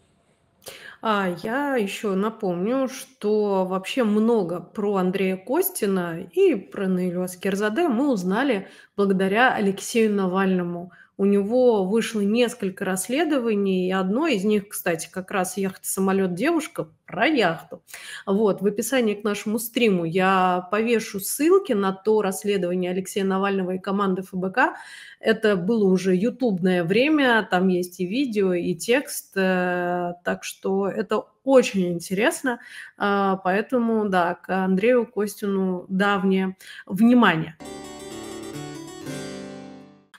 А 1.00 1.28
я 1.42 1.76
еще 1.76 2.14
напомню, 2.14 2.88
что 2.88 3.64
вообще 3.64 4.04
много 4.04 4.60
про 4.60 4.96
Андрея 4.96 5.36
Костина 5.36 6.22
и 6.32 6.54
про 6.54 6.86
Наилю 6.86 7.22
Аскерзаде 7.22 7.88
мы 7.88 8.12
узнали 8.12 8.68
благодаря 8.96 9.52
Алексею 9.54 10.14
Навальному. 10.14 10.92
У 11.22 11.24
него 11.24 11.84
вышло 11.84 12.20
несколько 12.20 12.84
расследований, 12.84 13.86
и 13.86 13.92
одно 13.92 14.26
из 14.26 14.42
них, 14.42 14.66
кстати, 14.66 15.08
как 15.08 15.30
раз 15.30 15.56
«Яхта-самолет-девушка» 15.56 16.88
про 17.06 17.26
яхту. 17.26 17.80
Вот, 18.26 18.60
в 18.60 18.66
описании 18.66 19.14
к 19.14 19.22
нашему 19.22 19.60
стриму 19.60 20.04
я 20.04 20.66
повешу 20.72 21.20
ссылки 21.20 21.74
на 21.74 21.92
то 21.92 22.22
расследование 22.22 22.90
Алексея 22.90 23.24
Навального 23.24 23.76
и 23.76 23.78
команды 23.78 24.22
ФБК. 24.22 24.74
Это 25.20 25.54
было 25.54 25.84
уже 25.84 26.16
ютубное 26.16 26.82
время, 26.82 27.46
там 27.48 27.68
есть 27.68 28.00
и 28.00 28.04
видео, 28.04 28.54
и 28.54 28.74
текст, 28.74 29.30
э, 29.36 30.14
так 30.24 30.42
что 30.42 30.88
это 30.88 31.26
очень 31.44 31.92
интересно, 31.92 32.58
а, 32.98 33.36
поэтому, 33.36 34.08
да, 34.08 34.34
к 34.34 34.50
Андрею 34.64 35.06
Костину 35.06 35.86
давнее 35.88 36.56
внимание. 36.86 37.56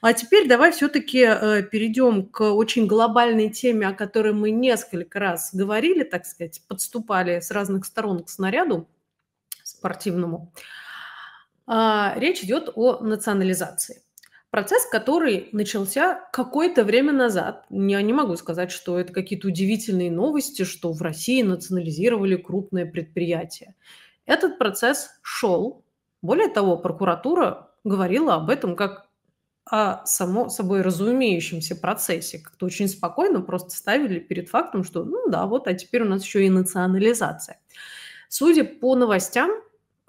А 0.03 0.11
теперь 0.11 0.49
давай 0.49 0.73
все-таки 0.73 1.19
э, 1.19 1.63
перейдем 1.63 2.25
к 2.25 2.41
очень 2.41 2.87
глобальной 2.87 3.49
теме, 3.49 3.87
о 3.87 3.93
которой 3.93 4.33
мы 4.33 4.51
несколько 4.51 5.17
раз 5.17 5.55
говорили, 5.55 6.03
так 6.03 6.25
сказать, 6.25 6.61
подступали 6.67 7.39
с 7.39 7.51
разных 7.51 7.85
сторон 7.85 8.21
к 8.21 8.29
снаряду 8.29 8.89
спортивному. 9.63 10.51
А, 11.67 12.15
речь 12.17 12.43
идет 12.43 12.69
о 12.75 12.99
национализации. 12.99 14.01
Процесс, 14.49 14.85
который 14.87 15.47
начался 15.53 16.27
какое-то 16.33 16.83
время 16.83 17.13
назад. 17.13 17.65
Я 17.69 18.01
не 18.01 18.11
могу 18.11 18.35
сказать, 18.35 18.71
что 18.71 18.99
это 18.99 19.13
какие-то 19.13 19.47
удивительные 19.47 20.11
новости, 20.11 20.63
что 20.65 20.91
в 20.91 21.01
России 21.01 21.43
национализировали 21.43 22.35
крупное 22.35 22.85
предприятие. 22.85 23.73
Этот 24.25 24.57
процесс 24.57 25.11
шел. 25.21 25.85
Более 26.21 26.49
того, 26.49 26.75
прокуратура 26.75 27.69
говорила 27.85 28.35
об 28.35 28.49
этом 28.49 28.75
как 28.75 29.02
о 29.65 30.05
само 30.05 30.49
собой 30.49 30.81
разумеющемся 30.81 31.75
процессе. 31.75 32.39
Как-то 32.39 32.65
очень 32.65 32.87
спокойно 32.87 33.41
просто 33.41 33.71
ставили 33.71 34.19
перед 34.19 34.49
фактом, 34.49 34.83
что 34.83 35.03
ну 35.03 35.29
да, 35.29 35.45
вот, 35.45 35.67
а 35.67 35.73
теперь 35.73 36.03
у 36.03 36.09
нас 36.09 36.23
еще 36.23 36.45
и 36.45 36.49
национализация. 36.49 37.59
Судя 38.27 38.65
по 38.65 38.95
новостям, 38.95 39.51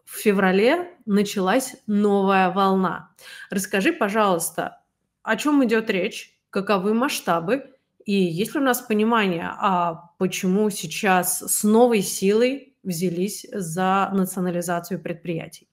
в 0.04 0.16
феврале 0.16 0.90
началась 1.06 1.76
новая 1.86 2.50
волна. 2.50 3.10
Расскажи, 3.50 3.92
пожалуйста, 3.92 4.82
о 5.22 5.36
чем 5.36 5.64
идет 5.64 5.90
речь, 5.90 6.38
каковы 6.50 6.94
масштабы, 6.94 7.74
и 8.04 8.12
есть 8.12 8.54
ли 8.54 8.60
у 8.60 8.64
нас 8.64 8.80
понимание, 8.82 9.50
а 9.58 10.10
почему 10.18 10.68
сейчас 10.70 11.40
с 11.40 11.64
новой 11.64 12.02
силой 12.02 12.76
взялись 12.82 13.46
за 13.50 14.10
национализацию 14.12 15.00
предприятий? 15.00 15.68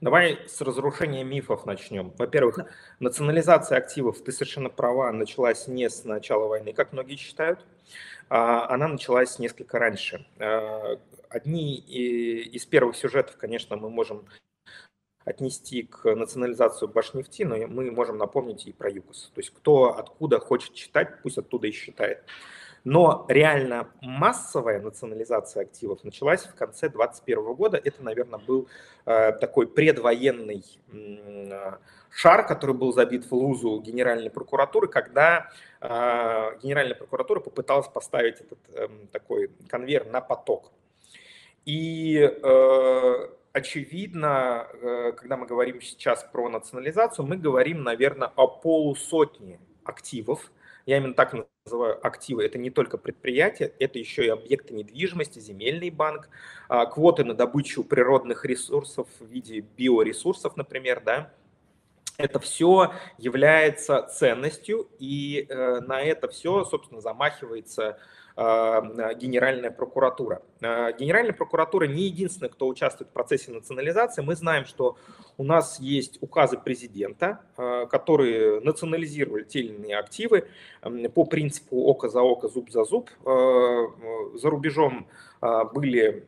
Давай 0.00 0.38
с 0.48 0.58
разрушения 0.62 1.24
мифов 1.24 1.66
начнем. 1.66 2.14
Во-первых, 2.16 2.56
да. 2.56 2.68
национализация 3.00 3.76
активов, 3.76 4.22
ты 4.24 4.32
совершенно 4.32 4.70
права, 4.70 5.12
началась 5.12 5.68
не 5.68 5.90
с 5.90 6.04
начала 6.04 6.46
войны, 6.46 6.72
как 6.72 6.94
многие 6.94 7.16
считают, 7.16 7.66
а 8.30 8.66
она 8.72 8.88
началась 8.88 9.38
несколько 9.38 9.78
раньше. 9.78 10.26
А, 10.38 10.96
одни 11.28 11.76
из 11.76 12.64
первых 12.64 12.96
сюжетов, 12.96 13.36
конечно, 13.36 13.76
мы 13.76 13.90
можем 13.90 14.24
отнести 15.26 15.82
к 15.82 16.14
национализацию 16.14 16.88
Башнефти, 16.88 17.42
но 17.42 17.58
мы 17.66 17.90
можем 17.90 18.16
напомнить 18.16 18.66
и 18.66 18.72
про 18.72 18.90
ЮКОС. 18.90 19.32
То 19.34 19.40
есть 19.40 19.50
кто 19.50 19.98
откуда 19.98 20.38
хочет 20.38 20.72
читать, 20.72 21.20
пусть 21.22 21.36
оттуда 21.36 21.66
и 21.66 21.72
считает. 21.72 22.24
Но 22.84 23.26
реально 23.28 23.88
массовая 24.00 24.80
национализация 24.80 25.62
активов 25.62 26.02
началась 26.02 26.44
в 26.44 26.54
конце 26.54 26.88
2021 26.88 27.54
года. 27.54 27.80
Это, 27.82 28.02
наверное, 28.02 28.38
был 28.38 28.68
э, 29.04 29.32
такой 29.32 29.66
предвоенный 29.66 30.64
э, 30.92 31.72
шар, 32.10 32.46
который 32.46 32.74
был 32.74 32.92
забит 32.92 33.30
в 33.30 33.32
лузу 33.32 33.80
Генеральной 33.80 34.30
прокуратуры, 34.30 34.88
когда 34.88 35.50
э, 35.80 35.88
Генеральная 36.62 36.94
прокуратура 36.94 37.40
попыталась 37.40 37.88
поставить 37.88 38.40
этот 38.40 38.58
э, 38.72 38.88
такой 39.12 39.50
конвейер 39.68 40.06
на 40.06 40.22
поток. 40.22 40.72
И 41.66 42.18
очевидно, 43.52 44.66
когда 45.16 45.36
мы 45.36 45.46
говорим 45.46 45.82
сейчас 45.82 46.26
про 46.32 46.48
национализацию, 46.48 47.26
мы 47.26 47.36
говорим, 47.36 47.82
наверное, 47.82 48.32
о 48.34 48.46
полусотне 48.48 49.60
активов, 49.84 50.50
я 50.86 50.96
именно 50.96 51.14
так 51.14 51.34
называю 51.70 52.04
активы. 52.04 52.44
Это 52.44 52.58
не 52.58 52.70
только 52.70 52.98
предприятия, 52.98 53.72
это 53.78 53.98
еще 53.98 54.26
и 54.26 54.28
объекты 54.28 54.74
недвижимости, 54.74 55.38
земельный 55.38 55.90
банк, 55.90 56.28
а, 56.68 56.86
квоты 56.86 57.24
на 57.24 57.34
добычу 57.34 57.84
природных 57.84 58.44
ресурсов 58.44 59.06
в 59.20 59.26
виде 59.26 59.60
биоресурсов, 59.60 60.56
например, 60.56 61.02
да. 61.04 61.32
Это 62.16 62.38
все 62.38 62.92
является 63.16 64.02
ценностью, 64.02 64.88
и 64.98 65.46
э, 65.48 65.80
на 65.80 66.02
это 66.02 66.28
все, 66.28 66.64
собственно, 66.64 67.00
замахивается 67.00 67.98
Генеральная 68.40 69.70
прокуратура. 69.70 70.40
Э, 70.62 70.92
Генеральная 70.98 71.34
прокуратура 71.34 71.84
не 71.84 72.04
единственная, 72.04 72.48
кто 72.48 72.68
участвует 72.68 73.10
в 73.10 73.12
процессе 73.12 73.52
национализации. 73.52 74.22
Мы 74.22 74.34
знаем, 74.34 74.64
что 74.64 74.96
у 75.36 75.44
нас 75.44 75.78
есть 75.78 76.16
указы 76.22 76.56
президента, 76.56 77.42
э, 77.58 77.86
которые 77.90 78.60
национализировали 78.60 79.44
те 79.44 79.60
или 79.60 79.74
иные 79.74 79.98
активы 79.98 80.48
по 81.14 81.24
принципу 81.26 81.82
око 81.84 82.08
за 82.08 82.22
око, 82.22 82.48
зуб 82.48 82.70
за 82.70 82.84
зуб. 82.84 83.10
За 83.22 84.48
рубежом 84.48 85.06
были, 85.74 86.26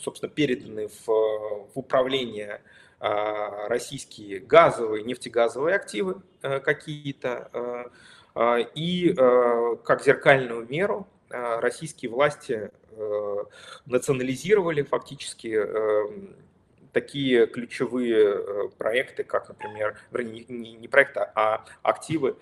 собственно, 0.00 0.28
переданы 0.28 0.88
в, 0.88 1.06
в 1.06 1.78
управление 1.78 2.60
российские 2.98 4.40
газовые, 4.40 5.04
нефтегазовые 5.04 5.76
активы 5.76 6.22
какие-то, 6.40 7.50
а, 7.52 7.90
и 8.74 9.14
а, 9.16 9.76
как 9.76 10.02
зеркальную 10.02 10.66
меру 10.68 11.06
а, 11.30 11.60
российские 11.60 12.10
власти 12.10 12.70
национализировали 13.86 14.82
фактически 14.82 15.60
такие 16.92 17.48
ключевые 17.48 18.70
проекты, 18.78 19.24
как, 19.24 19.48
например, 19.48 19.96
не 20.12 20.86
проекты, 20.86 21.28
а 21.34 21.64
активы 21.82 22.36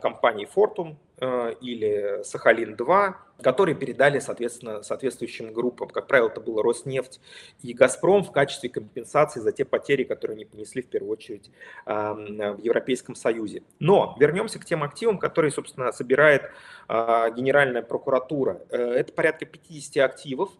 компании 0.00 0.46
Fortum, 0.54 0.96
Э, 1.24 1.54
или 1.60 2.24
Сахалин-2, 2.24 3.14
которые 3.42 3.76
передали, 3.76 4.18
соответственно, 4.18 4.82
соответствующим 4.82 5.52
группам. 5.52 5.88
Как 5.88 6.08
правило, 6.08 6.26
это 6.28 6.40
было 6.40 6.64
Роснефть 6.64 7.20
и 7.62 7.72
Газпром 7.74 8.24
в 8.24 8.32
качестве 8.32 8.68
компенсации 8.68 9.38
за 9.38 9.52
те 9.52 9.64
потери, 9.64 10.02
которые 10.02 10.34
они 10.34 10.46
понесли 10.46 10.82
в 10.82 10.88
первую 10.88 11.12
очередь 11.12 11.52
в 11.86 12.58
Европейском 12.60 13.14
Союзе. 13.14 13.62
Но 13.78 14.16
вернемся 14.18 14.58
к 14.58 14.64
тем 14.64 14.82
активам, 14.82 15.18
которые, 15.18 15.52
собственно, 15.52 15.92
собирает 15.92 16.50
а, 16.88 17.30
Генеральная 17.30 17.82
прокуратура. 17.82 18.60
Э, 18.70 18.78
это 18.78 19.12
порядка 19.12 19.46
50 19.46 20.04
активов, 20.04 20.50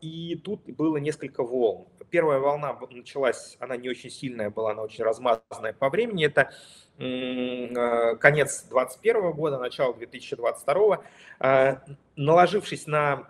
и 0.00 0.40
тут 0.44 0.64
было 0.66 0.96
несколько 0.98 1.42
волн. 1.42 1.86
Первая 2.10 2.38
волна 2.38 2.78
началась, 2.90 3.56
она 3.58 3.76
не 3.76 3.88
очень 3.88 4.10
сильная 4.10 4.50
была, 4.50 4.70
она 4.70 4.82
очень 4.82 5.02
размазанная 5.02 5.72
по 5.72 5.90
времени. 5.90 6.24
Это 6.24 6.52
Э, 6.98 8.16
конец 8.16 8.62
2021 8.70 9.32
года, 9.32 9.58
начало 9.58 9.94
2022, 9.94 11.04
э, 11.40 11.76
наложившись 12.16 12.86
на 12.86 13.28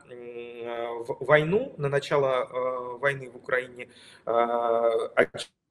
войну, 1.21 1.75
на 1.77 1.89
начало 1.89 2.99
войны 2.99 3.31
в 3.31 3.37
Украине, 3.37 3.89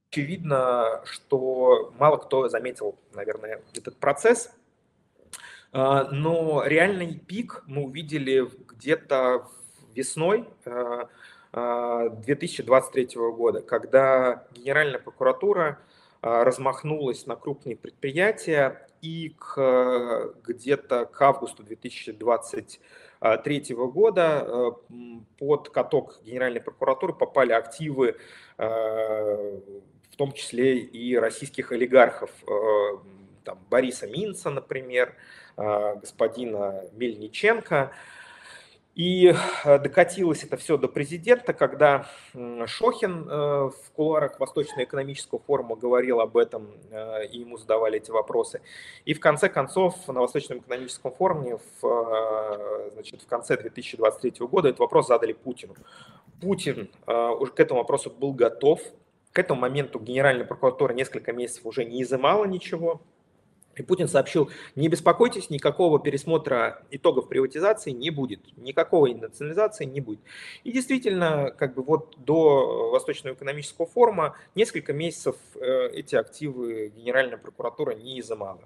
очевидно, 0.09 1.01
что 1.05 1.93
мало 1.97 2.17
кто 2.17 2.47
заметил, 2.47 2.97
наверное, 3.13 3.61
этот 3.75 3.97
процесс. 3.97 4.51
Но 5.73 6.63
реальный 6.65 7.19
пик 7.19 7.63
мы 7.67 7.83
увидели 7.83 8.49
где-то 8.69 9.49
весной 9.95 10.45
2023 11.53 13.07
года, 13.15 13.61
когда 13.61 14.45
Генеральная 14.51 14.99
прокуратура 14.99 15.79
а, 16.21 16.43
размахнулась 16.43 17.25
на 17.27 17.37
крупные 17.37 17.77
предприятия, 17.77 18.85
и 19.05 19.35
к, 19.37 20.33
где-то 20.43 21.05
к 21.05 21.21
августу 21.21 21.63
2023 21.63 23.75
года 23.75 24.47
э, 24.47 24.71
под 25.37 25.69
каток 25.69 26.19
Генеральной 26.23 26.61
прокуратуры 26.61 27.13
попали 27.13 27.51
активы, 27.51 28.17
э, 28.57 28.65
в 28.65 30.15
том 30.17 30.31
числе 30.31 30.79
и 30.79 31.15
российских 31.15 31.71
олигархов, 31.71 32.31
э, 32.47 32.97
там, 33.43 33.59
Бориса 33.69 34.07
Минца, 34.07 34.49
например, 34.49 35.13
господина 35.55 36.83
Мельниченко, 36.93 37.91
и 38.95 39.35
э, 39.65 39.79
докатилось 39.79 40.45
это 40.45 40.55
все 40.55 40.77
до 40.77 40.87
президента, 40.87 41.51
когда 41.51 42.07
Шохин 42.65 43.27
э, 43.27 43.69
в 43.69 43.91
кулуарах 43.93 44.39
Восточного 44.39 44.85
экономического 44.85 45.41
форума 45.45 45.75
говорил 45.75 46.21
об 46.21 46.37
этом, 46.37 46.69
э, 46.91 47.27
и 47.27 47.39
ему 47.39 47.57
задавали 47.57 47.97
эти 47.97 48.09
вопросы. 48.11 48.61
И 49.03 49.13
в 49.13 49.19
конце 49.19 49.49
концов 49.49 49.95
на 50.07 50.21
Восточном 50.21 50.59
экономическом 50.59 51.11
форуме 51.11 51.59
в, 51.81 52.89
значит, 52.93 53.21
в 53.21 53.27
конце 53.27 53.57
2023 53.57 54.47
года 54.47 54.69
этот 54.69 54.79
вопрос 54.79 55.07
задали 55.07 55.33
Путину. 55.33 55.75
Путин 56.39 56.89
уже 57.05 57.51
к 57.51 57.59
этому 57.59 57.81
вопросу 57.81 58.09
был 58.09 58.31
готов. 58.33 58.81
К 59.31 59.39
этому 59.39 59.59
моменту 59.59 59.99
Генеральная 59.99 60.45
прокуратура 60.45 60.93
несколько 60.93 61.33
месяцев 61.33 61.65
уже 61.65 61.83
не 61.83 62.01
изымала 62.01 62.45
ничего, 62.45 63.01
и 63.77 63.83
Путин 63.83 64.07
сообщил, 64.07 64.49
не 64.75 64.87
беспокойтесь, 64.87 65.49
никакого 65.49 65.99
пересмотра 65.99 66.83
итогов 66.91 67.27
приватизации 67.27 67.91
не 67.91 68.09
будет, 68.09 68.39
никакого 68.57 69.07
национализации 69.07 69.85
не 69.85 70.01
будет. 70.01 70.21
И 70.63 70.71
действительно, 70.71 71.51
как 71.51 71.75
бы 71.75 71.83
вот 71.83 72.15
до 72.17 72.89
Восточного 72.91 73.35
экономического 73.35 73.85
форума 73.85 74.35
несколько 74.55 74.93
месяцев 74.93 75.35
э, 75.55 75.89
эти 75.93 76.15
активы 76.15 76.91
Генеральная 76.95 77.37
прокуратура 77.37 77.91
не 77.91 78.19
изымала. 78.19 78.61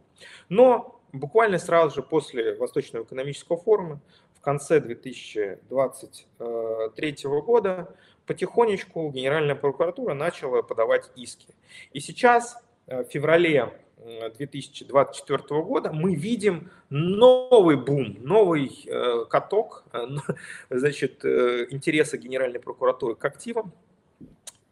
Но 0.50 1.02
буквально 1.12 1.60
сразу 1.60 1.96
же 1.96 2.04
после 2.04 2.56
Восточного 2.56 3.04
экономического 3.04 3.58
форума, 3.58 4.00
в 4.36 4.42
конце 4.42 4.80
2023 4.80 7.16
года, 7.24 7.94
потихонечку 8.26 9.10
Генеральная 9.10 9.56
прокуратура 9.56 10.14
начала 10.14 10.62
подавать 10.62 11.12
иски. 11.16 11.48
И 11.92 12.00
сейчас, 12.00 12.56
э, 12.88 13.04
в 13.04 13.10
феврале 13.10 13.74
2024 14.00 15.62
года 15.62 15.92
мы 15.92 16.16
видим 16.16 16.72
новый 16.90 17.76
бум, 17.76 18.18
новый 18.22 18.86
э, 18.86 19.26
каток 19.30 19.84
э, 19.92 20.06
значит, 20.70 21.24
э, 21.26 21.68
интереса 21.70 22.18
Генеральной 22.18 22.60
прокуратуры 22.60 23.16
к 23.16 23.26
активам. 23.26 23.74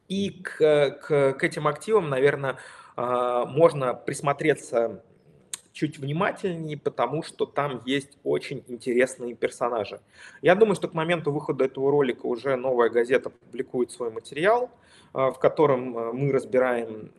И 0.07 0.29
к, 0.41 0.57
к, 1.01 1.33
к 1.33 1.43
этим 1.43 1.67
активам, 1.67 2.09
наверное, 2.09 2.57
можно 2.95 3.93
присмотреться 3.93 5.03
чуть 5.77 5.99
внимательнее, 5.99 6.75
потому 6.77 7.21
что 7.21 7.45
там 7.45 7.83
есть 7.85 8.17
очень 8.23 8.63
интересные 8.67 9.35
персонажи. 9.35 9.99
Я 10.41 10.55
думаю, 10.55 10.75
что 10.75 10.87
к 10.87 10.93
моменту 10.95 11.31
выхода 11.31 11.65
этого 11.65 11.91
ролика 11.91 12.25
уже 12.25 12.55
новая 12.55 12.89
газета 12.89 13.29
публикует 13.29 13.91
свой 13.91 14.09
материал, 14.09 14.71
в 15.13 15.35
котором 15.35 15.91
мы 16.17 16.31
разбираем 16.31 17.11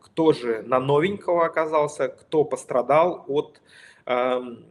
кто 0.00 0.32
же 0.32 0.62
на 0.62 0.80
новенького 0.80 1.46
оказался, 1.46 2.08
кто 2.08 2.44
пострадал 2.44 3.24
от 3.26 3.62
эм, 4.04 4.64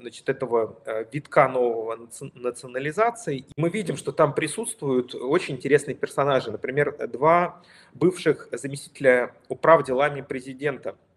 значит, 0.00 0.28
этого 0.28 0.76
э, 0.84 1.04
витка 1.12 1.48
нового 1.48 2.08
национализации. 2.34 3.46
мы 3.56 3.70
видим, 3.70 3.96
что 3.96 4.12
там 4.12 4.34
присутствуют 4.34 5.14
очень 5.14 5.56
интересные 5.56 5.94
персонажи. 5.94 6.50
Например, 6.50 6.96
два 7.08 7.62
бывших 7.94 8.48
заместителя 8.52 9.34
управ 9.48 9.84
делами 9.84 10.20
президента, 10.20 10.90
э, 10.90 10.92
э, 10.92 11.07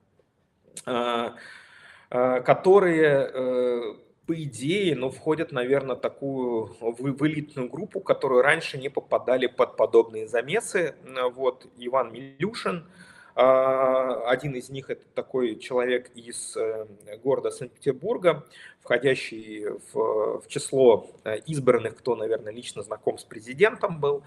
которые 2.09 3.95
по 4.27 4.43
идее, 4.43 4.95
ну, 4.95 5.09
входят, 5.09 5.51
наверное, 5.51 5.95
такую 5.95 6.67
в, 6.79 7.01
в 7.01 7.27
элитную 7.27 7.69
группу, 7.69 7.99
которые 7.99 8.41
раньше 8.43 8.77
не 8.77 8.89
попадали 8.89 9.47
под 9.47 9.75
подобные 9.75 10.27
замесы. 10.27 10.95
Вот 11.33 11.67
Иван 11.77 12.13
Милюшин, 12.13 12.85
один 13.35 14.53
из 14.55 14.69
них 14.69 14.89
это 14.89 15.03
такой 15.15 15.55
человек 15.55 16.11
из 16.15 16.55
э, 16.57 16.85
города 17.23 17.49
Санкт-Петербурга, 17.49 18.45
входящий 18.81 19.67
в, 19.93 20.41
в 20.41 20.47
число 20.49 21.09
э, 21.23 21.37
избранных, 21.47 21.95
кто, 21.95 22.15
наверное, 22.15 22.51
лично 22.51 22.83
знаком 22.83 23.17
с 23.17 23.23
президентом 23.23 24.01
был. 24.01 24.23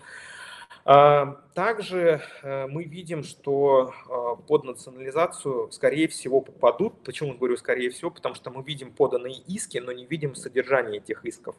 А, 0.86 1.40
также 1.54 2.20
э, 2.42 2.66
мы 2.66 2.84
видим, 2.84 3.22
что 3.22 3.94
а, 4.06 4.36
под 4.36 4.64
национализацию, 4.64 5.70
скорее 5.72 6.08
всего, 6.08 6.42
попадут. 6.42 7.02
Почему 7.04 7.32
говорю 7.34 7.56
скорее 7.56 7.88
всего? 7.88 8.10
Потому 8.10 8.34
что 8.34 8.50
мы 8.50 8.62
видим 8.62 8.92
поданные 8.92 9.34
иски, 9.46 9.78
но 9.78 9.92
не 9.92 10.04
видим 10.04 10.34
содержание 10.34 10.98
этих 10.98 11.24
исков. 11.24 11.56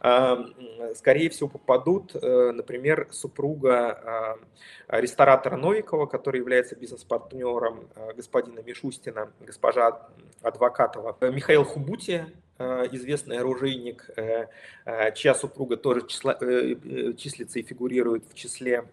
А, 0.00 0.44
скорее 0.96 1.30
всего, 1.30 1.48
попадут, 1.48 2.16
э, 2.16 2.50
например, 2.52 3.06
супруга 3.12 4.38
ресторатора 4.88 5.56
Новикова, 5.56 6.06
который 6.06 6.40
является 6.40 6.74
бизнес-партнером 6.76 7.88
господина 8.16 8.60
Мишустина, 8.60 9.32
госпожа 9.40 10.08
Адвокатова, 10.42 11.16
Михаил 11.30 11.64
Хубути, 11.64 12.26
Э, 12.26 12.43
известный 12.58 13.38
оружейник, 13.38 14.10
э, 14.16 14.46
э, 14.84 15.14
чья 15.14 15.34
супруга 15.34 15.76
тоже 15.76 16.06
числа, 16.06 16.34
числится 16.34 17.58
и 17.58 17.62
фигурирует 17.62 18.24
в 18.30 18.34
числе 18.34 18.84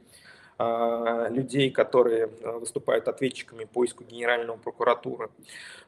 людей, 1.30 1.72
которые 1.72 2.28
выступают 2.28 3.08
ответчиками 3.08 3.64
по 3.64 3.84
иску 3.84 4.04
Генерального 4.04 4.58
прокуратуры. 4.58 5.32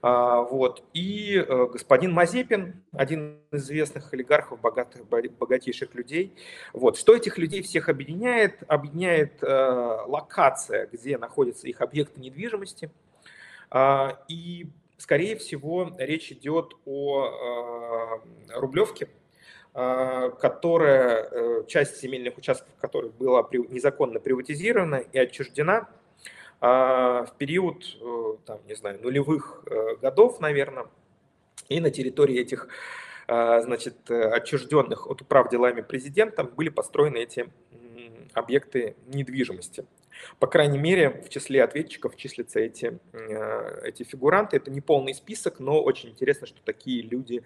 Вот. 0.02 0.84
И 0.94 1.46
господин 1.72 2.12
Мазепин, 2.12 2.82
один 2.92 3.38
из 3.52 3.66
известных 3.66 4.12
олигархов, 4.12 4.60
богатых, 4.60 5.06
богатейших 5.08 5.94
людей. 5.94 6.36
Вот. 6.72 6.98
Что 6.98 7.16
этих 7.16 7.38
людей 7.38 7.62
всех 7.62 7.88
объединяет? 7.88 8.64
Объединяет 8.68 9.44
локация, 9.44 10.90
где 10.92 11.20
находятся 11.20 11.68
их 11.68 11.80
объекты 11.82 12.20
недвижимости. 12.20 12.90
И 14.28 14.68
скорее 15.04 15.36
всего, 15.36 15.92
речь 15.98 16.32
идет 16.32 16.76
о 16.86 17.26
э, 17.26 18.58
Рублевке, 18.58 19.10
э, 19.74 20.32
которая, 20.40 21.28
э, 21.30 21.64
часть 21.68 22.02
земельных 22.02 22.38
участков 22.38 22.74
которых 22.80 23.14
была 23.16 23.46
незаконно 23.70 24.22
приватизирована 24.22 24.96
и 24.96 25.20
отчуждена 25.20 25.90
в 26.62 27.30
период, 27.38 27.84
там, 28.46 28.60
не 28.70 28.76
знаю, 28.76 28.98
нулевых 29.02 29.66
годов, 30.02 30.40
наверное, 30.40 30.86
и 31.68 31.82
на 31.82 31.92
территории 31.92 32.40
этих 32.40 32.70
значит, 33.28 34.10
отчужденных 34.10 35.08
от 35.08 35.22
управ 35.22 35.50
делами 35.50 35.82
президента 35.82 36.46
были 36.46 36.70
построены 36.70 37.18
эти 37.18 37.50
объекты 38.34 38.96
недвижимости. 39.08 39.86
По 40.40 40.48
крайней 40.48 40.78
мере, 40.78 41.10
в 41.10 41.30
числе 41.30 41.64
ответчиков 41.64 42.16
числятся 42.16 42.60
эти, 42.60 43.00
э, 43.14 43.82
эти 43.84 44.04
фигуранты. 44.04 44.58
Это 44.58 44.72
не 44.72 44.82
полный 44.82 45.14
список, 45.14 45.60
но 45.60 45.82
очень 45.82 46.10
интересно, 46.10 46.48
что 46.48 46.62
такие 46.64 47.02
люди 47.02 47.44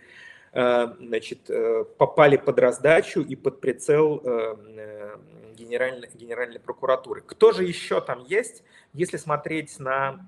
э, 0.54 0.88
значит, 1.00 1.50
э, 1.50 1.84
попали 1.98 2.38
под 2.38 2.60
раздачу 2.60 3.22
и 3.22 3.36
под 3.36 3.62
прицел 3.62 4.22
генеральной, 5.56 6.10
генеральной 6.14 6.60
прокуратуры. 6.60 7.22
Кто 7.26 7.52
же 7.52 7.64
еще 7.64 8.00
там 8.02 8.24
есть? 8.26 8.64
Если 8.94 9.18
смотреть 9.18 9.80
на 9.80 10.26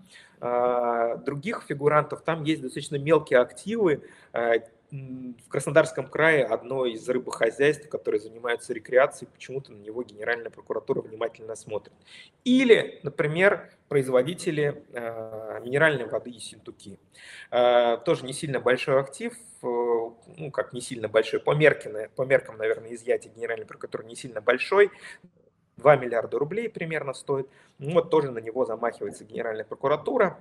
других 1.25 1.63
фигурантов, 1.67 2.21
там 2.21 2.43
есть 2.43 2.61
достаточно 2.61 2.95
мелкие 2.95 3.39
активы, 3.39 4.03
в 4.91 5.49
Краснодарском 5.49 6.07
крае 6.07 6.43
одно 6.43 6.85
из 6.85 7.07
рыбохозяйств, 7.07 7.87
которое 7.89 8.19
занимается 8.19 8.73
рекреацией, 8.73 9.29
почему-то 9.31 9.71
на 9.71 9.77
него 9.77 10.01
Генеральная 10.03 10.49
прокуратура 10.49 11.01
внимательно 11.01 11.55
смотрит. 11.55 11.93
Или, 12.43 12.99
например, 13.03 13.69
производители 13.87 14.83
э, 14.93 15.59
минеральной 15.63 16.05
воды 16.05 16.31
и 16.31 16.39
синтуки. 16.39 16.97
Э, 17.51 17.97
тоже 18.03 18.25
не 18.25 18.33
сильно 18.33 18.59
большой 18.59 18.99
актив, 18.99 19.33
э, 19.33 19.65
ну 19.65 20.51
как 20.51 20.73
не 20.73 20.81
сильно 20.81 21.07
большой, 21.07 21.39
по, 21.39 21.53
меркам, 21.53 21.93
по 22.15 22.23
меркам, 22.23 22.57
наверное, 22.57 22.93
изъятия 22.93 23.29
Генеральной 23.29 23.65
прокуратуры 23.65 24.05
не 24.05 24.15
сильно 24.15 24.41
большой, 24.41 24.91
2 25.77 25.95
миллиарда 25.97 26.37
рублей 26.37 26.69
примерно 26.69 27.13
стоит. 27.13 27.47
Ну, 27.77 27.93
вот 27.93 28.09
тоже 28.09 28.31
на 28.31 28.39
него 28.39 28.65
замахивается 28.65 29.23
Генеральная 29.23 29.65
прокуратура. 29.65 30.37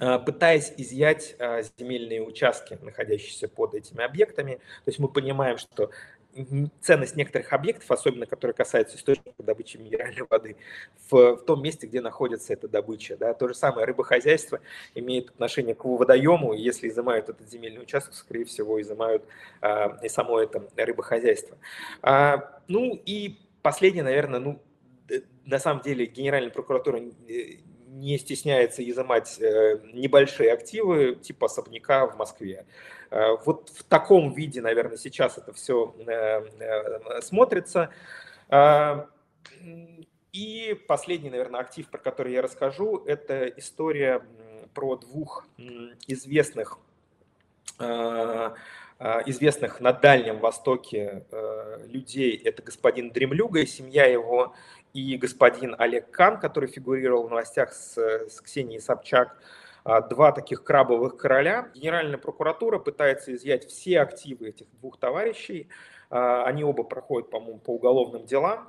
Э, 0.00 0.18
пытаясь 0.18 0.72
изъять 0.76 1.34
э, 1.38 1.62
земельные 1.78 2.22
участки, 2.22 2.78
находящиеся 2.80 3.48
под 3.48 3.74
этими 3.74 4.04
объектами. 4.04 4.56
То 4.84 4.88
есть 4.88 4.98
мы 4.98 5.08
понимаем, 5.08 5.58
что 5.58 5.90
ценность 6.80 7.16
некоторых 7.16 7.52
объектов, 7.52 7.90
особенно 7.90 8.24
которые 8.24 8.54
касаются 8.54 8.96
источника 8.96 9.42
добычи 9.42 9.78
минеральной 9.78 10.24
воды, 10.30 10.56
в, 11.10 11.36
в 11.36 11.44
том 11.44 11.60
месте, 11.60 11.88
где 11.88 12.00
находится 12.00 12.52
эта 12.52 12.68
добыча. 12.68 13.16
Да. 13.16 13.34
То 13.34 13.48
же 13.48 13.54
самое 13.54 13.84
рыбохозяйство 13.84 14.60
имеет 14.94 15.30
отношение 15.30 15.74
к 15.74 15.84
водоему, 15.84 16.54
и 16.54 16.60
если 16.60 16.88
изымают 16.88 17.28
этот 17.28 17.50
земельный 17.50 17.82
участок, 17.82 18.14
скорее 18.14 18.44
всего, 18.44 18.80
изымают 18.80 19.24
а, 19.60 19.98
и 20.04 20.08
само 20.08 20.38
это 20.38 20.68
рыбохозяйство. 20.76 21.58
А, 22.00 22.60
ну 22.68 22.94
и 23.04 23.40
последнее, 23.62 24.04
наверное, 24.04 24.38
ну, 24.38 24.62
на 25.44 25.58
самом 25.58 25.82
деле 25.82 26.06
Генеральная 26.06 26.52
прокуратура 26.52 27.02
не 27.90 28.18
стесняется 28.18 28.88
изымать 28.88 29.40
э, 29.40 29.80
небольшие 29.92 30.52
активы 30.52 31.16
типа 31.16 31.46
особняка 31.46 32.06
в 32.06 32.16
Москве. 32.16 32.64
Э, 33.10 33.36
вот 33.44 33.70
в 33.74 33.82
таком 33.84 34.32
виде, 34.32 34.60
наверное, 34.60 34.96
сейчас 34.96 35.38
это 35.38 35.52
все 35.52 35.94
э, 36.06 37.20
смотрится. 37.22 37.90
И 40.32 40.80
последний, 40.86 41.30
наверное, 41.30 41.60
актив, 41.60 41.88
про 41.88 41.98
который 41.98 42.32
я 42.32 42.42
расскажу, 42.42 43.02
это 43.06 43.46
история 43.48 44.22
про 44.74 44.96
двух 44.96 45.46
известных 46.06 46.78
известных 49.26 49.80
на 49.80 49.92
Дальнем 49.92 50.40
Востоке 50.40 51.24
людей. 51.86 52.36
Это 52.36 52.62
господин 52.62 53.10
Дремлюга 53.10 53.60
и 53.60 53.66
семья 53.66 54.04
его 54.04 54.54
и 54.92 55.16
господин 55.16 55.74
Олег 55.78 56.10
Кан, 56.10 56.38
который 56.38 56.68
фигурировал 56.68 57.26
в 57.26 57.30
новостях 57.30 57.72
с, 57.72 57.96
с 57.96 58.40
Ксенией 58.40 58.80
Собчак, 58.80 59.36
а, 59.84 60.00
два 60.00 60.32
таких 60.32 60.62
крабовых 60.64 61.16
короля. 61.16 61.70
Генеральная 61.74 62.18
прокуратура 62.18 62.78
пытается 62.78 63.34
изъять 63.34 63.66
все 63.66 64.00
активы 64.00 64.48
этих 64.48 64.66
двух 64.80 64.98
товарищей. 64.98 65.68
А, 66.10 66.44
они 66.44 66.64
оба 66.64 66.82
проходят, 66.82 67.30
по-моему, 67.30 67.58
по 67.58 67.70
уголовным 67.70 68.26
делам. 68.26 68.68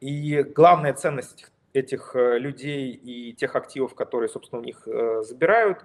И 0.00 0.42
главная 0.42 0.92
ценность 0.92 1.50
этих 1.72 2.14
э, 2.14 2.38
людей 2.38 2.90
и 2.92 3.34
тех 3.34 3.54
активов, 3.54 3.94
которые, 3.94 4.28
собственно, 4.28 4.60
у 4.60 4.64
них 4.64 4.86
э, 4.86 5.22
забирают, 5.22 5.84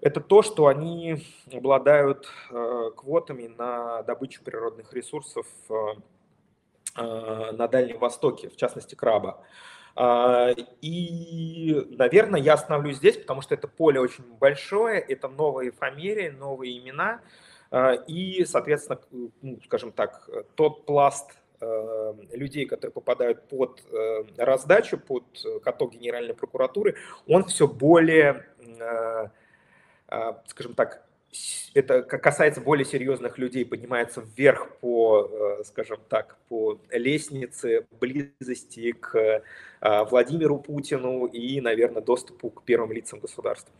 это 0.00 0.20
то, 0.20 0.42
что 0.42 0.66
они 0.66 1.24
обладают 1.52 2.28
э, 2.50 2.90
квотами 2.96 3.48
на 3.48 4.02
добычу 4.02 4.44
природных 4.44 4.92
ресурсов 4.92 5.46
Э, 5.68 5.94
на 6.96 7.68
Дальнем 7.68 7.98
Востоке, 7.98 8.48
в 8.48 8.56
частности 8.56 8.94
краба. 8.94 9.44
А, 9.98 10.50
и, 10.82 11.86
наверное, 11.88 12.38
я 12.38 12.52
остановлюсь 12.52 12.98
здесь, 12.98 13.16
потому 13.16 13.40
что 13.40 13.54
это 13.54 13.66
поле 13.66 13.98
очень 13.98 14.24
большое, 14.38 15.00
это 15.00 15.26
новые 15.28 15.72
фамилии, 15.72 16.28
новые 16.28 16.78
имена, 16.78 17.22
а, 17.70 17.94
и, 17.94 18.44
соответственно, 18.44 19.00
ну, 19.40 19.58
скажем 19.64 19.92
так, 19.92 20.28
тот 20.54 20.84
пласт 20.84 21.30
э, 21.60 22.14
людей, 22.32 22.66
которые 22.66 22.92
попадают 22.92 23.48
под 23.48 23.82
э, 23.90 24.24
раздачу, 24.36 24.98
под 24.98 25.24
каток 25.64 25.94
Генеральной 25.94 26.34
прокуратуры, 26.34 26.96
он 27.26 27.44
все 27.44 27.66
более, 27.66 28.44
скажем 30.46 30.74
так, 30.74 31.05
это 31.74 32.02
касается 32.02 32.60
более 32.60 32.84
серьезных 32.84 33.38
людей, 33.38 33.64
поднимается 33.64 34.24
вверх 34.36 34.70
по, 34.80 35.28
э, 35.60 35.64
скажем 35.64 35.98
так, 36.08 36.36
по 36.48 36.78
лестнице 36.90 37.86
близости 38.00 38.92
к 38.92 39.14
э, 39.16 39.42
Владимиру 40.10 40.58
Путину 40.58 41.26
и, 41.26 41.60
наверное, 41.60 42.02
доступу 42.02 42.50
к 42.50 42.62
первым 42.64 42.92
лицам 42.92 43.20
государства. 43.20 43.72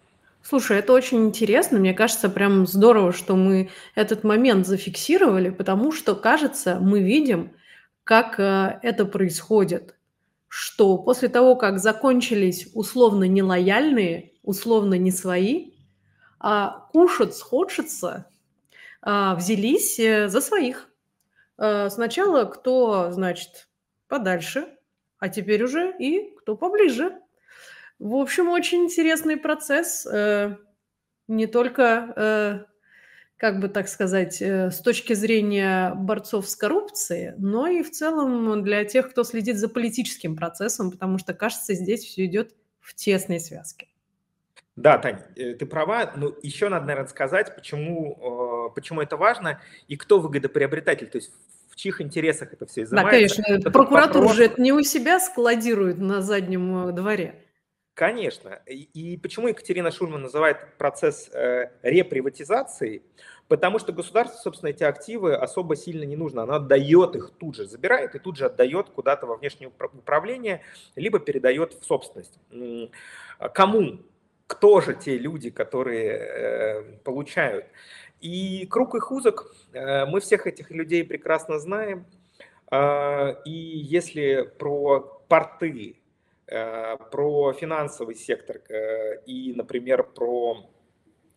Слушай, 0.43 0.79
это 0.79 0.93
очень 0.93 1.25
интересно. 1.27 1.79
Мне 1.79 1.93
кажется, 1.93 2.29
прям 2.29 2.67
здорово, 2.67 3.13
что 3.13 3.35
мы 3.35 3.71
этот 3.95 4.23
момент 4.23 4.67
зафиксировали, 4.67 5.51
потому 5.51 5.91
что, 5.91 6.15
кажется, 6.15 6.79
мы 6.81 7.03
видим, 7.03 7.53
как 8.05 8.39
э, 8.39 8.79
это 8.83 9.07
происходит. 9.07 9.97
Что 10.49 10.99
после 10.99 11.29
того, 11.29 11.57
как 11.57 11.79
закончились 11.79 12.69
условно 12.75 13.25
нелояльные, 13.25 14.33
условно 14.45 14.95
не 14.95 15.11
свои, 15.11 15.73
а 16.39 16.89
кушать 16.93 17.35
схочется, 17.35 18.27
а, 19.03 19.35
взялись 19.35 19.99
э, 19.99 20.29
за 20.29 20.41
своих. 20.41 20.89
А, 21.59 21.91
сначала 21.91 22.45
кто, 22.45 23.13
значит, 23.13 23.69
подальше, 24.09 24.67
а 25.19 25.29
теперь 25.29 25.63
уже 25.63 25.95
и 25.99 26.35
кто 26.39 26.57
поближе. 26.57 27.21
В 27.99 28.17
общем, 28.17 28.49
очень 28.49 28.85
интересный 28.85 29.37
процесс. 29.37 30.07
Э, 30.07 30.57
не 31.29 31.47
только, 31.47 32.13
э, 32.17 32.65
как 33.37 33.61
бы 33.61 33.69
так 33.69 33.89
сказать, 33.89 34.41
с 34.41 34.81
точки 34.81 35.13
зрения 35.13 35.95
борцов 35.95 36.49
с 36.49 36.57
коррупцией, 36.57 37.35
но 37.39 37.67
и 37.67 37.83
в 37.83 37.91
целом 37.91 38.63
для 38.63 38.85
тех, 38.85 39.11
кто 39.11 39.25
следит 39.25 39.57
за 39.59 39.69
политическим 39.69 40.37
процессом, 40.37 40.91
потому 40.91 41.19
что, 41.19 41.35
кажется, 41.35 41.75
здесь 41.75 42.05
все 42.05 42.25
идет 42.27 42.55
в 42.81 42.95
тесной 42.95 43.41
связке. 43.41 43.89
Да, 44.77 44.99
Тань, 44.99 45.23
э, 45.37 45.55
ты 45.55 45.67
права. 45.67 46.13
Но 46.17 46.35
еще 46.43 46.69
надо, 46.69 46.87
наверное, 46.87 47.09
сказать, 47.09 47.55
почему, 47.55 48.69
э, 48.69 48.75
почему 48.75 49.01
это 49.01 49.17
важно 49.17 49.61
и 49.89 49.97
кто 49.97 50.21
выгодоприобретатель. 50.21 51.09
То 51.09 51.19
есть 51.19 51.33
в 51.71 51.77
чьих 51.77 52.01
интересах 52.01 52.53
это 52.53 52.67
все 52.67 52.83
изымается. 52.83 53.37
Да, 53.37 53.43
конечно. 53.43 53.71
Прокуратура 53.71 54.23
вопрос... 54.23 54.37
же 54.37 54.45
это 54.45 54.61
не 54.61 54.73
у 54.73 54.83
себя 54.83 55.19
складирует 55.19 55.99
на 55.99 56.21
заднем 56.21 56.89
э, 56.89 56.93
дворе. 56.93 57.43
Конечно. 57.95 58.61
И, 58.67 58.83
и 58.93 59.17
почему 59.17 59.49
Екатерина 59.49 59.91
Шульман 59.91 60.21
называет 60.21 60.77
процесс 60.77 61.31
э, 61.33 61.71
реприватизацией? 61.83 63.03
Потому 63.49 63.79
что 63.79 63.93
государству, 63.93 64.39
собственно, 64.39 64.71
эти 64.71 64.83
активы 64.83 65.35
особо 65.35 65.77
сильно 65.77 66.05
не 66.05 66.17
нужно. 66.17 66.43
Оно 66.43 66.55
отдает 66.57 67.17
их 67.17 67.31
тут 67.39 67.55
же, 67.55 67.65
забирает 67.67 68.15
и 68.15 68.19
тут 68.19 68.37
же 68.37 68.47
отдает 68.47 68.91
куда-то 68.91 69.27
во 69.27 69.37
внешнее 69.37 69.69
управление, 69.69 70.63
либо 70.97 71.19
передает 71.19 71.75
в 71.75 71.85
собственность. 71.85 72.39
Кому? 73.55 74.01
Кто 74.47 74.81
же 74.81 74.95
те 74.95 75.19
люди, 75.19 75.51
которые 75.51 76.11
э, 76.11 76.83
получают? 77.05 77.67
И 78.21 78.67
круг 78.67 78.95
их 78.95 79.11
узок, 79.11 79.55
э, 79.73 80.07
мы 80.07 80.21
всех 80.21 80.47
этих 80.47 80.71
людей 80.71 81.05
прекрасно 81.05 81.59
знаем. 81.59 82.07
Э, 82.71 83.35
и 83.45 83.51
если 83.51 84.43
про 84.59 85.01
порты 85.29 85.97
Э, 86.49 86.97
про 87.11 87.53
финансовый 87.55 88.15
сектор 88.15 88.61
э, 88.69 89.21
и, 89.27 89.53
например, 89.53 90.05
про 90.05 90.65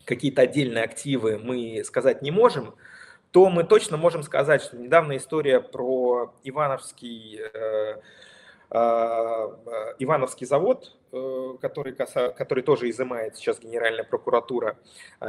какие-то 0.05 0.43
отдельные 0.43 0.83
активы 0.83 1.39
мы 1.39 1.83
сказать 1.83 2.21
не 2.21 2.29
можем, 2.29 2.75
то 3.31 3.49
мы 3.49 3.63
точно 3.63 3.97
можем 3.97 4.21
сказать, 4.21 4.61
что 4.61 4.77
недавно 4.77 5.17
история 5.17 5.61
про 5.61 6.35
Ивановский, 6.43 7.39
э, 7.41 8.01
Ивановский 8.71 10.45
завод, 10.45 10.95
который, 11.59 11.93
который 11.93 12.63
тоже 12.63 12.89
изымает 12.89 13.35
сейчас 13.35 13.59
Генеральная 13.59 14.03
прокуратура, 14.03 14.77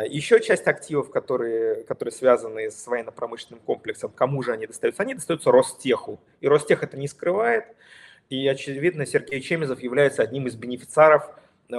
еще 0.09 0.41
часть 0.41 0.67
активов, 0.69 1.11
которые, 1.11 1.85
которые 1.85 2.13
связаны 2.13 2.71
с 2.71 2.87
военно-промышленным 2.87 3.61
комплексом, 3.61 4.13
кому 4.15 4.43
же 4.43 4.53
они 4.53 4.67
достаются? 4.67 5.03
Они 5.03 5.15
достаются 5.15 5.51
Ростеху. 5.51 6.21
И 6.43 6.49
Ростех 6.49 6.83
это 6.83 6.99
не 6.99 7.09
скрывает. 7.09 7.65
И, 8.29 8.47
очевидно, 8.47 9.07
Сергей 9.07 9.41
Чемезов 9.41 9.83
является 9.83 10.23
одним 10.23 10.47
из 10.47 10.55
бенефициаров 10.55 11.25
э, 11.29 11.33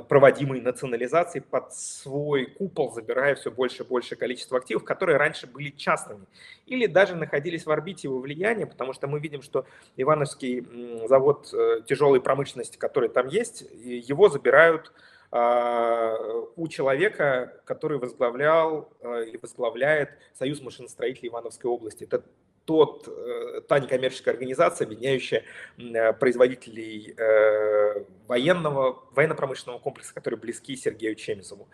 проводимой 0.08 0.62
национализации 0.62 1.40
под 1.40 1.74
свой 1.74 2.46
купол, 2.46 2.94
забирая 2.94 3.36
все 3.36 3.52
больше 3.52 3.84
и 3.84 3.86
больше 3.86 4.16
количество 4.16 4.58
активов, 4.58 4.84
которые 4.84 5.18
раньше 5.18 5.48
были 5.48 5.70
частными 5.70 6.26
или 6.66 6.86
даже 6.86 7.16
находились 7.16 7.66
в 7.66 7.72
орбите 7.72 8.08
его 8.08 8.20
влияния, 8.20 8.66
потому 8.66 8.94
что 8.94 9.08
мы 9.08 9.20
видим, 9.20 9.42
что 9.42 9.66
Ивановский 9.98 11.08
завод 11.08 11.54
э, 11.54 11.82
тяжелой 11.86 12.22
промышленности, 12.22 12.78
который 12.78 13.10
там 13.10 13.28
есть, 13.28 13.66
его 13.72 14.30
забирают 14.30 14.94
а, 15.34 16.18
у 16.58 16.68
человека, 16.68 17.62
который 17.64 17.98
возглавлял 17.98 18.92
э, 19.00 19.26
или 19.28 19.40
возглавляет 19.42 20.10
Союз 20.38 20.62
машиностроителей 20.62 21.30
Ивановской 21.30 21.72
области. 21.72 22.04
Это 22.04 22.24
тот, 22.66 23.08
э, 23.08 23.62
та 23.68 23.80
некоммерческая 23.80 24.34
организация, 24.34 24.86
объединяющая 24.86 25.44
э, 25.78 26.14
производителей 26.14 27.14
э, 27.18 28.04
военного, 28.28 29.04
военно-промышленного 29.12 29.80
комплекса, 29.80 30.14
которые 30.14 30.40
близки 30.40 30.76
Сергею 30.76 31.16
Чемизову. 31.16 31.68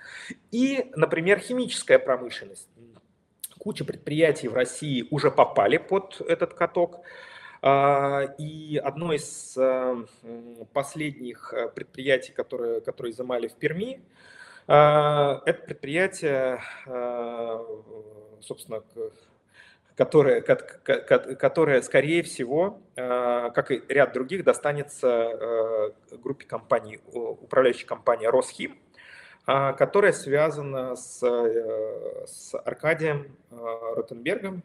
И, 0.52 0.90
например, 0.96 1.40
химическая 1.40 2.00
промышленность. 2.00 2.68
Куча 3.60 3.84
предприятий 3.86 4.48
в 4.48 4.54
России 4.54 5.08
уже 5.12 5.32
попали 5.32 5.78
под 5.78 6.22
этот 6.22 6.54
каток. 6.54 7.02
А, 7.62 8.24
и 8.38 8.78
одно 8.78 9.14
из 9.14 9.58
последних 10.74 11.54
предприятий, 11.76 12.32
которые, 12.32 12.82
которые 12.82 13.12
изымали 13.12 13.48
в 13.48 13.56
Перми, 13.56 14.00
это 14.68 15.64
предприятие, 15.66 16.62
собственно, 18.42 18.84
которая, 19.98 20.42
которая 20.42 21.82
скорее 21.82 22.22
всего, 22.22 22.80
э, 22.96 23.50
как 23.54 23.72
и 23.72 23.82
ряд 23.90 24.14
других, 24.14 24.44
достанется 24.44 25.08
э, 25.08 26.18
группе 26.18 26.46
компаний, 26.46 27.00
управляющей 27.08 27.88
компании 27.88 28.28
Росхим, 28.28 28.78
э, 29.48 29.74
которая 29.74 30.14
связана 30.14 30.96
с, 30.96 31.20
с 32.28 32.54
Аркадием 32.64 33.36
Ротенбергом, 33.50 34.64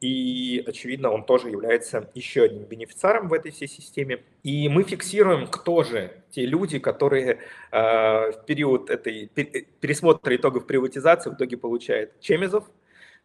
и, 0.00 0.64
очевидно, 0.66 1.10
он 1.10 1.24
тоже 1.24 1.50
является 1.50 2.08
еще 2.14 2.44
одним 2.44 2.62
бенефициаром 2.62 3.28
в 3.28 3.34
этой 3.34 3.52
всей 3.52 3.68
системе. 3.68 4.22
И 4.42 4.66
мы 4.70 4.82
фиксируем, 4.82 5.46
кто 5.46 5.82
же 5.82 6.22
те 6.30 6.46
люди, 6.46 6.78
которые 6.78 7.40
в 7.70 8.44
период 8.46 8.88
этой 8.88 9.26
пересмотра 9.26 10.34
итогов 10.34 10.66
приватизации 10.66 11.28
в 11.28 11.34
итоге 11.34 11.58
получают 11.58 12.18
Чемезов, 12.20 12.64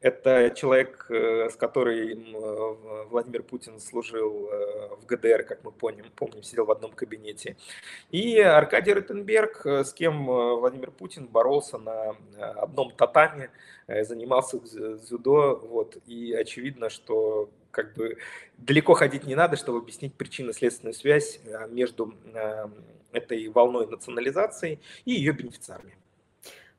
это 0.01 0.51
человек, 0.55 1.07
э, 1.09 1.49
с 1.49 1.55
которым 1.55 2.35
э, 2.35 3.05
Владимир 3.09 3.43
Путин 3.43 3.79
служил 3.79 4.49
э, 4.51 4.95
в 4.95 5.05
ГДР, 5.05 5.43
как 5.43 5.63
мы 5.63 5.71
помним, 5.71 6.05
помним, 6.15 6.43
сидел 6.43 6.65
в 6.65 6.71
одном 6.71 6.91
кабинете. 6.91 7.55
И 8.11 8.39
Аркадий 8.39 8.93
Ротенберг, 8.93 9.65
с 9.65 9.93
кем 9.93 10.25
Владимир 10.25 10.91
Путин 10.91 11.27
боролся 11.27 11.77
на 11.77 12.15
одном 12.37 12.91
татаме, 12.91 13.49
занимался 13.87 14.59
дзюдо. 14.59 15.61
Вот. 15.63 15.97
И 16.05 16.33
очевидно, 16.33 16.89
что 16.89 17.49
как 17.71 17.93
бы 17.95 18.17
далеко 18.57 18.93
ходить 18.93 19.25
не 19.25 19.35
надо, 19.35 19.57
чтобы 19.57 19.79
объяснить 19.79 20.13
причинно-следственную 20.13 20.93
связь 20.93 21.39
между 21.69 22.13
этой 23.11 23.47
волной 23.49 23.87
национализации 23.87 24.79
и 25.05 25.13
ее 25.13 25.31
бенефициарами. 25.31 25.95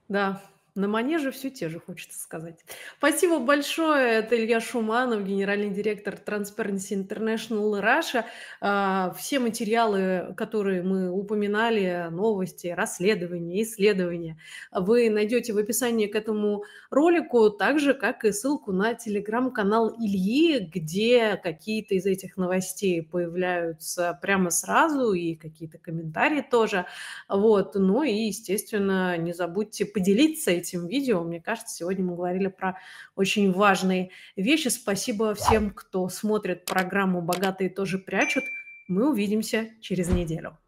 Да, 0.08 0.42
на 0.76 0.88
манеже 0.88 1.30
все 1.30 1.50
те 1.50 1.70
же, 1.70 1.80
хочется 1.80 2.20
сказать. 2.20 2.64
Спасибо 2.98 3.38
большое. 3.38 4.18
Это 4.18 4.36
Илья 4.36 4.60
Шуманов, 4.60 5.24
генеральный 5.24 5.70
директор 5.70 6.14
Transparency 6.14 6.92
International 6.92 7.80
Russia. 7.82 8.24
А, 8.60 9.14
все 9.18 9.38
материалы, 9.38 10.34
которые 10.36 10.82
мы 10.82 11.10
упоминали, 11.10 12.08
новости, 12.10 12.66
расследования, 12.66 13.62
исследования, 13.62 14.38
вы 14.70 15.08
найдете 15.08 15.54
в 15.54 15.58
описании 15.58 16.08
к 16.08 16.14
этому 16.14 16.64
ролику, 16.90 17.48
так 17.48 17.80
же, 17.80 17.94
как 17.94 18.26
и 18.26 18.32
ссылку 18.32 18.72
на 18.72 18.92
телеграм-канал 18.94 19.94
Ильи, 19.98 20.58
где 20.58 21.40
какие-то 21.42 21.94
из 21.94 22.04
этих 22.04 22.36
новостей 22.36 23.02
появляются 23.02 24.18
прямо 24.20 24.50
сразу 24.50 25.14
и 25.14 25.36
какие-то 25.36 25.78
комментарии 25.78 26.44
тоже. 26.48 26.84
Вот. 27.30 27.74
Ну 27.76 28.02
и, 28.02 28.26
естественно, 28.26 29.16
не 29.16 29.32
забудьте 29.32 29.86
поделиться 29.86 30.50
этим 30.50 30.65
этим 30.68 30.86
видео. 30.86 31.22
Мне 31.22 31.40
кажется, 31.40 31.74
сегодня 31.74 32.04
мы 32.04 32.16
говорили 32.16 32.48
про 32.48 32.78
очень 33.14 33.52
важные 33.52 34.10
вещи. 34.36 34.68
Спасибо 34.68 35.34
всем, 35.34 35.70
кто 35.70 36.08
смотрит 36.08 36.64
программу 36.64 37.22
«Богатые 37.22 37.70
тоже 37.70 37.98
прячут». 37.98 38.44
Мы 38.88 39.10
увидимся 39.10 39.68
через 39.80 40.08
неделю. 40.08 40.58